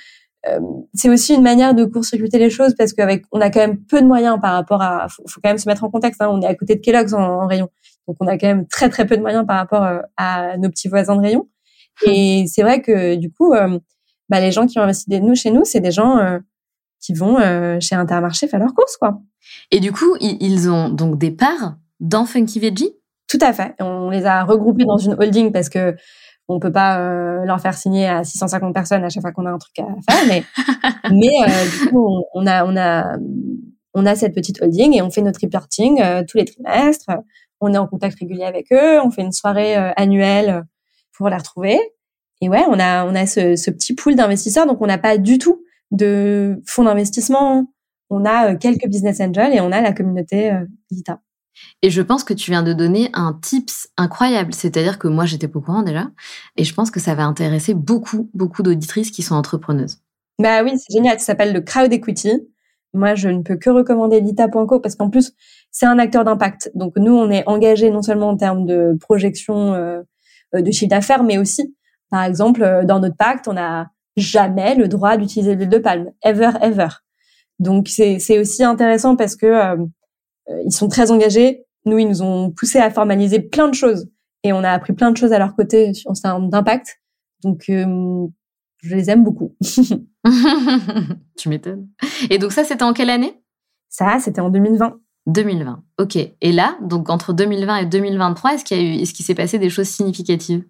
euh, 0.48 0.60
c'est 0.94 1.10
aussi 1.10 1.36
une 1.36 1.42
manière 1.42 1.74
de 1.74 1.84
court-circuiter 1.84 2.40
les 2.40 2.50
choses 2.50 2.74
parce 2.78 2.94
qu'avec 2.94 3.26
on 3.32 3.42
a 3.42 3.50
quand 3.50 3.60
même 3.60 3.84
peu 3.84 4.02
de 4.02 4.08
moyens 4.08 4.40
par 4.42 4.54
rapport 4.54 4.82
à 4.82 5.08
faut, 5.10 5.24
faut 5.28 5.42
quand 5.44 5.50
même 5.50 5.58
se 5.58 5.68
mettre 5.68 5.84
en 5.84 5.90
contexte 5.90 6.22
hein, 6.22 6.30
on 6.32 6.42
est 6.42 6.48
à 6.48 6.56
côté 6.56 6.76
de 6.76 6.82
Kellogg's 6.82 7.14
en, 7.14 7.46
rayon. 7.46 7.70
Donc 8.08 8.18
on 8.22 8.28
a 8.28 8.38
quand 8.38 8.48
même 8.48 8.66
très 8.68 8.90
très 8.90 9.06
peu 9.06 9.18
de 9.18 9.22
moyens 9.22 9.46
par 9.46 9.58
rapport 9.58 9.84
euh, 9.84 10.00
à 10.16 10.58
nos 10.58 10.70
petits 10.70 10.88
voisins 10.88 11.16
de 11.16 11.22
rayon. 11.22 11.50
Et 12.06 12.46
c'est 12.48 12.62
vrai 12.62 12.82
que 12.82 13.16
du 13.16 13.32
coup 13.32 13.54
euh, 13.54 13.80
bah, 14.30 14.40
les 14.40 14.52
gens 14.52 14.66
qui 14.66 14.80
ont 14.80 14.84
investi 14.84 15.10
de 15.10 15.18
nous 15.18 15.36
chez 15.36 15.52
nous 15.52 15.66
c'est 15.66 15.82
des 15.82 15.92
gens 15.92 16.40
qui 17.02 17.14
vont 17.14 17.38
chez 17.82 17.96
Intermarché 17.96 18.48
faire 18.48 18.60
leurs 18.60 18.74
courses 18.74 18.96
quoi. 18.96 19.20
Et 19.72 19.82
du 19.82 19.92
coup 19.92 20.16
ils 20.22 20.70
ont 20.70 20.90
donc 20.90 21.18
des 21.18 21.32
parts 21.32 21.76
dans 22.00 22.26
Funky 22.26 22.60
Veggie? 22.60 22.94
Tout 23.28 23.40
à 23.42 23.54
fait. 23.54 23.76
On 23.80 24.10
les 24.10 24.26
a 24.26 24.44
regroupés 24.44 24.86
dans 24.86 24.98
une 24.98 25.14
holding 25.14 25.52
parce 25.52 25.70
que 25.70 25.96
on 26.50 26.60
peut 26.60 26.72
pas 26.72 27.00
euh, 27.00 27.46
leur 27.46 27.62
faire 27.62 27.76
signer 27.76 28.08
à 28.08 28.24
650 28.24 28.74
personnes 28.74 29.04
à 29.04 29.10
chaque 29.10 29.22
fois 29.22 29.32
qu'on 29.32 29.46
a 29.46 29.52
un 29.52 29.60
truc 29.60 29.78
à 29.80 29.86
faire, 30.12 30.28
mais 30.28 30.44
mais 31.12 31.30
euh, 31.48 31.70
du 31.70 31.90
coup 31.90 32.24
on, 32.34 32.48
a 32.48 32.66
on 32.66 32.76
a 32.76 33.18
on 33.94 34.06
a 34.06 34.16
cette 34.16 34.34
petite 34.34 34.62
holding 34.62 34.96
et 34.96 35.02
on 35.02 35.12
fait 35.12 35.22
notre 35.22 35.40
reporting 35.42 36.02
euh, 36.02 36.24
tous 36.28 36.38
les 36.38 36.46
trimestres. 36.46 37.12
On 37.62 37.74
est 37.74 37.78
en 37.78 37.88
contact 37.88 38.18
régulier 38.20 38.46
avec 38.46 38.72
eux, 38.72 39.00
on 39.02 39.12
fait 39.12 39.22
une 39.22 39.32
soirée 39.32 39.76
annuelle 39.76 40.64
pour 41.18 41.30
les 41.30 41.36
retrouver. 41.36 41.78
Et 42.42 42.48
ouais, 42.48 42.64
on 42.70 42.80
a 42.80 43.06
on 43.06 43.14
a 43.16 43.26
ce, 43.26 43.56
ce 43.56 43.70
petit 43.70 43.94
pool 43.94 44.16
d'investisseurs, 44.16 44.66
donc 44.66 44.82
on 44.82 44.88
n'a 44.88 44.98
pas 44.98 45.18
du 45.18 45.38
tout 45.38 45.62
de 45.92 46.62
fonds 46.66 46.84
d'investissement. 46.84 47.68
On 48.10 48.26
a 48.26 48.56
quelques 48.56 48.88
business 48.88 49.20
angels 49.20 49.54
et 49.54 49.60
on 49.60 49.72
a 49.72 49.82
la 49.82 49.92
communauté 49.92 50.54
Lita. 50.90 51.20
Et 51.82 51.90
je 51.90 52.02
pense 52.02 52.24
que 52.24 52.34
tu 52.34 52.52
viens 52.52 52.64
de 52.64 52.74
donner 52.74 53.10
un 53.14 53.34
tips 53.42 53.90
incroyable. 53.98 54.54
C'est-à-dire 54.54 55.00
que 55.00 55.08
moi, 55.08 55.26
j'étais 55.26 55.48
pas 55.48 55.60
au 55.60 55.62
courant 55.62 55.84
déjà. 55.84 56.10
Et 56.58 56.64
je 56.64 56.74
pense 56.74 56.92
que 56.92 57.00
ça 57.00 57.16
va 57.16 57.24
intéresser 57.24 57.74
beaucoup, 57.74 58.30
beaucoup 58.34 58.64
d'auditrices 58.64 59.12
qui 59.12 59.22
sont 59.22 59.36
entrepreneuses. 59.36 59.98
Bah 60.40 60.64
oui, 60.64 60.72
c'est 60.78 60.94
génial. 60.94 61.20
Ça 61.20 61.28
s'appelle 61.28 61.54
le 61.54 61.62
crowd 61.62 61.92
equity. 61.92 62.48
Moi, 62.94 63.16
je 63.16 63.30
ne 63.30 63.44
peux 63.44 63.56
que 63.56 63.70
recommander 63.70 64.20
l'ITA.co 64.20 64.80
parce 64.80 64.96
qu'en 64.96 65.10
plus, 65.10 65.34
c'est 65.72 65.86
un 65.86 66.00
acteur 66.00 66.24
d'impact. 66.24 66.72
Donc, 66.76 66.94
nous, 66.98 67.14
on 67.14 67.30
est 67.30 67.48
engagé 67.48 67.92
non 67.92 68.02
seulement 68.02 68.30
en 68.30 68.38
termes 68.38 68.66
de 68.66 68.98
projection 69.00 69.74
euh, 69.74 70.02
de 70.54 70.72
chiffre 70.72 70.90
d'affaires, 70.90 71.24
mais 71.24 71.38
aussi, 71.38 71.76
par 72.10 72.24
exemple, 72.24 72.64
euh, 72.64 72.84
dans 72.84 73.00
notre 73.00 73.16
pacte, 73.16 73.48
on 73.48 73.54
n'a 73.54 73.92
jamais 74.18 74.76
le 74.76 74.88
droit 74.88 75.18
d'utiliser 75.18 75.56
l'huile 75.56 75.70
de 75.70 75.78
palme. 75.78 76.12
Ever, 76.24 76.52
ever. 76.62 76.88
Donc, 77.60 77.88
c'est 77.90 78.40
aussi 78.40 78.64
intéressant 78.64 79.16
parce 79.16 79.36
que 79.36 79.46
euh, 79.46 79.78
ils 80.66 80.72
sont 80.72 80.88
très 80.88 81.12
engagés. 81.12 81.66
Nous, 81.86 81.98
ils 82.00 82.08
nous 82.08 82.22
ont 82.22 82.52
poussé 82.52 82.80
à 82.80 82.90
formaliser 82.90 83.40
plein 83.40 83.68
de 83.68 83.74
choses 83.74 84.10
et 84.44 84.54
on 84.54 84.64
a 84.64 84.72
appris 84.72 84.94
plein 84.94 85.12
de 85.12 85.18
choses 85.18 85.34
à 85.34 85.40
leur 85.40 85.56
côté 85.56 85.92
en 86.06 86.14
termes 86.14 86.50
d'impact. 86.50 87.00
Donc, 87.44 87.64
je 87.68 88.96
les 88.96 89.10
aime 89.10 89.24
beaucoup. 89.24 89.56
tu 91.38 91.50
m'étonnes. 91.50 91.88
Et 92.30 92.38
donc 92.38 92.52
ça, 92.52 92.64
c'était 92.64 92.84
en 92.84 92.94
quelle 92.94 93.10
année? 93.10 93.42
Ça, 93.90 94.18
c'était 94.20 94.42
en 94.42 94.50
2020. 94.50 95.00
2020, 95.28 95.84
ok. 96.00 96.18
Et 96.42 96.52
là, 96.52 96.78
donc 96.82 97.10
entre 97.10 97.34
2020 97.34 97.78
et 97.78 97.86
2023, 97.86 98.54
est-ce 98.54 98.66
qu'il 98.66 98.78
y 98.78 98.80
a 98.80 98.84
eu, 98.84 99.02
est-ce 99.02 99.14
qu'il 99.14 99.26
s'est 99.26 99.36
passé 99.36 99.60
des 99.60 99.70
choses 99.70 99.88
significatives? 99.88 100.64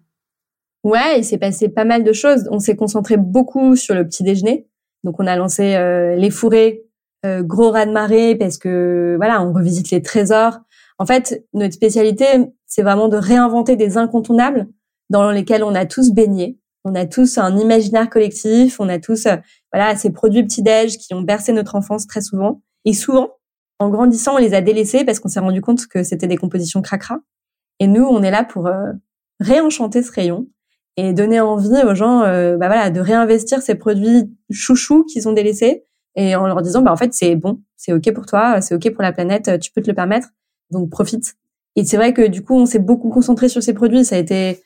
Ouais, 0.82 1.18
il 1.18 1.24
s'est 1.24 1.38
passé 1.38 1.68
pas 1.68 1.84
mal 1.84 2.04
de 2.04 2.12
choses. 2.12 2.48
On 2.50 2.58
s'est 2.58 2.76
concentré 2.76 3.16
beaucoup 3.16 3.76
sur 3.76 3.94
le 3.94 4.06
petit 4.06 4.22
déjeuner. 4.22 4.66
Donc 5.04 5.18
on 5.18 5.26
a 5.26 5.36
lancé 5.36 5.76
euh, 5.76 6.14
les 6.16 6.30
fourrés, 6.30 6.82
euh, 7.26 7.42
gros 7.42 7.70
raz 7.70 7.86
de 7.86 7.92
marée 7.92 8.34
parce 8.36 8.58
que 8.58 9.14
voilà, 9.16 9.42
on 9.42 9.52
revisite 9.52 9.90
les 9.90 10.02
trésors. 10.02 10.58
En 10.98 11.06
fait, 11.06 11.44
notre 11.54 11.74
spécialité, 11.74 12.26
c'est 12.66 12.82
vraiment 12.82 13.08
de 13.08 13.16
réinventer 13.16 13.76
des 13.76 13.96
incontournables 13.96 14.68
dans 15.08 15.30
lesquels 15.30 15.64
on 15.64 15.74
a 15.74 15.86
tous 15.86 16.12
baigné 16.12 16.60
on 16.84 16.94
a 16.94 17.06
tous 17.06 17.38
un 17.38 17.56
imaginaire 17.58 18.08
collectif, 18.08 18.80
on 18.80 18.88
a 18.88 18.98
tous 18.98 19.26
euh, 19.26 19.36
voilà 19.72 19.96
ces 19.96 20.10
produits 20.10 20.42
petit-déj 20.42 20.96
qui 20.98 21.14
ont 21.14 21.22
bercé 21.22 21.52
notre 21.52 21.74
enfance 21.74 22.06
très 22.06 22.20
souvent. 22.20 22.62
Et 22.84 22.92
souvent, 22.92 23.36
en 23.78 23.90
grandissant, 23.90 24.34
on 24.34 24.38
les 24.38 24.54
a 24.54 24.60
délaissés 24.60 25.04
parce 25.04 25.20
qu'on 25.20 25.28
s'est 25.28 25.40
rendu 25.40 25.60
compte 25.60 25.86
que 25.86 26.02
c'était 26.02 26.26
des 26.26 26.36
compositions 26.36 26.82
cracra. 26.82 27.18
Et 27.78 27.86
nous, 27.86 28.04
on 28.04 28.22
est 28.22 28.30
là 28.30 28.44
pour 28.44 28.66
euh, 28.66 28.92
réenchanter 29.40 30.02
ce 30.02 30.12
rayon 30.12 30.46
et 30.96 31.12
donner 31.12 31.40
envie 31.40 31.82
aux 31.84 31.94
gens 31.94 32.22
euh, 32.22 32.56
bah 32.56 32.66
voilà, 32.66 32.90
de 32.90 33.00
réinvestir 33.00 33.62
ces 33.62 33.74
produits 33.74 34.34
chouchous 34.50 35.04
qu'ils 35.04 35.28
ont 35.28 35.32
délaissés 35.32 35.84
et 36.16 36.34
en 36.36 36.46
leur 36.46 36.62
disant 36.62 36.82
bah 36.82 36.92
en 36.92 36.96
fait 36.96 37.14
c'est 37.14 37.36
bon, 37.36 37.60
c'est 37.76 37.92
OK 37.92 38.12
pour 38.12 38.26
toi, 38.26 38.60
c'est 38.60 38.74
OK 38.74 38.90
pour 38.92 39.02
la 39.02 39.12
planète, 39.12 39.58
tu 39.60 39.70
peux 39.72 39.82
te 39.82 39.88
le 39.88 39.94
permettre. 39.94 40.28
Donc 40.70 40.90
profite. 40.90 41.34
Et 41.76 41.84
c'est 41.84 41.96
vrai 41.96 42.12
que 42.12 42.26
du 42.26 42.42
coup, 42.42 42.56
on 42.56 42.66
s'est 42.66 42.80
beaucoup 42.80 43.10
concentré 43.10 43.48
sur 43.48 43.62
ces 43.62 43.74
produits, 43.74 44.04
ça 44.04 44.16
a 44.16 44.18
été 44.18 44.60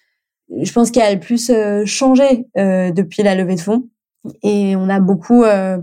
je 0.60 0.72
pense 0.72 0.90
qu'il 0.90 1.02
a 1.02 1.12
le 1.12 1.20
plus 1.20 1.50
euh, 1.50 1.84
changé 1.84 2.46
euh, 2.56 2.90
depuis 2.90 3.22
la 3.22 3.34
levée 3.34 3.54
de 3.56 3.60
fonds. 3.60 3.88
Et 4.42 4.76
on 4.76 4.88
a 4.88 5.00
beaucoup 5.00 5.44
euh, 5.44 5.78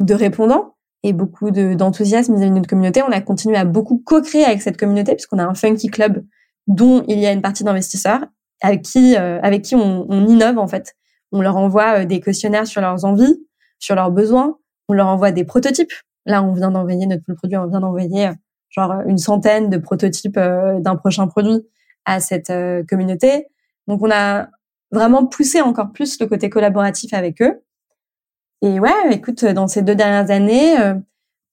de 0.00 0.14
répondants 0.14 0.76
et 1.02 1.12
beaucoup 1.12 1.50
d'enthousiasme 1.50 2.34
vis-à-vis 2.34 2.50
de 2.50 2.56
notre 2.56 2.68
communauté. 2.68 3.02
On 3.02 3.10
a 3.10 3.20
continué 3.20 3.56
à 3.56 3.64
beaucoup 3.64 3.98
co-créer 3.98 4.44
avec 4.44 4.62
cette 4.62 4.76
communauté 4.76 5.14
puisqu'on 5.14 5.38
a 5.38 5.44
un 5.44 5.54
funky 5.54 5.88
club 5.88 6.24
dont 6.68 7.04
il 7.08 7.18
y 7.18 7.26
a 7.26 7.32
une 7.32 7.42
partie 7.42 7.64
d'investisseurs 7.64 8.24
avec 8.60 8.82
qui, 8.82 9.16
avec 9.16 9.62
qui 9.62 9.74
on, 9.74 10.06
on, 10.08 10.28
innove 10.28 10.58
en 10.58 10.68
fait. 10.68 10.94
On 11.32 11.42
leur 11.42 11.56
envoie 11.56 12.04
des 12.04 12.20
questionnaires 12.20 12.68
sur 12.68 12.80
leurs 12.80 13.04
envies, 13.04 13.44
sur 13.80 13.96
leurs 13.96 14.12
besoins. 14.12 14.58
On 14.92 14.94
leur 14.94 15.08
envoie 15.08 15.32
des 15.32 15.44
prototypes. 15.44 15.92
Là, 16.26 16.42
on 16.42 16.52
vient 16.52 16.70
d'envoyer 16.70 17.06
notre 17.06 17.24
produit, 17.34 17.56
on 17.56 17.66
vient 17.66 17.80
d'envoyer 17.80 18.30
genre 18.68 18.92
une 19.06 19.18
centaine 19.18 19.70
de 19.70 19.78
prototypes 19.78 20.38
d'un 20.38 20.96
prochain 20.96 21.26
produit 21.26 21.66
à 22.04 22.20
cette 22.20 22.52
communauté. 22.88 23.46
Donc 23.88 24.02
on 24.02 24.10
a 24.10 24.48
vraiment 24.92 25.26
poussé 25.26 25.60
encore 25.60 25.92
plus 25.92 26.20
le 26.20 26.26
côté 26.26 26.50
collaboratif 26.50 27.12
avec 27.14 27.42
eux. 27.42 27.62
Et 28.62 28.78
ouais, 28.78 28.90
écoute, 29.10 29.44
dans 29.44 29.66
ces 29.66 29.82
deux 29.82 29.96
dernières 29.96 30.30
années, 30.30 30.78
euh, 30.80 30.94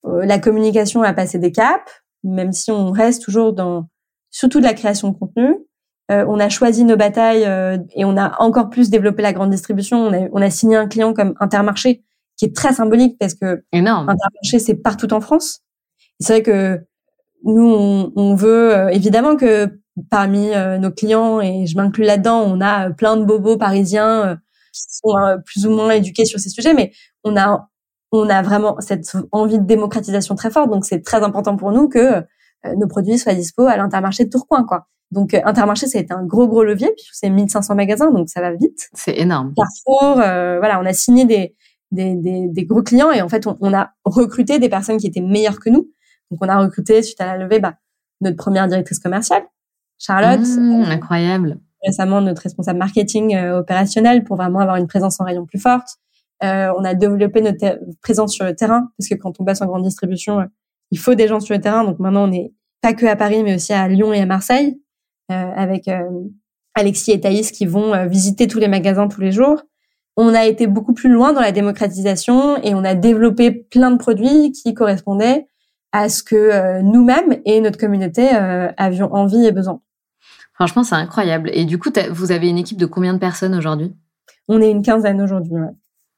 euh, 0.05 0.25
la 0.25 0.37
communication 0.37 1.01
a 1.01 1.13
passé 1.13 1.39
des 1.39 1.51
caps, 1.51 2.03
même 2.23 2.51
si 2.51 2.71
on 2.71 2.91
reste 2.91 3.23
toujours 3.23 3.53
dans 3.53 3.87
surtout 4.29 4.59
de 4.59 4.65
la 4.65 4.75
création 4.75 5.09
de 5.09 5.17
contenu. 5.17 5.55
Euh, 6.11 6.25
on 6.27 6.39
a 6.39 6.49
choisi 6.49 6.83
nos 6.83 6.97
batailles 6.97 7.47
et 7.95 8.05
on 8.05 8.17
a 8.17 8.39
encore 8.41 8.69
plus 8.69 8.89
développé 8.89 9.23
la 9.23 9.33
grande 9.33 9.49
distribution. 9.49 10.11
On 10.31 10.41
a 10.41 10.49
signé 10.49 10.75
un 10.75 10.87
client 10.87 11.13
comme 11.13 11.33
Intermarché, 11.39 12.03
qui 12.39 12.45
est 12.45 12.55
très 12.55 12.73
symbolique 12.73 13.17
parce 13.19 13.35
que 13.35 13.63
Énorme. 13.71 14.09
Intermarché 14.09 14.57
c'est 14.57 14.75
partout 14.75 15.13
en 15.13 15.21
France. 15.21 15.59
C'est 16.19 16.33
vrai 16.33 16.43
que 16.43 16.79
nous 17.43 17.69
on, 17.69 18.11
on 18.15 18.33
veut 18.33 18.87
évidemment 18.91 19.35
que 19.35 19.79
parmi 20.09 20.53
euh, 20.53 20.77
nos 20.77 20.91
clients, 20.91 21.41
et 21.41 21.65
je 21.65 21.75
m'inclus 21.75 22.03
là-dedans, 22.03 22.43
on 22.45 22.61
a 22.61 22.91
plein 22.91 23.17
de 23.17 23.25
bobos 23.25 23.57
parisiens 23.57 24.27
euh, 24.27 24.35
qui 24.73 24.83
sont 24.89 25.17
euh, 25.17 25.37
plus 25.45 25.65
ou 25.65 25.71
moins 25.71 25.91
éduqués 25.91 26.25
sur 26.25 26.39
ces 26.39 26.49
sujets, 26.49 26.73
mais 26.73 26.91
on 27.23 27.35
a 27.37 27.67
on 28.11 28.27
a 28.27 28.41
vraiment 28.41 28.75
cette 28.79 29.15
envie 29.31 29.59
de 29.59 29.65
démocratisation 29.65 30.33
très 30.33 30.49
forte, 30.49 30.71
donc 30.71 30.85
c'est 30.85 31.01
très 31.01 31.21
important 31.21 31.57
pour 31.57 31.71
nous 31.71 31.87
que 31.87 32.23
nos 32.75 32.87
produits 32.87 33.19
soient 33.19 33.35
dispo 33.35 33.67
à 33.67 33.77
l'Intermarché 33.77 34.25
de 34.25 34.29
Tourcoing, 34.29 34.63
quoi. 34.63 34.87
Donc 35.11 35.35
Intermarché, 35.35 35.85
ça 35.85 35.99
a 35.99 36.01
été 36.01 36.11
un 36.11 36.25
gros 36.25 36.47
gros 36.47 36.63
levier, 36.63 36.91
puisque 36.95 37.13
c'est 37.13 37.29
1500 37.29 37.75
magasins, 37.75 38.09
donc 38.09 38.29
ça 38.29 38.41
va 38.41 38.51
vite. 38.51 38.89
C'est 38.93 39.15
énorme. 39.15 39.53
Carrefour, 39.55 40.15
voilà, 40.15 40.79
on 40.81 40.85
a 40.87 40.93
signé 40.93 41.25
des, 41.25 41.55
des, 41.91 42.15
des, 42.15 42.47
des, 42.47 42.65
gros 42.65 42.83
clients 42.83 43.11
et 43.11 43.21
en 43.21 43.29
fait 43.29 43.47
on, 43.47 43.57
on, 43.61 43.73
a 43.73 43.91
recruté 44.05 44.59
des 44.59 44.69
personnes 44.69 44.97
qui 44.97 45.07
étaient 45.07 45.21
meilleures 45.21 45.59
que 45.59 45.69
nous. 45.69 45.89
Donc 46.31 46.39
on 46.43 46.49
a 46.49 46.59
recruté 46.59 47.01
suite 47.01 47.19
à 47.21 47.25
la 47.25 47.37
levée 47.37 47.59
bah, 47.59 47.75
notre 48.21 48.37
première 48.37 48.67
directrice 48.67 48.99
commerciale, 48.99 49.43
Charlotte. 49.97 50.45
Mmh, 50.45 50.83
incroyable. 50.89 51.59
Récemment, 51.83 52.21
notre 52.21 52.41
responsable 52.41 52.79
marketing 52.79 53.35
euh, 53.35 53.59
opérationnel 53.59 54.23
pour 54.23 54.35
vraiment 54.35 54.59
avoir 54.59 54.75
une 54.75 54.87
présence 54.87 55.19
en 55.21 55.23
rayon 55.23 55.45
plus 55.45 55.59
forte. 55.59 55.87
Euh, 56.43 56.71
on 56.77 56.83
a 56.83 56.93
développé 56.93 57.41
notre 57.41 57.79
présence 58.01 58.33
sur 58.33 58.45
le 58.45 58.55
terrain 58.55 58.89
parce 58.97 59.09
que 59.09 59.15
quand 59.15 59.39
on 59.39 59.45
passe 59.45 59.61
en 59.61 59.65
grande 59.65 59.83
distribution, 59.83 60.39
euh, 60.39 60.45
il 60.91 60.99
faut 60.99 61.15
des 61.15 61.27
gens 61.27 61.39
sur 61.39 61.55
le 61.55 61.61
terrain. 61.61 61.83
Donc 61.83 61.99
maintenant, 61.99 62.25
on 62.25 62.27
n'est 62.27 62.53
pas 62.81 62.93
que 62.93 63.05
à 63.05 63.15
Paris, 63.15 63.43
mais 63.43 63.55
aussi 63.55 63.73
à 63.73 63.87
Lyon 63.87 64.13
et 64.13 64.21
à 64.21 64.25
Marseille 64.25 64.81
avec 65.31 65.87
Alexis 66.73 67.11
et 67.11 67.19
Thaïs 67.19 67.51
qui 67.51 67.67
vont 67.67 68.07
visiter 68.07 68.47
tous 68.47 68.57
les 68.57 68.67
magasins 68.67 69.07
tous 69.07 69.21
les 69.21 69.31
jours. 69.31 69.61
On 70.17 70.33
a 70.33 70.45
été 70.45 70.67
beaucoup 70.67 70.93
plus 70.93 71.09
loin 71.09 71.33
dans 71.33 71.41
la 71.41 71.51
démocratisation 71.51 72.61
et 72.63 72.73
on 72.75 72.83
a 72.83 72.95
développé 72.95 73.51
plein 73.51 73.91
de 73.91 73.97
produits 73.97 74.51
qui 74.51 74.73
correspondaient 74.73 75.47
à 75.91 76.09
ce 76.09 76.23
que 76.23 76.81
nous-mêmes 76.81 77.39
et 77.45 77.61
notre 77.61 77.77
communauté 77.77 78.27
avions 78.29 79.13
envie 79.13 79.45
et 79.45 79.51
besoin. 79.51 79.81
Franchement, 80.53 80.83
c'est 80.83 80.95
incroyable. 80.95 81.49
Et 81.53 81.63
du 81.63 81.79
coup, 81.79 81.89
vous 82.11 82.31
avez 82.33 82.49
une 82.49 82.57
équipe 82.57 82.77
de 82.77 82.85
combien 82.85 83.13
de 83.13 83.19
personnes 83.19 83.55
aujourd'hui? 83.55 83.95
On 84.49 84.59
est 84.61 84.69
une 84.69 84.81
quinzaine 84.81 85.21
aujourd'hui, 85.21 85.53
ouais. 85.53 85.69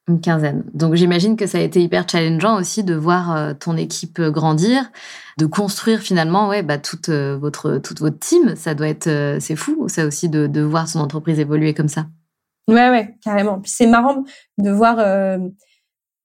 Une 0.08 0.20
quinzaine. 0.20 0.64
Donc 0.74 0.96
j'imagine 0.96 1.38
que 1.38 1.46
ça 1.46 1.60
a 1.60 1.62
été 1.62 1.80
hyper 1.80 2.10
challengeant 2.10 2.58
aussi 2.58 2.84
de 2.84 2.96
voir 2.96 3.36
euh, 3.36 3.54
ton 3.54 3.78
équipe 3.78 4.18
euh, 4.18 4.32
grandir, 4.32 4.92
de 5.38 5.46
construire 5.46 6.00
finalement 6.00 6.50
ouais 6.50 6.64
bah 6.64 6.80
toute 6.80 7.10
euh, 7.10 7.38
votre 7.38 7.78
toute 7.78 8.00
votre 8.00 8.18
team. 8.18 8.56
Ça 8.56 8.74
doit 8.74 8.88
être 8.88 9.38
c'est 9.40 9.56
fou 9.56 9.88
ça 9.88 10.08
aussi 10.08 10.28
de, 10.28 10.48
de 10.48 10.62
voir 10.62 10.88
son 10.88 11.00
entreprise 11.00 11.40
évoluer 11.40 11.76
comme 11.76 11.88
ça. 11.88 12.08
Ouais 12.72 12.90
ouais 12.90 13.16
carrément. 13.24 13.60
Puis 13.60 13.72
c'est 13.72 13.88
marrant 13.88 14.24
de 14.58 14.72
voir 14.72 14.98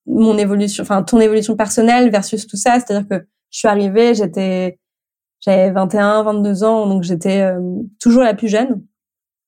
mon 0.07 0.39
évolution, 0.39 0.83
enfin 0.83 1.03
ton 1.03 1.21
évolution 1.21 1.57
personnelle 1.57 2.11
versus 2.11 2.47
tout 2.47 2.57
ça. 2.57 2.75
C'est-à-dire 2.75 3.09
que 3.09 3.27
je 3.51 3.59
suis 3.59 3.69
arrivée, 3.69 4.15
j'étais 4.15 4.79
j'avais 5.41 5.71
21, 5.71 6.23
22 6.23 6.65
ans, 6.65 6.87
donc 6.87 7.03
j'étais 7.03 7.43
euh, 7.43 7.61
toujours 8.01 8.23
la 8.23 8.35
plus 8.35 8.49
jeune. 8.49 8.83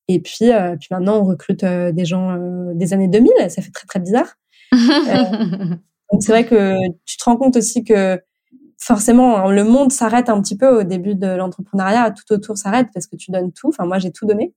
Et 0.09 0.21
puis, 0.21 0.53
euh, 0.53 0.77
puis 0.77 0.89
maintenant, 0.91 1.19
on 1.19 1.25
recrute 1.25 1.65
euh, 1.65 1.93
des 1.93 2.05
gens 2.05 2.37
des 2.75 2.93
années 2.95 3.09
2000. 3.09 3.33
Ça 3.51 3.63
fait 3.63 3.71
très, 3.71 3.87
très 3.87 4.01
bizarre. 4.01 4.35
donc 4.73 6.23
c'est 6.23 6.33
vrai 6.33 6.47
que 6.47 6.77
tu 7.05 7.17
te 7.17 7.25
rends 7.25 7.37
compte 7.37 7.57
aussi 7.57 7.85
que 7.85 8.21
forcément, 8.79 9.39
hein, 9.39 9.51
le 9.51 9.65
monde 9.65 9.93
s'arrête 9.93 10.29
un 10.29 10.41
petit 10.41 10.57
peu 10.57 10.81
au 10.81 10.83
début 10.83 11.15
de 11.15 11.27
l'entrepreneuriat. 11.27 12.13
Tout 12.13 12.33
autour 12.35 12.57
s'arrête 12.57 12.89
parce 12.95 13.07
que 13.07 13.17
tu 13.17 13.31
donnes 13.31 13.53
tout. 13.53 13.69
Enfin, 13.69 13.85
moi, 13.85 13.99
j'ai 13.99 14.13
tout 14.13 14.27
donné. 14.27 14.55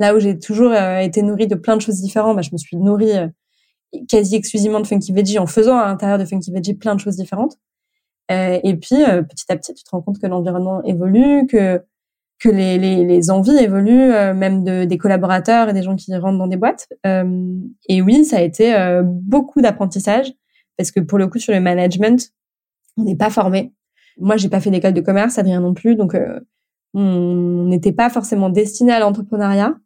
Là 0.00 0.14
où 0.14 0.20
j'ai 0.20 0.38
toujours 0.38 0.74
été 0.74 1.22
nourrie 1.22 1.46
de 1.46 1.54
plein 1.54 1.76
de 1.76 1.80
choses 1.80 2.00
différentes, 2.00 2.36
bah, 2.36 2.42
je 2.42 2.50
me 2.52 2.58
suis 2.58 2.76
nourrie 2.76 3.12
quasi 4.08 4.36
exclusivement 4.36 4.80
de 4.80 4.86
Funky 4.86 5.12
Veggie 5.12 5.38
en 5.38 5.46
faisant 5.46 5.78
à 5.78 5.86
l'intérieur 5.86 6.18
de 6.18 6.24
Funky 6.24 6.52
Veggie 6.52 6.74
plein 6.74 6.94
de 6.94 7.00
choses 7.00 7.16
différentes. 7.16 7.56
Euh, 8.30 8.58
et 8.62 8.76
puis, 8.76 9.02
euh, 9.02 9.22
petit 9.22 9.44
à 9.48 9.56
petit, 9.56 9.74
tu 9.74 9.84
te 9.84 9.90
rends 9.90 10.00
compte 10.00 10.18
que 10.18 10.26
l'environnement 10.26 10.82
évolue, 10.84 11.46
que 11.46 11.82
que 12.40 12.48
les, 12.48 12.78
les, 12.78 13.04
les 13.04 13.30
envies 13.30 13.56
évoluent, 13.56 14.12
euh, 14.12 14.34
même 14.34 14.64
de, 14.64 14.84
des 14.84 14.98
collaborateurs 14.98 15.68
et 15.68 15.72
des 15.72 15.82
gens 15.82 15.94
qui 15.94 16.14
rentrent 16.16 16.36
dans 16.36 16.48
des 16.48 16.56
boîtes. 16.56 16.88
et 17.04 18.02
oui, 18.02 18.24
ça 18.24 18.38
a 18.38 18.40
été 18.40 19.00
beaucoup 19.04 19.62
d'apprentissage 19.62 20.32
parce 20.76 20.90
que 20.90 21.00
pour 21.00 21.18
le 21.18 21.28
coup, 21.28 21.38
sur 21.38 21.54
le 21.54 21.60
management, 21.60 22.32
on 22.96 23.04
n'est 23.04 23.16
pas 23.16 23.30
formé. 23.30 23.72
Moi, 24.18 24.36
j'ai 24.36 24.48
pas 24.48 24.60
fait 24.60 24.70
d'école 24.70 24.94
de 24.94 25.00
commerce, 25.00 25.38
Adrien 25.38 25.60
non 25.60 25.74
plus, 25.74 25.94
donc 25.96 26.16
on 26.92 27.64
n'était 27.66 27.92
pas 27.92 28.10
forcément 28.10 28.50
destiné 28.50 28.92
à 28.92 28.98
l'entrepreneuriat 29.00 29.76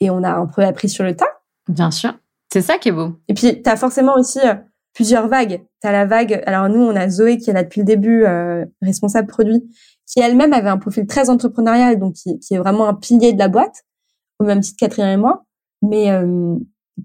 et 0.00 0.10
on 0.10 0.22
a 0.22 0.32
un 0.32 0.46
peu 0.46 0.62
appris 0.62 0.88
sur 0.88 1.04
le 1.04 1.14
tas. 1.14 1.28
Bien 1.68 1.90
sûr, 1.90 2.14
c'est 2.52 2.62
ça 2.62 2.78
qui 2.78 2.90
est 2.90 2.92
beau. 2.92 3.12
Et 3.28 3.34
puis, 3.34 3.62
tu 3.62 3.70
as 3.70 3.76
forcément 3.76 4.14
aussi 4.16 4.40
plusieurs 4.96 5.28
vagues. 5.28 5.62
Tu 5.82 5.88
as 5.88 5.92
la 5.92 6.06
vague, 6.06 6.42
alors 6.46 6.68
nous, 6.68 6.80
on 6.80 6.96
a 6.96 7.08
Zoé 7.08 7.36
qui 7.36 7.50
est 7.50 7.52
là 7.52 7.62
depuis 7.62 7.80
le 7.80 7.84
début, 7.86 8.24
euh, 8.24 8.64
responsable 8.80 9.28
produit, 9.28 9.62
qui 10.06 10.20
elle-même 10.20 10.54
avait 10.54 10.70
un 10.70 10.78
profil 10.78 11.06
très 11.06 11.28
entrepreneurial, 11.28 11.98
donc 11.98 12.14
qui, 12.14 12.38
qui, 12.38 12.54
est 12.54 12.58
vraiment 12.58 12.88
un 12.88 12.94
pilier 12.94 13.34
de 13.34 13.38
la 13.38 13.48
boîte, 13.48 13.84
au 14.38 14.44
même 14.44 14.60
titre 14.60 14.76
Catherine 14.78 15.06
et 15.06 15.16
moi. 15.18 15.44
Mais 15.82 16.10
euh, 16.10 16.56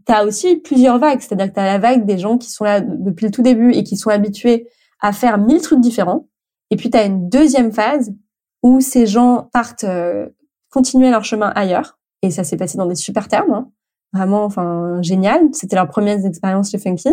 tu 0.08 0.14
as 0.14 0.26
aussi 0.26 0.56
plusieurs 0.56 1.00
vagues, 1.00 1.20
c'est-à-dire 1.20 1.50
que 1.50 1.54
tu 1.54 1.60
as 1.60 1.66
la 1.66 1.80
vague 1.80 2.06
des 2.06 2.18
gens 2.18 2.38
qui 2.38 2.50
sont 2.50 2.64
là 2.64 2.80
depuis 2.80 3.26
le 3.26 3.32
tout 3.32 3.42
début 3.42 3.74
et 3.74 3.84
qui 3.84 3.98
sont 3.98 4.10
habitués 4.10 4.70
à 5.02 5.12
faire 5.12 5.38
mille 5.38 5.62
trucs 5.62 5.82
différents. 5.82 6.30
Et 6.70 6.78
puis 6.78 6.90
tu 6.90 6.98
as 6.98 7.04
une 7.04 7.28
deuxième 7.28 7.74
phase 7.74 8.14
où 8.64 8.80
ces 8.80 9.06
gens 9.06 9.50
partent 9.52 9.84
euh, 9.84 10.30
continuer 10.70 11.10
leur 11.10 11.26
chemin 11.26 11.52
ailleurs. 11.56 12.00
Et 12.22 12.32
ça 12.32 12.44
s'est 12.44 12.58
passé 12.58 12.78
dans 12.78 12.86
des 12.86 12.96
super 12.96 13.28
termes, 13.28 13.54
hein. 13.54 13.72
vraiment, 14.14 14.44
enfin 14.44 15.02
génial. 15.02 15.42
C'était 15.54 15.76
leur 15.76 15.88
première 15.88 16.24
expérience 16.26 16.72
chez 16.72 16.78
Funky. 16.78 17.10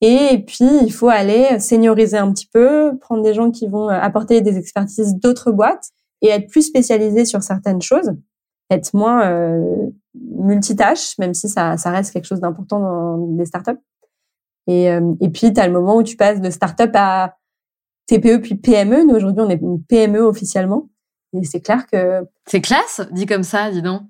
Et 0.00 0.44
puis, 0.46 0.68
il 0.82 0.92
faut 0.92 1.08
aller 1.08 1.58
senioriser 1.60 2.18
un 2.18 2.30
petit 2.32 2.48
peu, 2.52 2.96
prendre 3.00 3.22
des 3.22 3.34
gens 3.34 3.50
qui 3.50 3.66
vont 3.66 3.88
euh, 3.88 3.92
apporter 3.92 4.40
des 4.40 4.58
expertises 4.58 5.14
d'autres 5.14 5.52
boîtes 5.52 5.90
et 6.20 6.28
être 6.28 6.48
plus 6.50 6.62
spécialisé 6.62 7.24
sur 7.24 7.42
certaines 7.42 7.80
choses, 7.80 8.12
être 8.70 8.92
moins 8.94 9.26
euh, 9.30 9.90
multitâche, 10.14 11.16
même 11.18 11.34
si 11.34 11.48
ça, 11.48 11.76
ça 11.76 11.90
reste 11.90 12.12
quelque 12.12 12.26
chose 12.26 12.40
d'important 12.40 12.80
dans 12.80 13.18
des 13.36 13.46
startups. 13.46 13.80
Et, 14.66 14.90
euh, 14.90 15.14
et 15.20 15.30
puis, 15.30 15.52
tu 15.52 15.60
as 15.60 15.66
le 15.66 15.72
moment 15.72 15.96
où 15.96 16.02
tu 16.02 16.16
passes 16.16 16.40
de 16.40 16.50
startup 16.50 16.90
à 16.94 17.36
TPE 18.06 18.42
puis 18.42 18.56
PME. 18.56 19.04
Nous, 19.04 19.14
aujourd'hui, 19.14 19.42
on 19.42 19.48
est 19.48 19.60
une 19.60 19.82
PME 19.82 20.20
officiellement. 20.20 20.88
Et 21.32 21.44
c'est 21.44 21.60
clair 21.60 21.86
que... 21.86 22.26
C'est 22.46 22.60
classe, 22.60 23.00
dit 23.12 23.26
comme 23.26 23.42
ça, 23.42 23.70
dis 23.70 23.82
donc. 23.82 24.02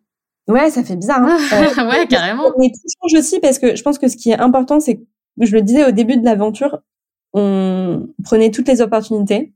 Ouais, 0.48 0.70
ça 0.70 0.84
fait 0.84 0.96
bizarre. 0.96 1.22
Hein 1.22 1.38
euh, 1.52 1.88
ouais, 1.88 2.06
carrément. 2.06 2.52
Mais 2.58 2.68
tout 2.68 2.88
change 3.00 3.18
aussi 3.18 3.40
parce 3.40 3.58
que 3.58 3.76
je 3.76 3.82
pense 3.82 3.98
que 3.98 4.08
ce 4.08 4.16
qui 4.16 4.30
est 4.30 4.38
important, 4.38 4.80
c'est 4.80 5.00
je 5.40 5.52
le 5.52 5.62
disais 5.62 5.84
au 5.84 5.90
début 5.90 6.16
de 6.16 6.24
l'aventure, 6.24 6.80
on 7.32 8.06
prenait 8.22 8.50
toutes 8.50 8.68
les 8.68 8.80
opportunités. 8.80 9.52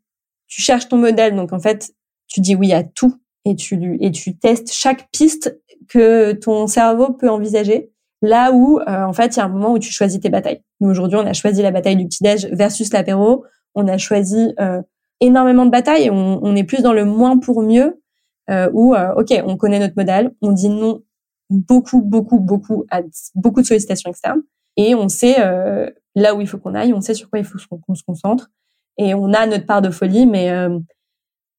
Tu 0.49 0.63
cherches 0.63 0.89
ton 0.89 0.97
modèle, 0.97 1.37
donc 1.37 1.53
en 1.53 1.61
fait, 1.61 1.93
tu 2.27 2.41
dis 2.41 2.57
oui 2.57 2.73
à 2.73 2.83
tout 2.83 3.15
et 3.45 3.55
tu 3.55 3.99
et 4.01 4.11
tu 4.11 4.37
testes 4.37 4.73
chaque 4.73 5.11
piste 5.11 5.61
que 5.89 6.33
ton 6.33 6.67
cerveau 6.67 7.13
peut 7.13 7.31
envisager. 7.31 7.91
Là 8.21 8.51
où, 8.53 8.81
euh, 8.81 9.05
en 9.05 9.13
fait, 9.13 9.37
il 9.37 9.39
y 9.39 9.41
a 9.41 9.45
un 9.45 9.49
moment 9.49 9.73
où 9.73 9.79
tu 9.79 9.93
choisis 9.93 10.21
tes 10.21 10.29
batailles. 10.29 10.63
Nous 10.81 10.91
aujourd'hui, 10.91 11.19
on 11.19 11.27
a 11.27 11.33
choisi 11.33 11.63
la 11.63 11.71
bataille 11.71 11.97
du 11.97 12.07
petit 12.07 12.23
déj 12.23 12.49
versus 12.53 12.93
l'apéro. 12.93 13.45
On 13.77 13.87
a 13.87 13.97
choisi 13.97 14.55
euh, 14.59 14.83
énormément 15.21 15.65
de 15.65 15.71
batailles. 15.71 16.11
On, 16.11 16.41
on, 16.43 16.57
est 16.57 16.65
plus 16.65 16.83
dans 16.83 16.93
le 16.93 17.05
moins 17.05 17.39
pour 17.39 17.63
mieux, 17.63 18.03
euh, 18.51 18.71
où 18.73 18.95
euh, 18.95 19.15
ok, 19.15 19.43
on 19.45 19.57
connaît 19.57 19.79
notre 19.79 19.95
modèle, 19.97 20.33
on 20.41 20.53
dit 20.53 20.69
non 20.69 21.03
beaucoup, 21.51 22.03
beaucoup, 22.03 22.39
beaucoup 22.39 22.85
à 22.91 23.01
beaucoup 23.35 23.61
de 23.61 23.67
sollicitations 23.67 24.11
externes 24.11 24.43
et 24.77 24.95
on 24.95 25.09
sait 25.09 25.37
euh, 25.41 25.91
là 26.15 26.35
où 26.35 26.41
il 26.41 26.47
faut 26.47 26.59
qu'on 26.59 26.75
aille, 26.75 26.93
on 26.93 27.01
sait 27.01 27.15
sur 27.15 27.31
quoi 27.31 27.39
il 27.39 27.45
faut 27.45 27.59
qu'on 27.79 27.95
se 27.95 28.03
concentre 28.03 28.51
et 28.99 29.15
on 29.15 29.33
a 29.33 29.47
notre 29.47 29.67
part 29.67 29.83
de 29.83 29.91
folie, 29.91 30.27
mais 30.27 30.51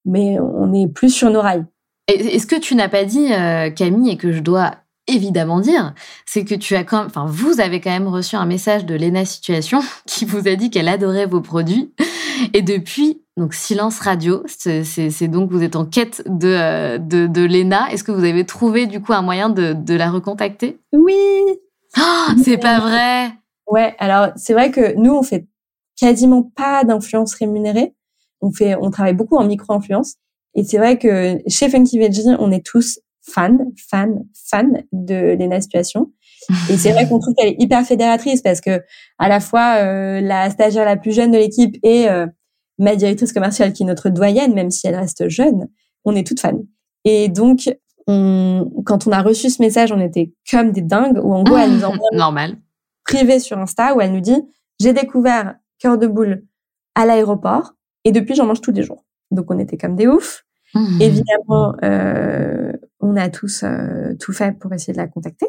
mais 0.03 0.39
on 0.39 0.73
est 0.73 0.87
plus 0.87 1.09
sur 1.09 1.29
nos 1.29 1.41
rails. 1.41 1.65
Est-ce 2.07 2.47
que 2.47 2.59
tu 2.59 2.75
n'as 2.75 2.89
pas 2.89 3.05
dit 3.05 3.29
Camille 3.75 4.11
et 4.11 4.17
que 4.17 4.33
je 4.33 4.41
dois 4.41 4.73
évidemment 5.09 5.59
dire, 5.59 5.93
c'est 6.25 6.45
que 6.45 6.55
tu 6.55 6.75
as 6.75 6.83
quand, 6.83 7.05
enfin 7.05 7.25
vous 7.27 7.59
avez 7.59 7.81
quand 7.81 7.89
même 7.89 8.07
reçu 8.07 8.35
un 8.35 8.45
message 8.45 8.85
de 8.85 8.95
Lena 8.95 9.25
Situation 9.25 9.81
qui 10.05 10.25
vous 10.25 10.47
a 10.47 10.55
dit 10.55 10.69
qu'elle 10.69 10.87
adorait 10.87 11.25
vos 11.25 11.41
produits 11.41 11.93
et 12.53 12.61
depuis 12.61 13.21
donc 13.37 13.53
silence 13.53 13.99
radio, 13.99 14.43
c'est 14.47 15.27
donc 15.27 15.51
vous 15.51 15.63
êtes 15.63 15.75
en 15.75 15.85
quête 15.85 16.23
de 16.25 16.97
de, 16.97 17.27
de 17.27 17.41
Lena. 17.41 17.91
Est-ce 17.91 18.03
que 18.03 18.11
vous 18.11 18.25
avez 18.25 18.45
trouvé 18.45 18.85
du 18.85 19.01
coup 19.01 19.13
un 19.13 19.21
moyen 19.21 19.49
de, 19.49 19.73
de 19.73 19.93
la 19.95 20.09
recontacter? 20.11 20.79
Oui, 20.93 21.15
Oh, 21.97 22.31
c'est 22.43 22.57
pas 22.57 22.79
vrai. 22.79 23.31
Ouais, 23.67 23.95
alors 23.99 24.29
c'est 24.35 24.53
vrai 24.53 24.71
que 24.71 24.95
nous 24.95 25.13
on 25.13 25.23
fait 25.23 25.47
quasiment 25.99 26.43
pas 26.43 26.83
d'influence 26.83 27.33
rémunérée. 27.35 27.93
On 28.41 28.51
fait, 28.51 28.75
on 28.75 28.89
travaille 28.89 29.13
beaucoup 29.13 29.37
en 29.37 29.45
micro-influence. 29.45 30.15
Et 30.55 30.63
c'est 30.63 30.77
vrai 30.77 30.97
que 30.97 31.39
chez 31.47 31.69
Funky 31.69 31.99
Veggie, 31.99 32.23
on 32.39 32.51
est 32.51 32.65
tous 32.65 32.99
fans, 33.21 33.57
fans, 33.89 34.25
fans 34.33 34.71
de 34.91 35.35
Lena 35.37 35.61
Situation. 35.61 36.11
Et 36.69 36.77
c'est 36.77 36.91
vrai 36.91 37.07
qu'on 37.07 37.19
trouve 37.19 37.33
qu'elle 37.35 37.49
est 37.49 37.57
hyper 37.59 37.85
fédératrice 37.85 38.41
parce 38.41 38.61
que 38.61 38.81
à 39.17 39.29
la 39.29 39.39
fois 39.39 39.77
euh, 39.77 40.21
la 40.21 40.49
stagiaire 40.49 40.85
la 40.85 40.97
plus 40.97 41.11
jeune 41.11 41.31
de 41.31 41.37
l'équipe 41.37 41.75
et 41.83 42.09
euh, 42.09 42.27
ma 42.77 42.95
directrice 42.95 43.33
commerciale 43.33 43.73
qui 43.73 43.83
est 43.83 43.85
notre 43.85 44.09
doyenne, 44.09 44.53
même 44.53 44.71
si 44.71 44.87
elle 44.87 44.95
reste 44.95 45.27
jeune, 45.29 45.67
on 46.05 46.15
est 46.15 46.25
toutes 46.25 46.39
fans. 46.39 46.61
Et 47.05 47.29
donc 47.29 47.69
quand 48.07 49.05
on 49.05 49.11
a 49.11 49.21
reçu 49.21 49.51
ce 49.51 49.61
message, 49.61 49.91
on 49.91 49.99
était 49.99 50.33
comme 50.49 50.71
des 50.71 50.81
dingues, 50.81 51.19
où 51.23 51.31
en 51.31 51.43
gros, 51.43 51.57
elle 51.57 51.73
nous 51.73 51.83
envoie 51.83 52.09
normal 52.13 52.57
privé 53.09 53.39
sur 53.39 53.57
Insta, 53.57 53.95
où 53.95 54.01
elle 54.01 54.13
nous 54.13 54.21
dit 54.21 54.41
j'ai 54.79 54.93
découvert 54.93 55.55
cœur 55.79 55.97
de 55.97 56.07
boule 56.07 56.45
à 56.95 57.05
l'aéroport 57.05 57.73
et 58.05 58.11
depuis 58.11 58.35
j'en 58.35 58.45
mange 58.45 58.61
tous 58.61 58.71
les 58.71 58.83
jours. 58.83 59.05
Donc 59.31 59.49
on 59.51 59.59
était 59.59 59.77
comme 59.77 59.95
des 59.95 60.07
oufs. 60.07 60.45
Mmh. 60.75 61.01
Évidemment, 61.01 61.75
euh, 61.83 62.71
on 62.99 63.15
a 63.15 63.29
tous 63.29 63.63
euh, 63.63 64.13
tout 64.19 64.33
fait 64.33 64.57
pour 64.59 64.71
essayer 64.73 64.93
de 64.93 64.99
la 64.99 65.07
contacter. 65.07 65.47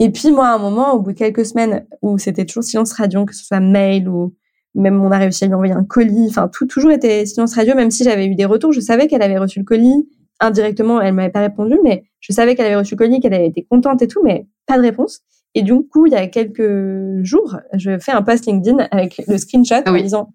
Et 0.00 0.10
puis 0.10 0.30
moi, 0.30 0.48
à 0.48 0.54
un 0.54 0.58
moment, 0.58 0.94
au 0.94 1.00
bout 1.00 1.12
de 1.12 1.18
quelques 1.18 1.44
semaines 1.44 1.86
où 2.00 2.18
c'était 2.18 2.46
toujours 2.46 2.64
silence 2.64 2.92
radio, 2.94 3.26
que 3.26 3.34
ce 3.34 3.44
soit 3.44 3.60
mail 3.60 4.08
ou 4.08 4.34
même 4.74 5.00
on 5.04 5.10
a 5.10 5.18
réussi 5.18 5.44
à 5.44 5.46
lui 5.46 5.54
envoyer 5.54 5.74
un 5.74 5.84
colis, 5.84 6.26
enfin 6.28 6.48
tout 6.48 6.66
toujours 6.66 6.90
était 6.90 7.26
silence 7.26 7.54
radio, 7.54 7.74
même 7.74 7.90
si 7.90 8.02
j'avais 8.02 8.26
eu 8.26 8.34
des 8.34 8.46
retours, 8.46 8.72
je 8.72 8.80
savais 8.80 9.08
qu'elle 9.08 9.22
avait 9.22 9.38
reçu 9.38 9.58
le 9.58 9.64
colis, 9.64 10.08
indirectement, 10.40 11.02
elle 11.02 11.12
m'avait 11.12 11.30
pas 11.30 11.40
répondu, 11.40 11.76
mais 11.84 12.04
je 12.20 12.32
savais 12.32 12.54
qu'elle 12.54 12.66
avait 12.66 12.76
reçu 12.76 12.94
le 12.94 12.98
colis, 12.98 13.20
qu'elle 13.20 13.34
avait 13.34 13.48
été 13.48 13.66
contente 13.68 14.00
et 14.00 14.06
tout, 14.06 14.22
mais 14.24 14.46
pas 14.66 14.78
de 14.78 14.82
réponse. 14.82 15.20
Et 15.54 15.62
du 15.62 15.74
coup, 15.82 16.06
il 16.06 16.12
y 16.12 16.16
a 16.16 16.26
quelques 16.28 17.22
jours, 17.24 17.58
je 17.74 17.98
fais 17.98 18.12
un 18.12 18.22
post 18.22 18.46
LinkedIn 18.46 18.88
avec 18.90 19.20
le 19.26 19.36
screenshot 19.36 19.82
ah 19.84 19.92
en 19.92 19.96
disant 19.96 20.32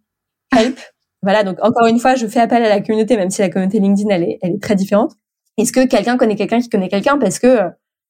help. 0.55 0.77
Voilà, 1.23 1.43
donc 1.43 1.57
encore 1.63 1.87
une 1.87 1.99
fois, 1.99 2.13
je 2.13 2.27
fais 2.27 2.41
appel 2.41 2.61
à 2.61 2.69
la 2.69 2.81
communauté, 2.81 3.17
même 3.17 3.31
si 3.31 3.41
la 3.41 3.49
communauté 3.49 3.79
LinkedIn, 3.79 4.09
elle 4.09 4.23
est, 4.23 4.37
elle 4.43 4.51
est 4.51 4.61
très 4.61 4.75
différente. 4.75 5.13
Est-ce 5.57 5.71
que 5.71 5.87
quelqu'un 5.87 6.17
connaît 6.17 6.35
quelqu'un 6.35 6.59
qui 6.59 6.69
connaît 6.69 6.89
quelqu'un? 6.89 7.17
Parce 7.17 7.39
que 7.39 7.61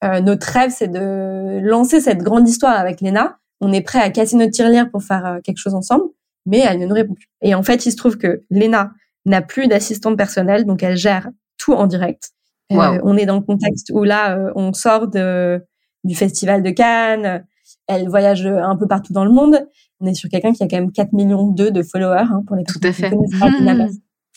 euh, 0.05 0.21
notre 0.21 0.47
rêve, 0.47 0.71
c'est 0.75 0.87
de 0.87 1.59
lancer 1.63 1.99
cette 1.99 2.19
grande 2.19 2.47
histoire 2.47 2.77
avec 2.77 3.01
Léna. 3.01 3.37
On 3.61 3.71
est 3.71 3.81
prêt 3.81 3.99
à 3.99 4.09
casser 4.09 4.35
notre 4.35 4.51
tirelire 4.51 4.89
pour 4.89 5.03
faire 5.03 5.25
euh, 5.25 5.39
quelque 5.43 5.57
chose 5.57 5.73
ensemble, 5.73 6.05
mais 6.45 6.59
elle 6.59 6.79
ne 6.79 6.85
nous 6.85 6.95
répond 6.95 7.13
plus. 7.13 7.29
Et 7.41 7.55
en 7.55 7.63
fait, 7.63 7.85
il 7.85 7.91
se 7.91 7.97
trouve 7.97 8.17
que 8.17 8.43
Léna 8.49 8.91
n'a 9.25 9.41
plus 9.41 9.67
d'assistante 9.67 10.17
personnelle, 10.17 10.65
donc 10.65 10.83
elle 10.83 10.97
gère 10.97 11.29
tout 11.57 11.73
en 11.73 11.87
direct. 11.87 12.31
Euh, 12.71 12.99
on 13.03 13.15
est 13.15 13.25
dans 13.25 13.35
le 13.35 13.41
contexte 13.41 13.91
où 13.93 14.03
là, 14.03 14.37
euh, 14.37 14.51
on 14.55 14.73
sort 14.73 15.07
de, 15.07 15.63
du 16.03 16.15
festival 16.15 16.63
de 16.63 16.71
Cannes. 16.71 17.45
Elle 17.87 18.09
voyage 18.09 18.45
un 18.45 18.75
peu 18.75 18.87
partout 18.87 19.13
dans 19.13 19.25
le 19.25 19.31
monde. 19.31 19.67
On 19.99 20.07
est 20.07 20.15
sur 20.15 20.29
quelqu'un 20.29 20.51
qui 20.51 20.63
a 20.63 20.67
quand 20.67 20.77
même 20.77 20.91
4 20.91 21.13
millions 21.13 21.47
de 21.51 21.83
followers 21.83 22.27
hein, 22.31 22.43
pour 22.45 22.55
les 22.55 22.63
Tout 22.63 22.79
à 22.83 22.91
fait. 22.91 23.11
Mmh. 23.11 23.89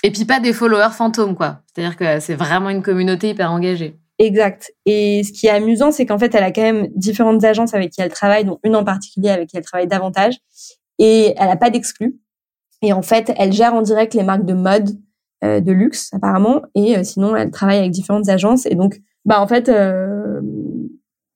Et 0.05 0.11
puis 0.11 0.25
pas 0.25 0.41
des 0.41 0.53
followers 0.53 0.93
fantômes, 0.93 1.35
quoi. 1.35 1.62
C'est-à-dire 1.66 1.97
que 1.97 2.21
c'est 2.21 2.35
vraiment 2.35 2.71
une 2.71 2.83
communauté 2.83 3.31
hyper 3.31 3.51
engagée. 3.51 3.99
Exact. 4.19 4.73
Et 4.85 5.23
ce 5.23 5.33
qui 5.33 5.47
est 5.47 5.51
amusant, 5.51 5.93
c'est 5.93 6.05
qu'en 6.05 6.19
fait, 6.19 6.35
elle 6.35 6.43
a 6.43 6.51
quand 6.51 6.62
même 6.62 6.89
différentes 6.95 7.45
agences 7.45 7.75
avec 7.75 7.91
qui 7.91 8.01
elle 8.01 8.11
travaille, 8.11 8.45
dont 8.45 8.59
une 8.64 8.75
en 8.75 8.85
particulier 8.85 9.31
avec 9.31 9.49
qui 9.49 9.57
elle 9.57 9.64
travaille 9.64 9.87
davantage. 9.87 10.35
Et 10.99 11.35
elle 11.37 11.49
n'a 11.49 11.57
pas 11.57 11.71
d'exclus. 11.71 12.19
Et 12.83 12.93
en 12.93 13.03
fait, 13.03 13.33
elle 13.37 13.53
gère 13.53 13.75
en 13.75 13.83
direct 13.83 14.14
les 14.14 14.25
marques 14.25 14.45
de 14.45 14.55
mode, 14.55 14.99
euh, 15.45 15.61
de 15.61 15.71
luxe 15.71 16.12
apparemment 16.12 16.62
et 16.75 16.99
euh, 16.99 17.05
sinon 17.05 17.37
elle 17.37 17.53
travaille 17.53 17.79
avec 17.79 17.93
différentes 17.93 18.29
agences 18.29 18.66
et 18.66 18.75
donc 18.75 19.01
bah 19.25 19.41
en 19.41 19.47
fait 19.47 19.69
euh, 19.69 20.41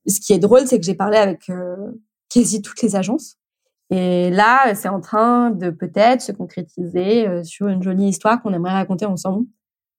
ce 0.08 0.18
qui 0.18 0.32
est 0.32 0.40
drôle 0.40 0.66
c'est 0.66 0.80
que 0.80 0.84
j'ai 0.84 0.96
parlé 0.96 1.16
avec 1.16 1.48
quasi 2.28 2.62
toutes 2.62 2.82
les 2.82 2.96
agences 2.96 3.36
et 3.90 4.30
là 4.30 4.74
c'est 4.74 4.88
en 4.88 4.98
train 5.00 5.52
de 5.52 5.70
peut-être 5.70 6.20
se 6.20 6.32
concrétiser 6.32 7.44
sur 7.44 7.68
une 7.68 7.80
jolie 7.80 8.08
histoire 8.08 8.42
qu'on 8.42 8.52
aimerait 8.52 8.72
raconter 8.72 9.06
ensemble 9.06 9.46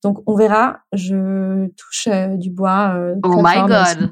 donc 0.03 0.21
on 0.27 0.35
verra 0.35 0.79
je 0.93 1.67
touche 1.77 2.07
du 2.37 2.49
bois 2.49 2.95
oh 3.23 3.41
my 3.43 3.67
god 3.67 4.11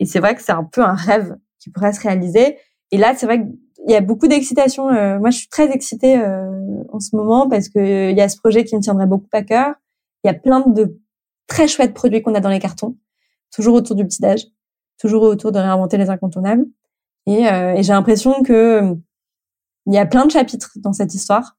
et 0.00 0.06
c'est 0.06 0.20
vrai 0.20 0.34
que 0.34 0.42
c'est 0.42 0.52
un 0.52 0.64
peu 0.64 0.82
un 0.82 0.94
rêve 0.94 1.36
qui 1.58 1.70
pourrait 1.70 1.92
se 1.92 2.00
réaliser 2.00 2.58
et 2.90 2.98
là 2.98 3.14
c'est 3.14 3.26
vrai 3.26 3.40
que 3.40 3.48
il 3.86 3.92
y 3.92 3.96
a 3.96 4.00
beaucoup 4.00 4.28
d'excitation. 4.28 4.88
Euh, 4.88 5.18
moi, 5.18 5.30
je 5.30 5.38
suis 5.38 5.48
très 5.48 5.70
excitée 5.70 6.18
euh, 6.18 6.82
en 6.92 7.00
ce 7.00 7.14
moment 7.14 7.48
parce 7.48 7.68
que 7.68 7.78
il 7.78 8.10
euh, 8.10 8.10
y 8.12 8.20
a 8.20 8.28
ce 8.28 8.38
projet 8.38 8.64
qui 8.64 8.74
me 8.76 8.80
tiendrait 8.80 9.06
beaucoup 9.06 9.28
à 9.32 9.42
cœur. 9.42 9.74
Il 10.22 10.28
y 10.28 10.30
a 10.30 10.34
plein 10.34 10.60
de 10.60 10.98
très 11.46 11.68
chouettes 11.68 11.94
produits 11.94 12.22
qu'on 12.22 12.34
a 12.34 12.40
dans 12.40 12.48
les 12.48 12.60
cartons, 12.60 12.96
toujours 13.54 13.74
autour 13.74 13.94
du 13.94 14.06
petit 14.06 14.24
âge, 14.24 14.46
toujours 14.98 15.22
autour 15.22 15.52
de 15.52 15.58
réinventer 15.58 15.98
les 15.98 16.08
incontournables. 16.08 16.64
Et, 17.26 17.42
et 17.42 17.82
j'ai 17.82 17.92
l'impression 17.92 18.42
que 18.42 18.94
il 19.86 19.94
y 19.94 19.98
a 19.98 20.06
plein 20.06 20.24
de 20.24 20.30
chapitres 20.30 20.72
dans 20.76 20.92
cette 20.92 21.14
histoire 21.14 21.56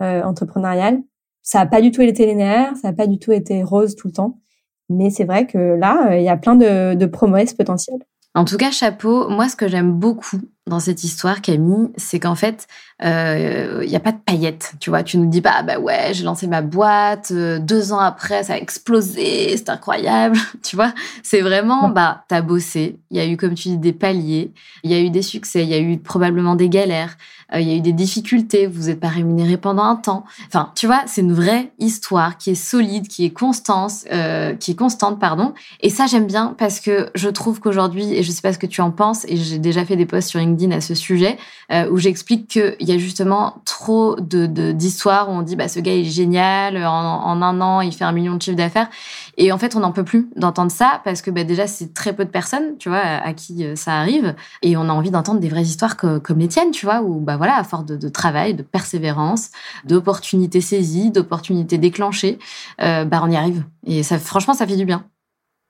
entrepreneuriale. 0.00 1.02
Ça 1.44 1.60
n'a 1.60 1.66
pas 1.66 1.80
du 1.80 1.92
tout 1.92 2.02
été 2.02 2.26
linéaire, 2.26 2.72
ça 2.76 2.88
n'a 2.88 2.94
pas 2.94 3.06
du 3.06 3.18
tout 3.18 3.30
été 3.30 3.62
rose 3.62 3.94
tout 3.94 4.08
le 4.08 4.14
temps. 4.14 4.40
Mais 4.88 5.10
c'est 5.10 5.24
vrai 5.24 5.46
que 5.46 5.58
là, 5.58 6.16
il 6.16 6.24
y 6.24 6.28
a 6.28 6.36
plein 6.36 6.56
de, 6.56 6.94
de 6.94 7.06
promesses 7.06 7.54
potentielles. 7.54 8.02
En 8.34 8.44
tout 8.44 8.56
cas, 8.56 8.72
chapeau, 8.72 9.28
moi 9.28 9.48
ce 9.48 9.54
que 9.54 9.68
j'aime 9.68 9.92
beaucoup, 9.92 10.40
dans 10.66 10.80
cette 10.80 11.04
histoire, 11.04 11.40
Camille, 11.42 11.90
c'est 11.96 12.18
qu'en 12.18 12.34
fait, 12.34 12.66
il 13.00 13.06
euh, 13.06 13.86
n'y 13.86 13.94
a 13.94 14.00
pas 14.00 14.12
de 14.12 14.18
paillettes. 14.18 14.74
Tu 14.80 14.90
vois, 14.90 15.02
tu 15.02 15.18
nous 15.18 15.26
dis 15.28 15.40
pas, 15.40 15.56
ah 15.58 15.62
bah 15.62 15.78
ouais, 15.78 16.12
j'ai 16.12 16.24
lancé 16.24 16.46
ma 16.48 16.62
boîte, 16.62 17.30
euh, 17.30 17.58
deux 17.60 17.92
ans 17.92 18.00
après, 18.00 18.42
ça 18.44 18.54
a 18.54 18.56
explosé, 18.56 19.56
c'est 19.56 19.68
incroyable. 19.68 20.36
tu 20.64 20.74
vois, 20.74 20.94
c'est 21.22 21.42
vraiment, 21.42 21.90
bah, 21.90 22.24
t'as 22.28 22.40
bossé. 22.40 22.98
Il 23.10 23.18
y 23.18 23.20
a 23.20 23.26
eu, 23.26 23.36
comme 23.36 23.54
tu 23.54 23.68
dis, 23.68 23.78
des 23.78 23.92
paliers, 23.92 24.52
il 24.82 24.90
y 24.90 24.94
a 24.94 25.00
eu 25.00 25.10
des 25.10 25.22
succès, 25.22 25.62
il 25.62 25.68
y 25.68 25.74
a 25.74 25.78
eu 25.78 25.98
probablement 25.98 26.56
des 26.56 26.68
galères, 26.68 27.16
euh, 27.54 27.60
il 27.60 27.68
y 27.68 27.72
a 27.72 27.76
eu 27.76 27.80
des 27.80 27.92
difficultés, 27.92 28.66
vous 28.66 28.86
n'êtes 28.86 29.00
pas 29.00 29.08
rémunéré 29.08 29.56
pendant 29.56 29.84
un 29.84 29.96
temps. 29.96 30.24
Enfin, 30.46 30.70
tu 30.74 30.86
vois, 30.86 31.02
c'est 31.06 31.20
une 31.20 31.32
vraie 31.32 31.72
histoire 31.78 32.38
qui 32.38 32.50
est 32.50 32.54
solide, 32.54 33.08
qui 33.08 33.24
est 33.24 33.30
constante, 33.30 33.92
euh, 34.12 34.54
qui 34.54 34.72
est 34.72 34.74
constante, 34.74 35.18
pardon. 35.18 35.54
Et 35.80 35.90
ça, 35.90 36.06
j'aime 36.06 36.26
bien 36.26 36.54
parce 36.58 36.80
que 36.80 37.10
je 37.14 37.28
trouve 37.28 37.60
qu'aujourd'hui, 37.60 38.12
et 38.14 38.22
je 38.22 38.30
sais 38.30 38.42
pas 38.42 38.52
ce 38.52 38.58
que 38.58 38.66
tu 38.66 38.80
en 38.80 38.90
penses, 38.90 39.24
et 39.28 39.36
j'ai 39.36 39.58
déjà 39.58 39.84
fait 39.84 39.96
des 39.96 40.06
posts 40.06 40.28
sur 40.28 40.40
LinkedIn 40.40 40.74
à 40.74 40.80
ce 40.80 40.94
sujet, 40.94 41.38
euh, 41.72 41.88
où 41.90 41.98
j'explique 41.98 42.48
qu'il 42.48 42.76
y 42.80 42.92
a 42.92 42.98
justement 42.98 43.56
trop 43.64 44.16
de 44.16 44.44
d'histoires 44.72 45.28
où 45.30 45.32
on 45.32 45.42
dit, 45.42 45.56
bah, 45.56 45.68
ce 45.68 45.80
gars 45.80 45.94
est 45.94 46.04
génial, 46.04 46.76
en, 46.84 47.42
un 47.42 47.60
an, 47.60 47.80
il 47.80 47.92
fait 47.92 48.04
un 48.04 48.12
million 48.12 48.36
de 48.36 48.42
chiffre 48.42 48.56
d'affaires. 48.56 48.88
Et 49.36 49.52
en 49.52 49.58
fait, 49.58 49.76
on 49.76 49.80
n'en 49.80 49.92
peut 49.92 50.04
plus 50.04 50.28
d'entendre 50.36 50.70
ça 50.70 51.00
parce 51.04 51.22
que 51.22 51.30
bah, 51.30 51.44
déjà, 51.44 51.66
c'est 51.66 51.94
très 51.94 52.14
peu 52.14 52.24
de 52.24 52.30
personnes, 52.30 52.76
tu 52.78 52.88
vois, 52.88 52.98
à, 53.00 53.32
qui 53.34 53.64
euh, 53.64 53.76
ça 53.76 53.94
arrive. 53.94 54.34
Et 54.62 54.76
on 54.76 54.82
a 54.82 54.92
envie 54.92 55.10
d'entendre 55.10 55.40
des 55.40 55.48
vraies 55.48 55.62
histoires 55.62 55.96
comme 55.96 56.38
les 56.38 56.48
tiennes, 56.48 56.70
tu 56.70 56.86
vois, 56.86 57.02
où, 57.02 57.20
bah 57.20 57.36
voilà, 57.36 57.56
à 57.56 57.64
force 57.64 57.84
de, 57.84 58.08
travail, 58.08 58.54
de 58.54 58.62
persévérance, 58.62 59.50
d'opportunités 59.84 60.60
saisies, 60.60 61.10
d'opportunités 61.10 61.78
déclenchées, 61.78 62.38
euh, 62.80 63.04
bah 63.04 63.20
on 63.22 63.30
y 63.30 63.36
arrive. 63.36 63.64
Et 63.86 64.02
ça, 64.02 64.18
franchement, 64.18 64.54
ça 64.54 64.66
fait 64.66 64.76
du 64.76 64.84
bien. 64.84 65.04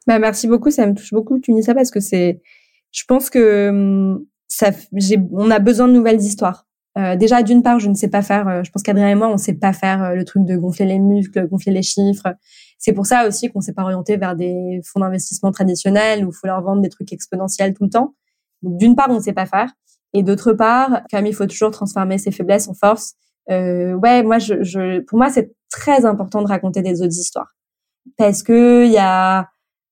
Bah, 0.06 0.18
merci 0.18 0.46
beaucoup, 0.46 0.70
ça 0.70 0.86
me 0.86 0.94
touche 0.94 1.12
beaucoup 1.12 1.36
que 1.36 1.40
tu 1.40 1.52
dis 1.52 1.62
ça 1.62 1.74
parce 1.74 1.90
que 1.90 2.00
c'est, 2.00 2.42
je 2.92 3.04
pense 3.06 3.30
que 3.30 3.68
hum, 3.70 4.24
ça, 4.48 4.70
j'ai, 4.92 5.18
on 5.32 5.50
a 5.50 5.58
besoin 5.58 5.88
de 5.88 5.92
nouvelles 5.92 6.20
histoires. 6.20 6.66
Euh, 6.96 7.16
déjà, 7.16 7.42
d'une 7.42 7.62
part, 7.62 7.80
je 7.80 7.88
ne 7.88 7.94
sais 7.94 8.08
pas 8.08 8.22
faire. 8.22 8.64
je 8.64 8.70
pense 8.70 8.82
qu'Adrien 8.82 9.08
et 9.08 9.14
moi, 9.14 9.28
on 9.28 9.32
ne 9.32 9.38
sait 9.38 9.54
pas 9.54 9.72
faire 9.72 10.14
le 10.14 10.24
truc 10.24 10.44
de 10.44 10.56
gonfler 10.56 10.86
les 10.86 10.98
muscles, 10.98 11.48
gonfler 11.48 11.72
les 11.72 11.82
chiffres. 11.82 12.34
C'est 12.78 12.92
pour 12.92 13.06
ça 13.06 13.26
aussi 13.26 13.50
qu'on 13.50 13.60
s'est 13.60 13.72
pas 13.72 13.82
orienté 13.82 14.16
vers 14.16 14.36
des 14.36 14.80
fonds 14.84 15.00
d'investissement 15.00 15.50
traditionnels 15.50 16.24
où 16.24 16.30
il 16.30 16.34
faut 16.34 16.46
leur 16.46 16.62
vendre 16.62 16.82
des 16.82 16.88
trucs 16.88 17.12
exponentiels 17.12 17.74
tout 17.74 17.84
le 17.84 17.90
temps. 17.90 18.14
Donc 18.62 18.76
d'une 18.78 18.94
part, 18.94 19.08
on 19.10 19.16
ne 19.16 19.20
sait 19.20 19.32
pas 19.32 19.46
faire, 19.46 19.70
et 20.12 20.22
d'autre 20.22 20.52
part, 20.52 21.02
comme 21.10 21.26
il 21.26 21.34
faut 21.34 21.46
toujours 21.46 21.70
transformer 21.70 22.18
ses 22.18 22.30
faiblesses 22.30 22.68
en 22.68 22.74
force. 22.74 23.14
Euh, 23.50 23.94
ouais, 23.94 24.22
moi, 24.22 24.38
je, 24.38 24.62
je, 24.62 25.00
pour 25.00 25.18
moi, 25.18 25.30
c'est 25.30 25.52
très 25.70 26.06
important 26.06 26.42
de 26.42 26.46
raconter 26.46 26.82
des 26.82 27.02
autres 27.02 27.18
histoires 27.18 27.54
parce 28.16 28.42
que 28.42 28.84
il 28.84 28.92
y 28.92 28.98
a 28.98 29.48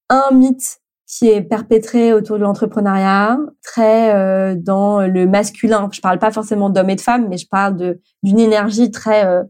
un 0.09 0.30
mythe 0.32 0.82
qui 1.12 1.28
est 1.28 1.42
perpétré 1.42 2.14
autour 2.14 2.38
de 2.38 2.42
l'entrepreneuriat, 2.42 3.38
très 3.62 4.14
euh, 4.14 4.54
dans 4.56 5.02
le 5.02 5.26
masculin. 5.26 5.90
Je 5.92 6.00
parle 6.00 6.18
pas 6.18 6.30
forcément 6.30 6.70
d'hommes 6.70 6.88
et 6.88 6.96
de 6.96 7.02
femmes, 7.02 7.28
mais 7.28 7.36
je 7.36 7.46
parle 7.46 7.76
de 7.76 8.00
d'une 8.22 8.38
énergie 8.38 8.90
très 8.90 9.26
euh, 9.26 9.42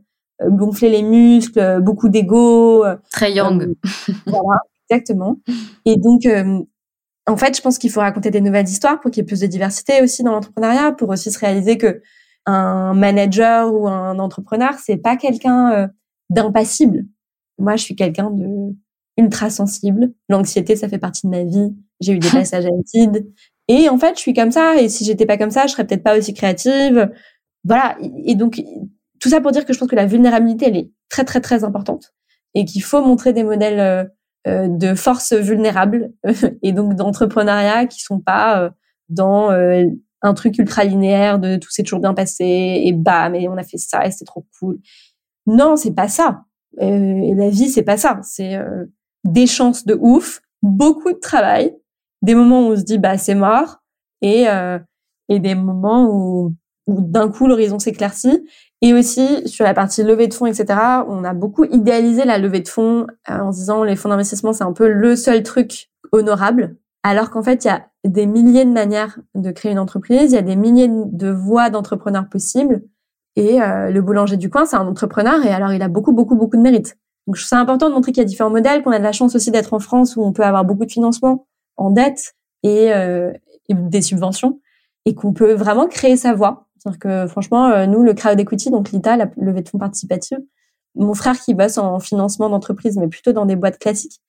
euh, 0.43 0.51
gonfler 0.51 0.91
les 0.91 1.03
muscles, 1.03 1.61
euh, 1.61 1.81
beaucoup 1.81 2.09
d'ego. 2.09 2.85
Euh, 2.85 2.97
Très 3.13 3.33
young. 3.33 3.75
voilà, 4.27 4.59
exactement. 4.91 5.39
Et 5.85 5.97
donc, 5.97 6.23
en 7.27 7.37
fait, 7.37 7.57
je 7.57 7.63
pense 7.63 7.79
qu'il 7.79 7.91
faut 7.91 8.01
raconter 8.01 8.31
des 8.31 8.41
nouvelles 8.41 8.69
histoires 8.69 9.01
pour 9.01 9.11
qu'il 9.11 9.23
y 9.23 9.25
ait 9.25 9.27
plus 9.27 9.41
de 9.41 9.47
diversité 9.47 10.03
aussi 10.03 10.25
dans 10.25 10.33
l'entrepreneuriat, 10.33 10.93
pour 10.93 11.11
aussi 11.11 11.31
se 11.31 11.39
réaliser 11.39 11.79
que 11.79 12.03
un 12.45 12.93
manager 12.95 13.73
ou 13.73 13.87
un 13.87 14.19
entrepreneur, 14.19 14.75
c'est 14.85 14.97
pas 14.97 15.17
quelqu'un 15.17 15.89
d'impassible. 16.29 17.05
Moi, 17.59 17.77
je 17.77 17.85
suis 17.85 17.95
quelqu'un 17.95 18.31
de 18.31 18.75
ultra 19.17 19.51
sensible. 19.51 20.13
L'anxiété, 20.29 20.77
ça 20.77 20.89
fait 20.89 20.99
partie 20.99 21.27
de 21.27 21.31
ma 21.31 21.45
vie. 21.45 21.75
J'ai 22.01 22.15
eu 22.15 22.19
des 22.19 22.29
passages 22.33 22.67
à 22.67 22.71
vide. 22.95 23.27
Et 23.69 23.89
en 23.89 23.99
fait, 23.99 24.17
je 24.17 24.21
suis 24.21 24.35
comme 24.35 24.51
ça. 24.51 24.77
Et 24.81 24.89
si 24.89 25.05
j'étais 25.05 25.27
pas 25.27 25.39
comme 25.39 25.51
ça, 25.51 25.67
je 25.67 25.73
serais 25.73 25.87
peut-être 25.87 26.03
pas 26.03 26.19
aussi 26.19 26.35
créative. 26.35 27.11
Voilà. 27.65 27.97
Et 28.25 28.35
donc, 28.35 28.63
tout 29.21 29.29
ça 29.29 29.41
pour 29.41 29.53
dire 29.53 29.65
que 29.65 29.73
je 29.73 29.79
pense 29.79 29.89
que 29.89 29.97
la 29.97 30.07
vulnérabilité, 30.07 30.67
elle 30.67 30.77
est 30.77 30.91
très, 31.09 31.25
très, 31.25 31.41
très 31.41 31.65
importante 31.65 32.13
et 32.55 32.65
qu'il 32.65 32.83
faut 32.83 33.03
montrer 33.05 33.33
des 33.33 33.45
modèles 33.45 33.81
euh, 33.81 34.05
euh, 34.49 34.69
de 34.69 34.95
force 34.95 35.33
vulnérable 35.33 36.13
et 36.63 36.73
donc 36.73 36.95
d'entrepreneuriat 36.95 37.87
qui 37.87 38.03
sont 38.03 38.21
pas 38.21 38.61
euh, 38.61 38.71
dans 39.09 39.51
un 40.23 40.35
truc 40.35 40.59
ultra 40.59 40.85
linéaire 40.85 41.39
de 41.39 41.57
tout 41.57 41.71
s'est 41.71 41.83
toujours 41.83 42.01
bien 42.01 42.15
passé 42.15 42.83
et 42.85 42.93
bam 42.93 43.35
et 43.35 43.49
on 43.49 43.57
a 43.57 43.63
fait 43.63 43.79
ça 43.79 44.07
et 44.07 44.11
c'est 44.11 44.25
trop 44.25 44.47
cool. 44.59 44.79
Non, 45.47 45.77
c'est 45.77 45.95
pas 45.95 46.09
ça. 46.09 46.45
Euh, 46.81 47.35
la 47.35 47.51
vie, 47.51 47.69
c'est 47.69 47.83
pas 47.83 47.97
ça. 47.97 48.21
C'est 48.23 48.59
des 49.25 49.47
chances 49.47 49.85
de 49.85 49.97
ouf, 50.01 50.41
beaucoup 50.63 51.13
de 51.13 51.19
travail, 51.19 51.77
des 52.23 52.35
moments 52.35 52.69
où 52.69 52.73
on 52.73 52.77
se 52.77 52.83
dit 52.83 52.99
bah 52.99 53.19
c'est 53.19 53.35
mort 53.35 53.79
et 54.21 54.47
et 55.29 55.41
des 55.41 55.55
moments 55.55 56.09
où, 56.11 56.55
où 56.87 57.01
d'un 57.01 57.29
coup 57.31 57.47
l'horizon 57.47 57.79
s'éclaircit 57.79 58.45
et 58.81 58.93
aussi 58.93 59.47
sur 59.49 59.65
la 59.65 59.75
partie 59.75 60.03
levée 60.03 60.27
de 60.27 60.35
fonds, 60.35 60.47
etc. 60.47 60.79
On 61.09 61.25
a 61.25 61.35
beaucoup 61.35 61.65
idéalisé 61.65 62.25
la 62.25 62.39
levée 62.39 62.61
de 62.61 62.69
fonds 62.69 63.07
euh, 63.31 63.39
en 63.39 63.51
disant 63.51 63.85
les 63.85 63.97
fonds 63.97 64.09
d'investissement 64.09 64.53
c'est 64.53 64.65
un 64.65 64.73
peu 64.73 64.89
le 64.89 65.17
seul 65.17 65.43
truc 65.43 65.91
honorable, 66.11 66.77
alors 67.03 67.31
qu'en 67.31 67.43
fait 67.43 67.65
il 67.65 67.69
y 67.69 67.71
a 67.71 67.87
des 68.05 68.27
milliers 68.27 68.65
de 68.65 68.73
manières 68.73 69.19
de 69.35 69.51
créer 69.53 69.73
une 69.73 69.79
entreprise, 69.79 70.33
il 70.33 70.35
y 70.35 70.39
a 70.39 70.43
des 70.43 70.57
milliers 70.57 70.89
de 70.91 71.31
voies 71.31 71.71
d'entrepreneurs 71.71 72.29
possibles. 72.29 72.83
Et 73.35 73.63
euh, 73.63 73.91
le 73.91 74.03
boulanger 74.03 74.37
du 74.37 74.51
coin 74.51 74.67
c'est 74.67 74.77
un 74.77 74.87
entrepreneur 74.87 75.43
et 75.47 75.49
alors 75.49 75.73
il 75.73 75.81
a 75.81 75.89
beaucoup 75.89 76.13
beaucoup 76.13 76.37
beaucoup 76.37 76.57
de 76.57 76.63
mérite. 76.63 76.99
Donc 77.27 77.39
c'est 77.39 77.55
important 77.55 77.89
de 77.89 77.95
montrer 77.95 78.13
qu'il 78.13 78.23
y 78.23 78.27
a 78.27 78.29
différents 78.29 78.51
modèles, 78.51 78.83
qu'on 78.83 78.91
a 78.91 78.99
de 78.99 79.05
la 79.05 79.13
chance 79.13 79.35
aussi 79.35 79.51
d'être 79.51 79.75
en 79.75 79.79
France 79.79 80.17
où 80.17 80.23
on 80.23 80.33
peut 80.33 80.43
avoir 80.43 80.65
beaucoup 80.65 80.85
de 80.85 80.91
financement 80.91 81.47
en 81.77 81.91
dette 81.91 82.35
et, 82.63 82.93
euh, 82.93 83.33
des 83.69 84.03
subventions 84.03 84.61
et 85.07 85.15
qu'on 85.15 85.33
peut 85.33 85.55
vraiment 85.55 85.87
créer 85.87 86.17
sa 86.17 86.35
voie 86.35 86.69
c'est-à-dire 86.83 86.99
que 86.99 87.27
franchement, 87.29 87.69
euh, 87.69 87.87
nous, 87.87 88.03
le 88.03 88.13
crowd 88.13 88.39
equity, 88.41 88.71
donc 88.71 88.91
l'ITA, 88.91 89.17
la 89.17 89.31
levée 89.37 89.63
de 89.63 89.69
fonds 89.69 89.79
participative, 89.79 90.39
mon 90.97 91.15
frère 91.15 91.39
qui 91.39 91.55
bosse 91.55 91.79
en 91.79 92.01
financement 92.01 92.51
d'entreprise, 92.51 92.97
mais 92.97 93.07
plutôt 93.07 93.33
dans 93.33 93.47
des 93.47 93.55
boîtes 93.55 93.79
classiques, 93.79 94.21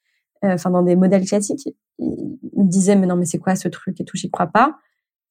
euh, 0.45 0.53
enfin 0.53 0.69
dans 0.69 0.83
des 0.83 0.95
modèles 0.95 1.25
classiques, 1.25 1.67
il 1.97 2.37
me 2.55 2.69
disait 2.69 2.95
mais 2.95 3.07
non 3.07 3.15
mais 3.15 3.25
c'est 3.25 3.39
quoi 3.39 3.55
ce 3.55 3.67
truc 3.69 3.99
et 3.99 4.05
tout, 4.05 4.17
j'y 4.17 4.29
crois 4.29 4.47
pas. 4.47 4.75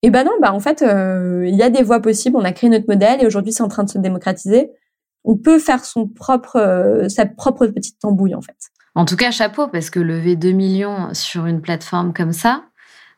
Et 0.02 0.10
ben 0.10 0.24
non, 0.24 0.32
bah 0.40 0.52
en 0.52 0.58
fait, 0.58 0.82
euh, 0.82 1.46
il 1.46 1.54
y 1.54 1.62
a 1.62 1.70
des 1.70 1.84
voies 1.84 2.00
possibles. 2.00 2.36
On 2.36 2.44
a 2.44 2.50
créé 2.50 2.68
notre 2.68 2.88
modèle 2.88 3.22
et 3.22 3.26
aujourd'hui 3.26 3.52
c'est 3.52 3.62
en 3.62 3.68
train 3.68 3.84
de 3.84 3.90
se 3.90 3.98
démocratiser. 3.98 4.72
On 5.24 5.36
peut 5.36 5.58
faire 5.58 5.84
son 5.84 6.08
propre, 6.08 7.06
sa 7.08 7.26
propre 7.26 7.66
petite 7.66 7.98
tambouille 7.98 8.34
en 8.34 8.42
fait. 8.42 8.56
En 8.94 9.04
tout 9.04 9.16
cas, 9.16 9.30
chapeau 9.30 9.68
parce 9.68 9.88
que 9.88 10.00
lever 10.00 10.36
2 10.36 10.52
millions 10.52 11.14
sur 11.14 11.46
une 11.46 11.60
plateforme 11.60 12.12
comme 12.12 12.32
ça, 12.32 12.64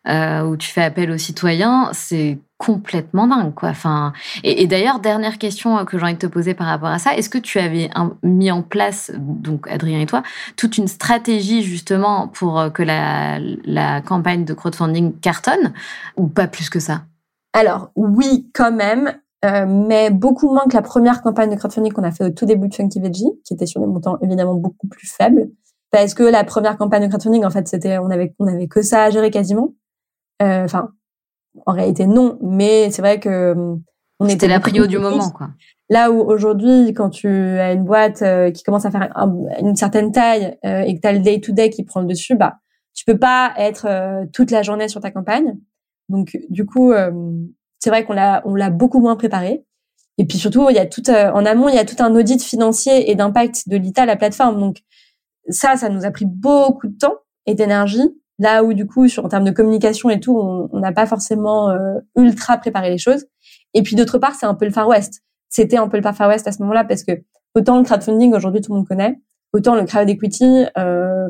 euh, 0.06 0.42
où 0.42 0.56
tu 0.56 0.68
fais 0.68 0.82
appel 0.82 1.10
aux 1.10 1.18
citoyens, 1.18 1.88
c'est 1.92 2.38
complètement 2.58 3.26
dingue, 3.26 3.54
quoi. 3.54 3.70
Enfin, 3.70 4.12
et, 4.42 4.66
d'ailleurs, 4.66 5.00
dernière 5.00 5.38
question 5.38 5.78
euh, 5.78 5.84
que 5.84 5.98
j'ai 5.98 6.04
envie 6.04 6.14
de 6.14 6.18
te 6.18 6.26
poser 6.26 6.52
par 6.52 6.66
rapport 6.66 6.90
à 6.90 6.98
ça, 6.98 7.16
est-ce 7.16 7.30
que 7.30 7.38
tu 7.38 7.58
avais 7.58 7.88
mis 8.22 8.50
en 8.50 8.62
place, 8.62 9.10
donc 9.16 9.66
Adrien 9.66 10.00
et 10.00 10.06
toi, 10.06 10.22
toute 10.56 10.76
une 10.76 10.88
stratégie 10.88 11.62
justement 11.62 12.28
pour 12.28 12.60
euh, 12.60 12.68
que 12.68 12.82
la, 12.82 13.38
la 13.64 14.02
campagne 14.02 14.44
de 14.44 14.52
crowdfunding 14.52 15.18
cartonne, 15.20 15.72
ou 16.16 16.28
pas 16.28 16.48
plus 16.48 16.68
que 16.68 16.80
ça? 16.80 17.04
Alors 17.54 17.90
oui, 17.96 18.50
quand 18.52 18.72
même. 18.72 19.14
Euh, 19.44 19.66
mais 19.66 20.10
beaucoup 20.10 20.48
moins 20.48 20.64
que 20.66 20.74
la 20.74 20.82
première 20.82 21.22
campagne 21.22 21.50
de 21.50 21.56
crowdfunding 21.56 21.92
qu'on 21.92 22.02
a 22.02 22.12
fait 22.12 22.24
au 22.24 22.30
tout 22.30 22.46
début 22.46 22.68
de 22.68 22.74
Funky 22.74 23.00
Veggie, 23.00 23.30
qui 23.44 23.52
était 23.52 23.66
sur 23.66 23.80
des 23.80 23.86
montants 23.86 24.16
évidemment 24.22 24.54
beaucoup 24.54 24.86
plus 24.86 25.06
faibles, 25.06 25.50
parce 25.90 26.14
que 26.14 26.22
la 26.22 26.44
première 26.44 26.78
campagne 26.78 27.02
de 27.02 27.08
crowdfunding, 27.08 27.44
en 27.44 27.50
fait, 27.50 27.68
c'était 27.68 27.98
on 27.98 28.10
avait 28.10 28.34
on 28.38 28.46
avait 28.46 28.68
que 28.68 28.82
ça 28.82 29.04
à 29.04 29.10
gérer 29.10 29.30
quasiment. 29.30 29.74
Euh, 30.42 30.64
enfin, 30.64 30.90
en 31.66 31.72
réalité 31.72 32.06
non, 32.06 32.38
mais 32.42 32.90
c'est 32.90 33.02
vrai 33.02 33.20
que 33.20 33.28
euh, 33.28 33.76
on 34.18 34.26
était 34.26 34.48
la 34.48 34.60
prio 34.60 34.86
du 34.86 34.98
moment, 34.98 35.30
quoi. 35.30 35.50
Là 35.90 36.10
où 36.10 36.20
aujourd'hui, 36.20 36.94
quand 36.94 37.10
tu 37.10 37.28
as 37.28 37.72
une 37.72 37.84
boîte 37.84 38.22
euh, 38.22 38.50
qui 38.50 38.62
commence 38.62 38.86
à 38.86 38.90
faire 38.90 39.12
une 39.60 39.76
certaine 39.76 40.12
taille 40.12 40.56
et 40.62 40.94
que 40.94 41.00
tu 41.00 41.06
as 41.06 41.12
le 41.12 41.18
day 41.18 41.40
to 41.40 41.52
day 41.52 41.68
qui 41.68 41.84
prend 41.84 42.00
le 42.00 42.06
dessus, 42.06 42.34
bah 42.34 42.56
tu 42.94 43.04
peux 43.04 43.18
pas 43.18 43.52
être 43.58 44.24
toute 44.32 44.50
la 44.50 44.62
journée 44.62 44.88
sur 44.88 45.00
ta 45.00 45.10
campagne. 45.10 45.58
Donc 46.08 46.38
du 46.48 46.64
coup, 46.64 46.92
c'est 47.84 47.90
vrai 47.90 48.06
qu'on 48.06 48.14
l'a 48.14 48.40
on 48.46 48.54
l'a 48.54 48.70
beaucoup 48.70 48.98
moins 48.98 49.14
préparé. 49.14 49.62
Et 50.16 50.24
puis 50.24 50.38
surtout, 50.38 50.70
il 50.70 50.76
y 50.76 50.78
a 50.78 50.86
tout 50.86 51.02
en 51.10 51.44
amont, 51.44 51.68
il 51.68 51.74
y 51.74 51.78
a 51.78 51.84
tout 51.84 52.02
un 52.02 52.14
audit 52.14 52.42
financier 52.42 53.10
et 53.10 53.14
d'impact 53.14 53.68
de 53.68 53.76
l'ITA, 53.76 54.06
la 54.06 54.16
plateforme. 54.16 54.58
Donc 54.58 54.78
ça, 55.50 55.76
ça 55.76 55.90
nous 55.90 56.06
a 56.06 56.10
pris 56.10 56.24
beaucoup 56.24 56.88
de 56.88 56.96
temps 56.96 57.16
et 57.44 57.54
d'énergie. 57.54 58.08
Là 58.38 58.64
où 58.64 58.72
du 58.72 58.86
coup, 58.86 59.06
sur 59.06 59.26
en 59.26 59.28
termes 59.28 59.44
de 59.44 59.50
communication 59.50 60.08
et 60.08 60.18
tout, 60.18 60.34
on 60.34 60.78
n'a 60.78 60.92
pas 60.92 61.04
forcément 61.04 61.68
euh, 61.68 61.98
ultra 62.16 62.56
préparé 62.56 62.88
les 62.88 62.96
choses. 62.96 63.26
Et 63.74 63.82
puis 63.82 63.96
d'autre 63.96 64.16
part, 64.16 64.34
c'est 64.34 64.46
un 64.46 64.54
peu 64.54 64.64
le 64.64 64.70
Far 64.70 64.88
West. 64.88 65.22
C'était 65.50 65.76
un 65.76 65.88
peu 65.88 65.98
le 65.98 66.02
Far 66.02 66.28
West 66.28 66.48
à 66.48 66.52
ce 66.52 66.62
moment-là 66.62 66.84
parce 66.84 67.02
que 67.02 67.12
autant 67.54 67.76
le 67.76 67.84
crowdfunding 67.84 68.32
aujourd'hui 68.32 68.62
tout 68.62 68.72
le 68.72 68.78
monde 68.78 68.88
connaît, 68.88 69.20
autant 69.52 69.74
le 69.74 69.84
crowd 69.84 70.08
equity 70.08 70.64
euh, 70.78 71.28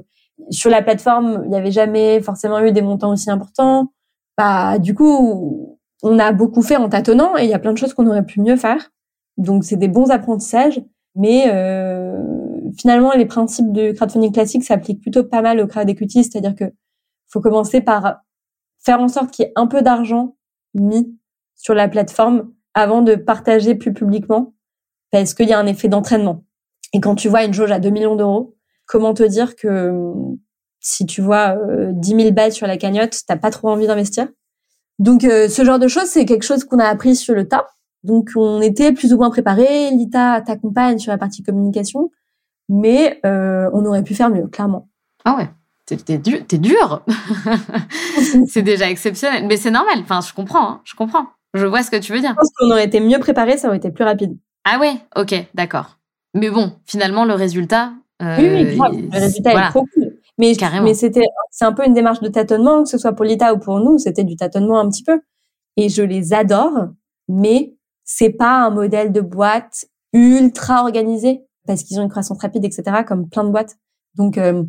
sur 0.51 0.71
la 0.71 0.83
plateforme, 0.83 1.43
il 1.47 1.51
n'y 1.51 1.57
avait 1.57 1.73
jamais 1.73 2.23
forcément 2.23 2.61
eu 2.61 2.71
des 2.71 2.83
montants 2.83 3.11
aussi 3.11 3.29
importants. 3.29 3.91
Bah 4.39 4.79
du 4.79 4.95
coup, 4.95 5.74
on 6.05 6.19
a 6.19 6.33
beaucoup 6.33 6.63
fait 6.63 6.77
en 6.77 6.89
tâtonnant 6.89 7.37
et 7.37 7.45
il 7.45 7.51
y 7.51 7.55
a 7.55 7.59
plein 7.59 7.73
de 7.73 7.79
choses 7.79 7.95
qu'on 7.95 8.07
aurait 8.07 8.27
pu 8.27 8.41
mieux 8.41 8.57
faire. 8.57 8.91
Donc 9.39 9.65
c'est 9.65 9.77
des 9.77 9.89
bons 9.89 10.11
apprentissages, 10.11 10.81
mais 11.17 11.47
euh, 11.49 12.21
finalement 12.79 13.13
les 13.13 13.25
principes 13.25 13.73
du 13.73 13.95
crowdfunding 13.95 14.31
classique 14.31 14.65
s'appliquent 14.65 15.01
plutôt 15.01 15.25
pas 15.25 15.41
mal 15.41 15.61
au 15.61 15.67
crowd 15.67 15.89
equity, 15.89 16.23
c'est-à-dire 16.23 16.55
que 16.55 16.67
faut 17.29 17.41
commencer 17.41 17.81
par 17.81 18.21
faire 18.85 19.01
en 19.01 19.09
sorte 19.09 19.31
qu'il 19.31 19.47
y 19.47 19.49
ait 19.49 19.53
un 19.57 19.67
peu 19.67 19.81
d'argent 19.81 20.37
mis 20.75 21.19
sur 21.57 21.75
la 21.75 21.89
plateforme 21.89 22.53
avant 22.75 23.01
de 23.01 23.15
partager 23.15 23.75
plus 23.75 23.95
publiquement 23.95 24.55
parce 25.11 25.33
qu'il 25.33 25.49
y 25.49 25.55
a 25.55 25.59
un 25.59 25.67
effet 25.67 25.89
d'entraînement. 25.89 26.45
Et 26.93 27.01
quand 27.01 27.15
tu 27.15 27.29
vois 27.29 27.45
une 27.45 27.55
jauge 27.55 27.73
à 27.73 27.81
2 27.81 27.89
millions 27.89 28.15
d'euros, 28.15 28.55
comment 28.87 29.15
te 29.15 29.23
dire 29.23 29.57
que 29.57 30.13
si 30.81 31.07
tu 31.07 31.23
vois 31.23 31.57
10 31.93 32.09
000 32.09 32.31
balles 32.33 32.53
sur 32.53 32.67
la 32.67 32.77
cagnotte, 32.77 33.23
t'as 33.27 33.37
pas 33.37 33.51
trop 33.51 33.71
envie 33.71 33.87
d'investir? 33.87 34.29
Donc 34.99 35.23
ce 35.23 35.65
genre 35.65 35.79
de 35.79 35.89
choses, 35.89 36.07
c'est 36.07 36.25
quelque 36.25 36.45
chose 36.45 36.65
qu'on 36.65 36.79
a 36.79 36.87
appris 36.87 37.17
sur 37.17 37.35
le 37.35 37.49
tas. 37.49 37.67
Donc 38.03 38.31
on 38.37 38.61
était 38.61 38.93
plus 38.93 39.13
ou 39.13 39.17
moins 39.17 39.31
préparé. 39.31 39.91
Lita 39.91 40.41
t'accompagne 40.41 40.99
sur 40.99 41.11
la 41.11 41.19
partie 41.19 41.43
communication, 41.43 42.11
mais 42.69 43.21
on 43.25 43.85
aurait 43.85 44.05
pu 44.05 44.15
faire 44.15 44.31
mieux, 44.31 44.47
clairement. 44.47 44.89
Ah 45.25 45.37
ouais. 45.37 45.49
T'es 45.87 46.17
dur, 46.17 46.39
es 46.51 46.59
dur. 46.59 47.05
c'est 48.49 48.63
déjà 48.63 48.91
exceptionnel, 48.91 49.47
mais 49.47 49.59
c'est 49.59 49.71
normal. 49.71 49.99
Enfin, 50.01 50.21
je 50.27 50.33
comprends, 50.33 50.67
hein, 50.69 50.81
je 50.85 50.95
comprends. 50.95 51.27
Je 51.53 51.67
vois 51.67 51.83
ce 51.83 51.91
que 51.91 51.97
tu 51.97 52.13
veux 52.13 52.21
dire. 52.21 52.31
Je 52.31 52.35
pense 52.37 52.51
qu'on 52.59 52.71
aurait 52.71 52.87
été 52.87 53.01
mieux 53.01 53.19
préparé, 53.19 53.59
ça 53.59 53.69
aurait 53.69 53.77
été 53.77 53.91
plus 53.91 54.05
rapide. 54.05 54.37
Ah 54.65 54.79
ouais, 54.79 54.95
ok, 55.15 55.35
d'accord. 55.55 55.99
Mais 56.33 56.51
bon, 56.51 56.73
finalement, 56.87 57.25
le 57.25 57.35
résultat. 57.35 57.93
Euh, 58.23 58.37
oui, 58.39 58.49
oui, 58.49 58.77
grave. 58.77 58.93
Le 59.13 59.21
résultat 59.21 59.53
est 59.53 59.69
trop 59.71 59.87
Mais, 60.39 60.53
mais 60.83 60.95
c'était, 60.95 61.27
c'est 61.51 61.65
un 61.65 61.73
peu 61.73 61.87
une 61.87 61.95
démarche 61.95 62.21
de 62.21 62.29
tâtonnement, 62.29 62.83
que 62.83 62.89
ce 62.89 62.99
soit 62.99 63.13
pour 63.13 63.25
l'ITA 63.25 63.55
ou 63.55 63.59
pour 63.59 63.79
nous, 63.79 63.99
c'était 63.99 64.25
du 64.25 64.37
tâtonnement 64.37 64.81
un 64.81 64.89
petit 64.89 65.05
peu. 65.05 65.21
Et 65.77 65.89
je 65.89 66.03
les 66.03 66.33
adore, 66.33 66.89
mais 67.29 67.77
c'est 68.05 68.31
pas 68.31 68.65
un 68.65 68.71
modèle 68.71 69.13
de 69.13 69.21
boîte 69.21 69.87
ultra 70.13 70.83
organisé 70.83 71.45
parce 71.67 71.83
qu'ils 71.83 71.99
ont 71.99 72.03
une 72.03 72.11
croissance 72.11 72.41
rapide, 72.41 72.65
etc., 72.65 73.05
comme 73.07 73.29
plein 73.29 73.45
de 73.45 73.51
boîtes. 73.51 73.77
Donc, 74.17 74.39
euh, 74.39 74.63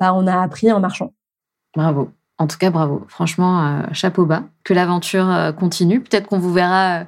bah, 0.00 0.14
on 0.14 0.26
a 0.26 0.40
appris 0.40 0.72
en 0.72 0.80
marchant. 0.80 1.12
Bravo. 1.74 2.10
En 2.38 2.46
tout 2.46 2.56
cas, 2.56 2.70
bravo. 2.70 3.04
Franchement, 3.08 3.66
euh, 3.66 3.82
chapeau 3.92 4.24
bas. 4.24 4.44
Que 4.64 4.72
l'aventure 4.72 5.28
euh, 5.28 5.52
continue. 5.52 6.00
Peut-être 6.00 6.28
qu'on 6.28 6.38
vous 6.38 6.52
verra 6.52 7.04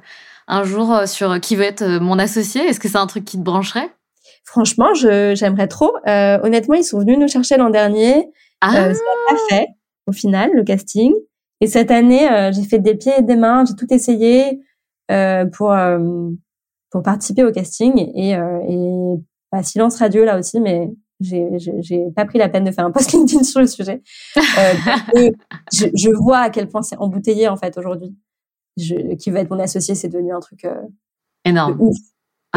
un 0.47 0.63
jour 0.63 1.07
sur 1.07 1.39
qui 1.39 1.55
veut 1.55 1.63
être 1.63 1.99
mon 1.99 2.19
associé. 2.19 2.61
Est-ce 2.61 2.79
que 2.79 2.89
c'est 2.89 2.97
un 2.97 3.07
truc 3.07 3.25
qui 3.25 3.37
te 3.37 3.43
brancherait? 3.43 3.93
Franchement, 4.43 4.93
j'aimerais 4.93 5.67
trop. 5.67 5.93
honnêtement, 6.05 6.75
ils 6.75 6.83
sont 6.83 6.99
venus 6.99 7.17
nous 7.17 7.27
chercher 7.27 7.57
l'an 7.57 7.69
dernier. 7.69 8.29
Ah. 8.61 8.71
ça 8.71 8.87
n'a 8.87 8.93
pas 9.27 9.37
fait, 9.49 9.67
au 10.07 10.11
final, 10.11 10.51
le 10.53 10.63
casting. 10.63 11.13
Et 11.61 11.67
cette 11.67 11.91
année, 11.91 12.27
j'ai 12.53 12.63
fait 12.63 12.79
des 12.79 12.95
pieds 12.95 13.13
et 13.17 13.21
des 13.21 13.35
mains. 13.35 13.63
J'ai 13.65 13.75
tout 13.75 13.91
essayé 13.93 14.59
pour 15.53 15.75
pour 16.89 17.03
participer 17.03 17.43
au 17.43 17.51
casting. 17.51 17.97
Et, 18.15 18.31
et 18.31 19.15
bah, 19.51 19.63
silence 19.63 19.97
radio 19.97 20.25
là 20.25 20.37
aussi, 20.37 20.59
mais 20.59 20.89
j'ai 21.21 22.11
pas 22.15 22.25
pris 22.25 22.39
la 22.39 22.49
peine 22.49 22.63
de 22.63 22.71
faire 22.71 22.85
un 22.85 22.91
post 22.91 23.11
LinkedIn 23.13 23.43
sur 23.43 23.59
le 23.59 23.67
sujet. 23.67 24.01
Euh, 24.37 24.41
je, 25.73 25.87
je, 25.93 26.09
vois 26.09 26.39
à 26.39 26.49
quel 26.49 26.67
point 26.67 26.81
c'est 26.81 26.97
embouteillé 26.97 27.47
en 27.47 27.57
fait 27.57 27.77
aujourd'hui. 27.77 28.15
Qui 28.77 29.31
va 29.31 29.41
être 29.41 29.49
mon 29.49 29.59
associé, 29.59 29.95
c'est 29.95 30.07
devenu 30.07 30.33
un 30.33 30.39
truc 30.39 30.63
euh, 30.63 30.81
énorme, 31.43 31.75
ouf, 31.79 31.97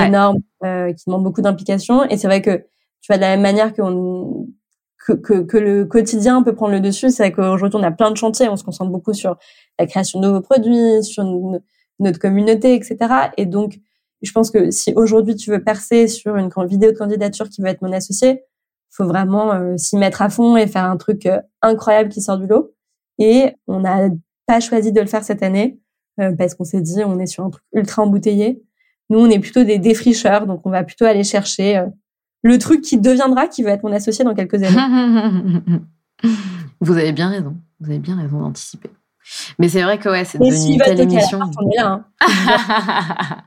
énorme, 0.00 0.38
euh, 0.64 0.92
qui 0.92 1.04
demande 1.06 1.24
beaucoup 1.24 1.42
d'implication. 1.42 2.04
Et 2.04 2.16
c'est 2.16 2.26
vrai 2.26 2.42
que 2.42 2.56
tu 3.00 3.08
vois 3.08 3.16
de 3.16 3.22
la 3.22 3.30
même 3.30 3.42
manière 3.42 3.74
qu'on 3.74 4.48
que, 5.06 5.12
que, 5.12 5.42
que, 5.42 5.58
le 5.58 5.84
quotidien 5.84 6.42
peut 6.42 6.54
prendre 6.54 6.72
le 6.72 6.80
dessus. 6.80 7.10
C'est 7.10 7.24
vrai 7.24 7.32
qu'aujourd'hui, 7.32 7.78
on 7.78 7.82
a 7.82 7.90
plein 7.90 8.10
de 8.10 8.16
chantiers. 8.16 8.48
On 8.48 8.56
se 8.56 8.64
concentre 8.64 8.90
beaucoup 8.90 9.12
sur 9.12 9.36
la 9.78 9.86
création 9.86 10.20
de 10.20 10.26
nouveaux 10.26 10.40
produits, 10.40 11.04
sur 11.04 11.24
notre 11.98 12.18
communauté, 12.18 12.74
etc. 12.74 12.96
Et 13.36 13.46
donc, 13.46 13.78
je 14.22 14.32
pense 14.32 14.50
que 14.50 14.70
si 14.70 14.92
aujourd'hui 14.96 15.36
tu 15.36 15.50
veux 15.50 15.62
percer 15.62 16.08
sur 16.08 16.36
une 16.36 16.50
vidéo 16.66 16.92
de 16.92 16.96
candidature 16.96 17.48
qui 17.50 17.60
veut 17.60 17.68
être 17.68 17.82
mon 17.82 17.92
associé, 17.92 18.42
faut 18.94 19.06
vraiment 19.06 19.52
euh, 19.52 19.76
s'y 19.76 19.96
mettre 19.96 20.22
à 20.22 20.30
fond 20.30 20.56
et 20.56 20.66
faire 20.66 20.84
un 20.84 20.96
truc 20.96 21.26
euh, 21.26 21.40
incroyable 21.62 22.08
qui 22.08 22.22
sort 22.22 22.38
du 22.38 22.46
lot. 22.46 22.74
Et 23.18 23.54
on 23.66 23.80
n'a 23.80 24.08
pas 24.46 24.60
choisi 24.60 24.92
de 24.92 25.00
le 25.00 25.06
faire 25.06 25.24
cette 25.24 25.42
année 25.42 25.80
euh, 26.20 26.32
parce 26.36 26.54
qu'on 26.54 26.64
s'est 26.64 26.80
dit 26.80 27.02
on 27.04 27.18
est 27.18 27.26
sur 27.26 27.44
un 27.44 27.50
truc 27.50 27.64
ultra 27.72 28.02
embouteillé. 28.02 28.62
Nous, 29.10 29.18
on 29.18 29.28
est 29.28 29.38
plutôt 29.38 29.64
des 29.64 29.78
défricheurs, 29.78 30.46
donc 30.46 30.62
on 30.64 30.70
va 30.70 30.82
plutôt 30.84 31.04
aller 31.04 31.24
chercher 31.24 31.84
le 32.42 32.58
truc 32.58 32.82
qui 32.82 32.98
deviendra, 32.98 33.48
qui 33.48 33.62
va 33.62 33.72
être 33.72 33.82
mon 33.82 33.92
associé 33.92 34.24
dans 34.24 34.34
quelques 34.34 34.62
années. 34.62 35.80
Vous 36.80 36.96
avez 36.96 37.12
bien 37.12 37.28
raison. 37.28 37.56
Vous 37.80 37.90
avez 37.90 37.98
bien 37.98 38.16
raison 38.16 38.40
d'anticiper. 38.40 38.90
Mais 39.58 39.68
c'est 39.68 39.82
vrai 39.82 39.98
que 39.98 40.08
ouais, 40.08 40.24
c'est 40.24 40.38
devenu 40.38 40.74
une 40.74 40.80
telle 40.80 41.00
émission. 41.00 41.40
Hein. 41.78 42.04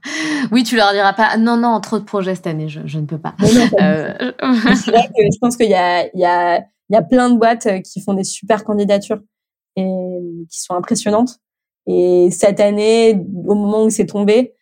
oui, 0.51 0.63
tu 0.63 0.75
leur 0.75 0.91
diras 0.91 1.13
pas. 1.13 1.37
Non, 1.37 1.57
non, 1.57 1.79
trop 1.79 1.99
de 1.99 2.03
projets 2.03 2.33
cette 2.33 2.47
année, 2.47 2.67
je, 2.67 2.81
je 2.85 2.99
ne 2.99 3.05
peux 3.05 3.19
pas. 3.19 3.35
euh... 3.79 4.31
je 4.41 5.37
pense 5.39 5.55
qu'il 5.55 5.69
y 5.69 5.75
a, 5.75 6.07
il 6.07 6.19
y 6.19 6.25
a, 6.25 6.57
il 6.59 6.93
y 6.93 6.95
a 6.95 7.01
plein 7.03 7.29
de 7.29 7.37
boîtes 7.37 7.67
euh, 7.67 7.79
qui 7.79 8.01
font 8.01 8.15
des 8.15 8.23
super 8.23 8.63
candidatures 8.63 9.19
et 9.75 9.85
qui 10.49 10.59
sont 10.59 10.73
impressionnantes. 10.73 11.37
Et 11.85 12.29
cette 12.31 12.59
année, 12.59 13.21
au 13.45 13.53
moment 13.53 13.83
où 13.83 13.89
c'est 13.91 14.07
tombé, 14.07 14.53
euh, 14.55 14.56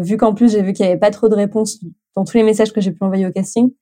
vu 0.00 0.16
qu'en 0.16 0.34
plus 0.34 0.52
j'ai 0.52 0.62
vu 0.62 0.72
qu'il 0.72 0.84
y 0.84 0.88
avait 0.88 0.98
pas 0.98 1.10
trop 1.10 1.28
de 1.28 1.34
réponses 1.34 1.78
dans 2.14 2.24
tous 2.24 2.36
les 2.36 2.42
messages 2.42 2.72
que 2.72 2.80
j'ai 2.80 2.90
pu 2.90 3.02
envoyer 3.02 3.26
au 3.26 3.32
casting, 3.32 3.72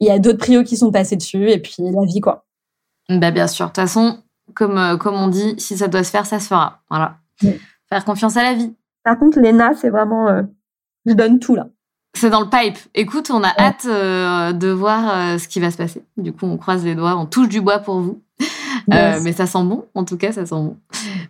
il 0.00 0.08
y 0.08 0.10
a 0.10 0.18
d'autres 0.18 0.38
prios 0.38 0.64
qui 0.64 0.76
sont 0.76 0.90
passés 0.90 1.16
dessus 1.16 1.50
et 1.50 1.58
puis 1.58 1.76
la 1.78 2.04
vie 2.06 2.20
quoi. 2.20 2.46
Bah 3.08 3.30
bien 3.30 3.46
sûr. 3.46 3.66
De 3.66 3.70
toute 3.70 3.76
façon, 3.76 4.18
comme, 4.54 4.78
euh, 4.78 4.96
comme 4.96 5.14
on 5.14 5.28
dit, 5.28 5.54
si 5.58 5.76
ça 5.76 5.88
doit 5.88 6.04
se 6.04 6.10
faire, 6.10 6.26
ça 6.26 6.40
se 6.40 6.48
fera. 6.48 6.82
Voilà. 6.90 7.18
Faire 7.88 8.04
confiance 8.04 8.36
à 8.36 8.42
la 8.42 8.54
vie. 8.54 8.74
Par 9.02 9.18
contre, 9.18 9.40
Léna, 9.40 9.74
c'est 9.74 9.90
vraiment, 9.90 10.28
euh, 10.28 10.42
je 11.06 11.12
donne 11.12 11.38
tout 11.38 11.54
là. 11.54 11.68
C'est 12.16 12.30
dans 12.30 12.40
le 12.40 12.48
pipe. 12.48 12.78
Écoute, 12.94 13.30
on 13.30 13.42
a 13.42 13.52
hâte 13.58 13.86
euh, 13.86 14.52
de 14.52 14.68
voir 14.68 15.38
ce 15.38 15.48
qui 15.48 15.58
va 15.58 15.70
se 15.72 15.76
passer. 15.76 16.04
Du 16.16 16.32
coup, 16.32 16.46
on 16.46 16.56
croise 16.56 16.84
les 16.84 16.94
doigts, 16.94 17.16
on 17.16 17.26
touche 17.26 17.48
du 17.48 17.60
bois 17.60 17.80
pour 17.80 18.00
vous. 18.00 18.22
Euh, 18.92 19.20
mais 19.22 19.32
ça 19.32 19.46
sent 19.46 19.62
bon, 19.64 19.86
en 19.94 20.04
tout 20.04 20.16
cas, 20.16 20.32
ça 20.32 20.44
sent 20.44 20.54
bon. 20.54 20.76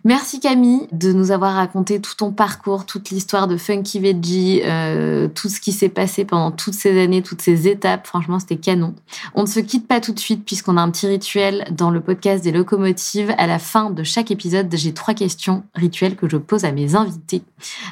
Merci 0.03 0.39
Camille 0.39 0.87
de 0.91 1.13
nous 1.13 1.31
avoir 1.31 1.53
raconté 1.53 1.99
tout 1.99 2.15
ton 2.15 2.31
parcours, 2.31 2.85
toute 2.85 3.09
l'histoire 3.09 3.47
de 3.47 3.57
Funky 3.57 3.99
Veggie, 3.99 4.61
euh, 4.63 5.27
tout 5.27 5.49
ce 5.49 5.59
qui 5.59 5.71
s'est 5.71 5.89
passé 5.89 6.25
pendant 6.25 6.51
toutes 6.51 6.73
ces 6.73 7.01
années, 7.01 7.21
toutes 7.21 7.41
ces 7.41 7.67
étapes. 7.67 8.05
Franchement, 8.07 8.39
c'était 8.39 8.57
canon. 8.57 8.93
On 9.33 9.43
ne 9.43 9.47
se 9.47 9.59
quitte 9.59 9.87
pas 9.87 10.01
tout 10.01 10.11
de 10.11 10.19
suite 10.19 10.45
puisqu'on 10.45 10.77
a 10.77 10.81
un 10.81 10.91
petit 10.91 11.07
rituel 11.07 11.65
dans 11.71 11.89
le 11.89 12.01
podcast 12.01 12.43
des 12.43 12.51
locomotives. 12.51 13.33
À 13.37 13.47
la 13.47 13.59
fin 13.59 13.89
de 13.89 14.03
chaque 14.03 14.31
épisode, 14.31 14.73
j'ai 14.75 14.93
trois 14.93 15.13
questions 15.13 15.63
rituelles 15.73 16.15
que 16.15 16.29
je 16.29 16.37
pose 16.37 16.65
à 16.65 16.71
mes 16.71 16.95
invités. 16.95 17.43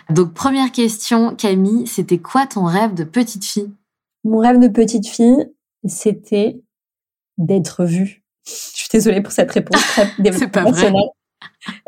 Donc, 0.10 0.34
première 0.34 0.72
question, 0.72 1.36
Camille, 1.36 1.88
c'était 1.88 2.20
quoi 2.20 2.46
ton 2.46 2.66
rêve 2.66 2.94
de 2.94 3.04
petite 3.04 3.46
fille? 3.46 3.72
Mon 4.24 4.40
rêve 4.40 4.60
de 4.60 4.68
petite 4.68 5.08
fille, 5.08 5.50
c'était 5.86 6.62
d'être 7.38 7.86
vue 7.86 8.23
je 8.46 8.52
suis 8.52 8.90
désolée 8.92 9.22
pour 9.22 9.32
cette 9.32 9.52
réponse 9.52 9.82
très 9.88 10.08
émotionnelle. 10.62 11.10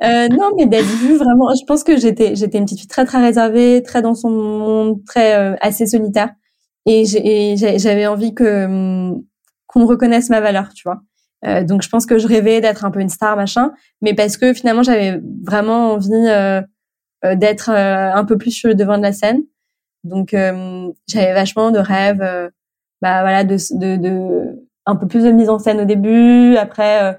Euh, 0.04 0.28
non, 0.30 0.52
mais 0.58 0.66
d'être 0.66 0.86
vue 0.86 1.18
vraiment. 1.18 1.54
Je 1.54 1.66
pense 1.66 1.84
que 1.84 1.98
j'étais 1.98 2.36
j'étais 2.36 2.58
une 2.58 2.66
petite 2.66 2.80
fille 2.80 2.88
très 2.88 3.06
très 3.06 3.22
réservée, 3.22 3.84
très 3.84 4.02
dans 4.02 4.16
son 4.16 4.30
monde, 4.30 5.04
très 5.06 5.36
euh, 5.36 5.56
assez 5.62 5.86
solitaire, 5.86 6.30
et 6.86 7.06
j'avais 7.06 8.08
envie 8.08 8.34
que 8.34 8.66
hum, 8.66 9.24
qu'on 9.68 9.86
reconnaisse 9.86 10.30
ma 10.30 10.40
valeur, 10.40 10.70
tu 10.74 10.84
vois. 10.86 11.02
Euh, 11.46 11.64
donc 11.64 11.82
je 11.82 11.90
pense 11.90 12.06
que 12.06 12.18
je 12.18 12.28
rêvais 12.28 12.62
d'être 12.62 12.86
un 12.86 12.92
peu 12.92 13.02
une 13.02 13.10
star 13.10 13.36
machin, 13.36 13.74
mais 14.02 14.14
parce 14.14 14.38
que 14.38 14.54
finalement 14.54 14.84
j'avais 14.84 15.22
vraiment 15.44 15.94
envie 15.94 16.12
euh, 16.14 16.62
euh 17.26 17.36
d'être 17.36 17.70
euh, 17.70 18.14
un 18.14 18.26
peu 18.26 18.38
plus 18.38 18.52
sur 18.52 18.70
le 18.70 18.76
devant 18.76 18.98
de 18.98 19.04
la 19.04 19.14
scène. 19.14 19.44
Donc 20.04 20.32
j'avais 21.08 21.34
vachement 21.34 21.72
de 21.72 21.80
rêves, 21.80 22.20
bah 23.02 23.22
voilà, 23.22 23.44
de, 23.44 23.58
de, 23.72 23.96
de 23.98 24.65
un 24.86 24.96
peu 24.96 25.08
plus 25.08 25.24
de 25.24 25.32
mise 25.32 25.50
en 25.50 25.60
scène 25.60 25.82
au 25.82 25.86
début, 25.86 26.56
après 26.58 27.04
euh, 27.04 27.14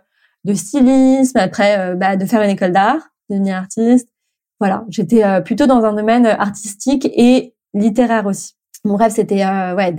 de 0.45 0.55
stylisme, 0.55 1.39
après 1.39 1.79
euh, 1.79 1.95
bah, 1.95 2.17
de 2.17 2.25
faire 2.25 2.43
une 2.43 2.51
école 2.51 2.73
d'art, 2.73 3.01
devenir 3.31 3.57
artiste. 3.57 4.09
Voilà, 4.61 4.85
j'étais 4.89 5.25
euh, 5.25 5.41
plutôt 5.41 5.67
dans 5.67 5.85
un 5.85 5.93
domaine 5.93 6.27
artistique 6.27 7.07
et 7.15 7.55
littéraire 7.75 8.27
aussi. 8.27 8.55
Mon 8.85 8.97
rêve, 8.97 9.11
c'était 9.11 9.45
ouais, 9.45 9.95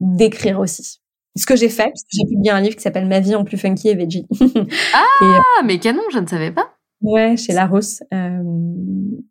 d'écrire 0.00 0.58
aussi. 0.58 1.00
Ce 1.36 1.46
que 1.46 1.56
j'ai 1.56 1.68
fait, 1.68 1.84
parce 1.84 2.02
que 2.02 2.08
j'ai 2.10 2.24
publié 2.24 2.50
un 2.50 2.60
livre 2.60 2.76
qui 2.76 2.82
s'appelle 2.82 3.06
Ma 3.06 3.20
vie 3.20 3.34
en 3.34 3.44
plus 3.44 3.58
funky 3.58 3.88
et 3.88 3.94
veggie. 3.94 4.26
ah, 4.94 5.62
mais 5.64 5.78
canon, 5.78 6.02
je 6.12 6.18
ne 6.18 6.26
savais 6.26 6.50
pas. 6.50 6.74
Ouais, 7.00 7.36
chez 7.36 7.52
Larousse. 7.52 8.02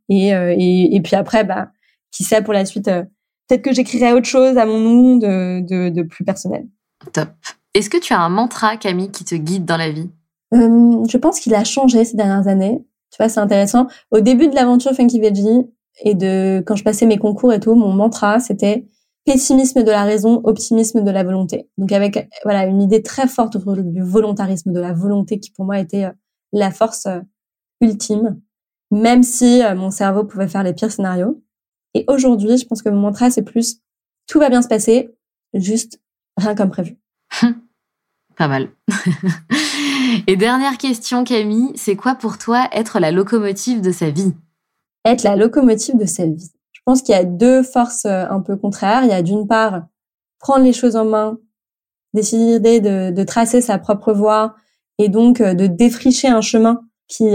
Et, 0.09 0.29
et, 0.29 0.95
et, 0.95 1.01
puis 1.01 1.15
après, 1.15 1.43
bah, 1.43 1.69
qui 2.11 2.23
sait 2.23 2.41
pour 2.41 2.53
la 2.53 2.65
suite, 2.65 2.85
peut-être 2.85 3.61
que 3.61 3.73
j'écrirai 3.73 4.13
autre 4.13 4.27
chose 4.27 4.57
à 4.57 4.65
mon 4.65 4.79
nom 4.79 5.15
de, 5.17 5.61
de, 5.61 5.89
de 5.89 6.03
plus 6.03 6.23
personnel. 6.23 6.65
Top. 7.11 7.29
Est-ce 7.73 7.89
que 7.89 7.97
tu 7.97 8.13
as 8.13 8.19
un 8.19 8.29
mantra, 8.29 8.77
Camille, 8.77 9.11
qui 9.11 9.25
te 9.25 9.35
guide 9.35 9.65
dans 9.65 9.77
la 9.77 9.89
vie? 9.89 10.09
Euh, 10.53 11.03
Je 11.07 11.17
pense 11.17 11.39
qu'il 11.39 11.55
a 11.55 11.63
changé 11.63 12.05
ces 12.05 12.15
dernières 12.15 12.47
années. 12.47 12.85
Tu 13.11 13.17
vois, 13.17 13.29
c'est 13.29 13.39
intéressant. 13.39 13.87
Au 14.11 14.19
début 14.19 14.47
de 14.47 14.55
l'aventure 14.55 14.93
Funky 14.93 15.19
Veggie 15.19 15.67
et 16.01 16.15
de 16.15 16.63
quand 16.65 16.75
je 16.75 16.83
passais 16.83 17.05
mes 17.05 17.17
concours 17.17 17.53
et 17.53 17.59
tout, 17.59 17.75
mon 17.75 17.91
mantra 17.91 18.39
c'était 18.39 18.85
pessimisme 19.25 19.83
de 19.83 19.91
la 19.91 20.03
raison, 20.03 20.41
optimisme 20.43 21.03
de 21.03 21.11
la 21.11 21.23
volonté. 21.23 21.69
Donc 21.77 21.91
avec 21.91 22.27
voilà 22.43 22.65
une 22.65 22.81
idée 22.81 23.01
très 23.03 23.27
forte 23.27 23.55
autour 23.55 23.77
du 23.77 24.01
volontarisme, 24.01 24.71
de 24.71 24.79
la 24.79 24.93
volonté 24.93 25.39
qui 25.39 25.51
pour 25.51 25.65
moi 25.65 25.79
était 25.79 26.05
euh, 26.05 26.11
la 26.51 26.71
force 26.71 27.05
euh, 27.05 27.21
ultime, 27.81 28.39
même 28.91 29.23
si 29.23 29.61
mon 29.75 29.91
cerveau 29.91 30.23
pouvait 30.23 30.47
faire 30.47 30.63
les 30.63 30.73
pires 30.73 30.91
scénarios. 30.91 31.41
Et 31.93 32.05
aujourd'hui, 32.07 32.57
je 32.57 32.65
pense 32.65 32.81
que 32.81 32.89
mon 32.89 33.01
mantra 33.01 33.29
c'est 33.29 33.43
plus 33.43 33.79
tout 34.27 34.39
va 34.39 34.49
bien 34.49 34.61
se 34.61 34.67
passer, 34.67 35.15
juste 35.53 35.99
rien 36.37 36.55
comme 36.55 36.69
prévu. 36.69 36.97
Pas 38.37 38.47
mal. 38.47 38.69
Et 40.27 40.35
dernière 40.35 40.77
question, 40.77 41.23
Camille, 41.23 41.71
c'est 41.75 41.95
quoi 41.95 42.15
pour 42.15 42.37
toi 42.37 42.67
être 42.71 42.99
la 42.99 43.11
locomotive 43.11 43.81
de 43.81 43.91
sa 43.91 44.09
vie? 44.09 44.33
Être 45.05 45.23
la 45.23 45.35
locomotive 45.35 45.97
de 45.97 46.05
sa 46.05 46.25
vie. 46.25 46.51
Je 46.71 46.81
pense 46.85 47.01
qu'il 47.01 47.15
y 47.15 47.17
a 47.17 47.23
deux 47.23 47.63
forces 47.63 48.05
euh, 48.05 48.25
un 48.29 48.41
peu 48.41 48.57
contraires. 48.57 49.03
Il 49.03 49.09
y 49.09 49.13
a 49.13 49.21
d'une 49.21 49.47
part 49.47 49.83
prendre 50.39 50.65
les 50.65 50.73
choses 50.73 50.95
en 50.95 51.05
main, 51.05 51.37
décider 52.13 52.79
de, 52.79 53.11
de 53.11 53.23
tracer 53.23 53.61
sa 53.61 53.77
propre 53.77 54.13
voie 54.13 54.55
et 54.97 55.09
donc 55.09 55.41
euh, 55.41 55.53
de 55.53 55.67
défricher 55.67 56.27
un 56.27 56.41
chemin 56.41 56.81
qui 57.07 57.25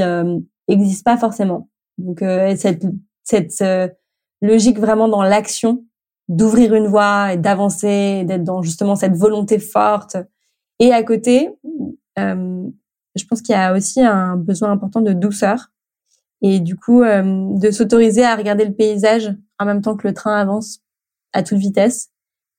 n'existe 0.69 1.05
pas 1.05 1.17
forcément. 1.17 1.69
Donc 1.99 2.19
cette, 2.57 2.85
cette 3.23 3.63
logique 4.41 4.79
vraiment 4.79 5.09
dans 5.09 5.23
l'action, 5.23 5.85
d'ouvrir 6.29 6.75
une 6.75 6.87
voie 6.87 7.33
et 7.33 7.37
d'avancer, 7.37 8.25
d'être 8.25 8.45
dans 8.45 8.63
justement 8.63 8.97
cette 8.97 9.17
volonté 9.17 9.59
forte. 9.59 10.17
Et 10.79 10.93
à 10.93 11.03
côté, 11.03 11.51
euh, 12.19 12.69
je 13.17 13.25
pense 13.25 13.43
qu'il 13.43 13.55
y 13.55 13.59
a 13.59 13.75
aussi 13.75 14.01
un 14.03 14.37
besoin 14.37 14.71
important 14.71 15.01
de 15.01 15.13
douceur 15.13 15.71
et 16.41 16.61
du 16.61 16.77
coup 16.77 17.03
euh, 17.03 17.59
de 17.59 17.71
s'autoriser 17.71 18.25
à 18.25 18.37
regarder 18.37 18.65
le 18.65 18.73
paysage 18.73 19.35
en 19.59 19.65
même 19.65 19.83
temps 19.83 19.97
que 19.97 20.07
le 20.07 20.15
train 20.15 20.37
avance 20.37 20.81
à 21.33 21.43
toute 21.43 21.59
vitesse 21.59 22.11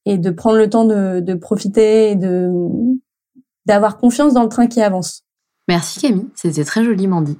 et 0.05 0.17
de 0.17 0.29
prendre 0.31 0.57
le 0.57 0.69
temps 0.69 0.85
de, 0.85 1.21
de 1.21 1.33
profiter 1.33 2.11
et 2.11 2.15
de 2.15 2.49
d'avoir 3.65 3.97
confiance 3.97 4.33
dans 4.33 4.43
le 4.43 4.49
train 4.49 4.67
qui 4.67 4.81
avance. 4.81 5.23
Merci 5.67 5.99
Camille, 5.99 6.29
c'était 6.35 6.63
très 6.63 6.83
joliment 6.83 7.21
dit. 7.21 7.37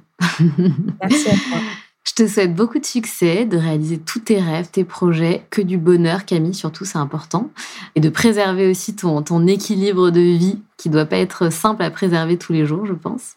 Merci 1.00 1.28
à 1.28 1.32
toi. 1.32 1.58
Je 2.20 2.26
te 2.26 2.30
souhaite 2.30 2.54
beaucoup 2.54 2.78
de 2.78 2.84
succès, 2.84 3.46
de 3.46 3.56
réaliser 3.56 3.96
tous 3.96 4.18
tes 4.18 4.38
rêves, 4.38 4.68
tes 4.70 4.84
projets, 4.84 5.40
que 5.48 5.62
du 5.62 5.78
bonheur, 5.78 6.26
Camille, 6.26 6.52
surtout, 6.52 6.84
c'est 6.84 6.98
important. 6.98 7.48
Et 7.94 8.00
de 8.00 8.10
préserver 8.10 8.68
aussi 8.68 8.94
ton, 8.94 9.22
ton 9.22 9.46
équilibre 9.46 10.10
de 10.10 10.20
vie, 10.20 10.60
qui 10.76 10.90
doit 10.90 11.06
pas 11.06 11.16
être 11.16 11.50
simple 11.50 11.82
à 11.82 11.90
préserver 11.90 12.36
tous 12.36 12.52
les 12.52 12.66
jours, 12.66 12.84
je 12.84 12.92
pense. 12.92 13.36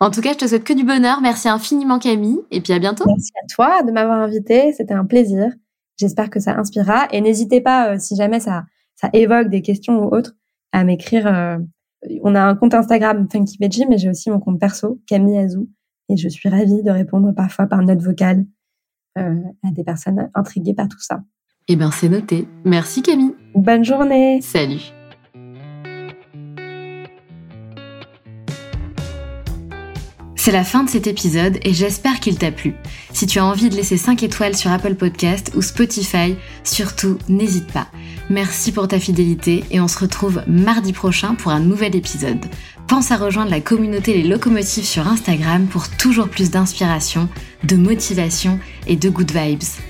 En 0.00 0.10
tout 0.10 0.22
cas, 0.22 0.32
je 0.32 0.38
te 0.38 0.46
souhaite 0.46 0.64
que 0.64 0.72
du 0.72 0.84
bonheur. 0.84 1.20
Merci 1.20 1.50
infiniment, 1.50 1.98
Camille. 1.98 2.40
Et 2.50 2.62
puis 2.62 2.72
à 2.72 2.78
bientôt. 2.78 3.04
Merci 3.06 3.32
à 3.42 3.46
toi 3.54 3.82
de 3.82 3.92
m'avoir 3.92 4.18
invité. 4.18 4.72
C'était 4.72 4.94
un 4.94 5.04
plaisir. 5.04 5.52
J'espère 5.98 6.30
que 6.30 6.40
ça 6.40 6.56
inspirera. 6.58 7.08
Et 7.12 7.20
n'hésitez 7.20 7.60
pas, 7.60 7.92
euh, 7.92 7.96
si 7.98 8.16
jamais 8.16 8.40
ça, 8.40 8.64
ça 8.94 9.10
évoque 9.12 9.48
des 9.48 9.60
questions 9.60 10.02
ou 10.02 10.14
autres, 10.14 10.32
à 10.72 10.84
m'écrire. 10.84 11.26
Euh, 11.26 11.58
on 12.22 12.34
a 12.34 12.42
un 12.42 12.54
compte 12.54 12.72
Instagram 12.72 13.26
Funky 13.30 13.58
Veggie, 13.60 13.84
mais 13.90 13.98
j'ai 13.98 14.08
aussi 14.08 14.30
mon 14.30 14.40
compte 14.40 14.58
perso, 14.58 15.02
Camille 15.06 15.36
Azou 15.36 15.68
et 16.08 16.16
je 16.16 16.28
suis 16.28 16.48
ravie 16.48 16.82
de 16.82 16.90
répondre 16.90 17.32
parfois 17.32 17.66
par 17.66 17.82
note 17.82 18.02
vocale 18.02 18.46
euh, 19.18 19.42
à 19.64 19.70
des 19.70 19.84
personnes 19.84 20.30
intriguées 20.34 20.74
par 20.74 20.88
tout 20.88 21.00
ça. 21.00 21.22
Eh 21.68 21.76
bien, 21.76 21.90
c'est 21.90 22.08
noté. 22.08 22.46
Merci 22.64 23.02
Camille. 23.02 23.34
Bonne 23.54 23.84
journée. 23.84 24.40
Salut. 24.40 24.92
C'est 30.46 30.52
la 30.52 30.62
fin 30.62 30.84
de 30.84 30.88
cet 30.88 31.08
épisode 31.08 31.58
et 31.64 31.72
j'espère 31.72 32.20
qu'il 32.20 32.38
t'a 32.38 32.52
plu. 32.52 32.76
Si 33.12 33.26
tu 33.26 33.40
as 33.40 33.44
envie 33.44 33.68
de 33.68 33.74
laisser 33.74 33.96
5 33.96 34.22
étoiles 34.22 34.54
sur 34.54 34.70
Apple 34.70 34.94
Podcast 34.94 35.50
ou 35.56 35.60
Spotify, 35.60 36.36
surtout 36.62 37.18
n'hésite 37.28 37.66
pas. 37.72 37.88
Merci 38.30 38.70
pour 38.70 38.86
ta 38.86 39.00
fidélité 39.00 39.64
et 39.72 39.80
on 39.80 39.88
se 39.88 39.98
retrouve 39.98 40.44
mardi 40.46 40.92
prochain 40.92 41.34
pour 41.34 41.50
un 41.50 41.58
nouvel 41.58 41.96
épisode. 41.96 42.46
Pense 42.88 43.10
à 43.10 43.16
rejoindre 43.16 43.50
la 43.50 43.60
communauté 43.60 44.14
Les 44.14 44.28
Locomotives 44.28 44.84
sur 44.84 45.08
Instagram 45.08 45.66
pour 45.66 45.88
toujours 45.88 46.28
plus 46.28 46.50
d'inspiration, 46.50 47.28
de 47.64 47.74
motivation 47.74 48.60
et 48.86 48.94
de 48.94 49.08
good 49.08 49.32
vibes. 49.32 49.85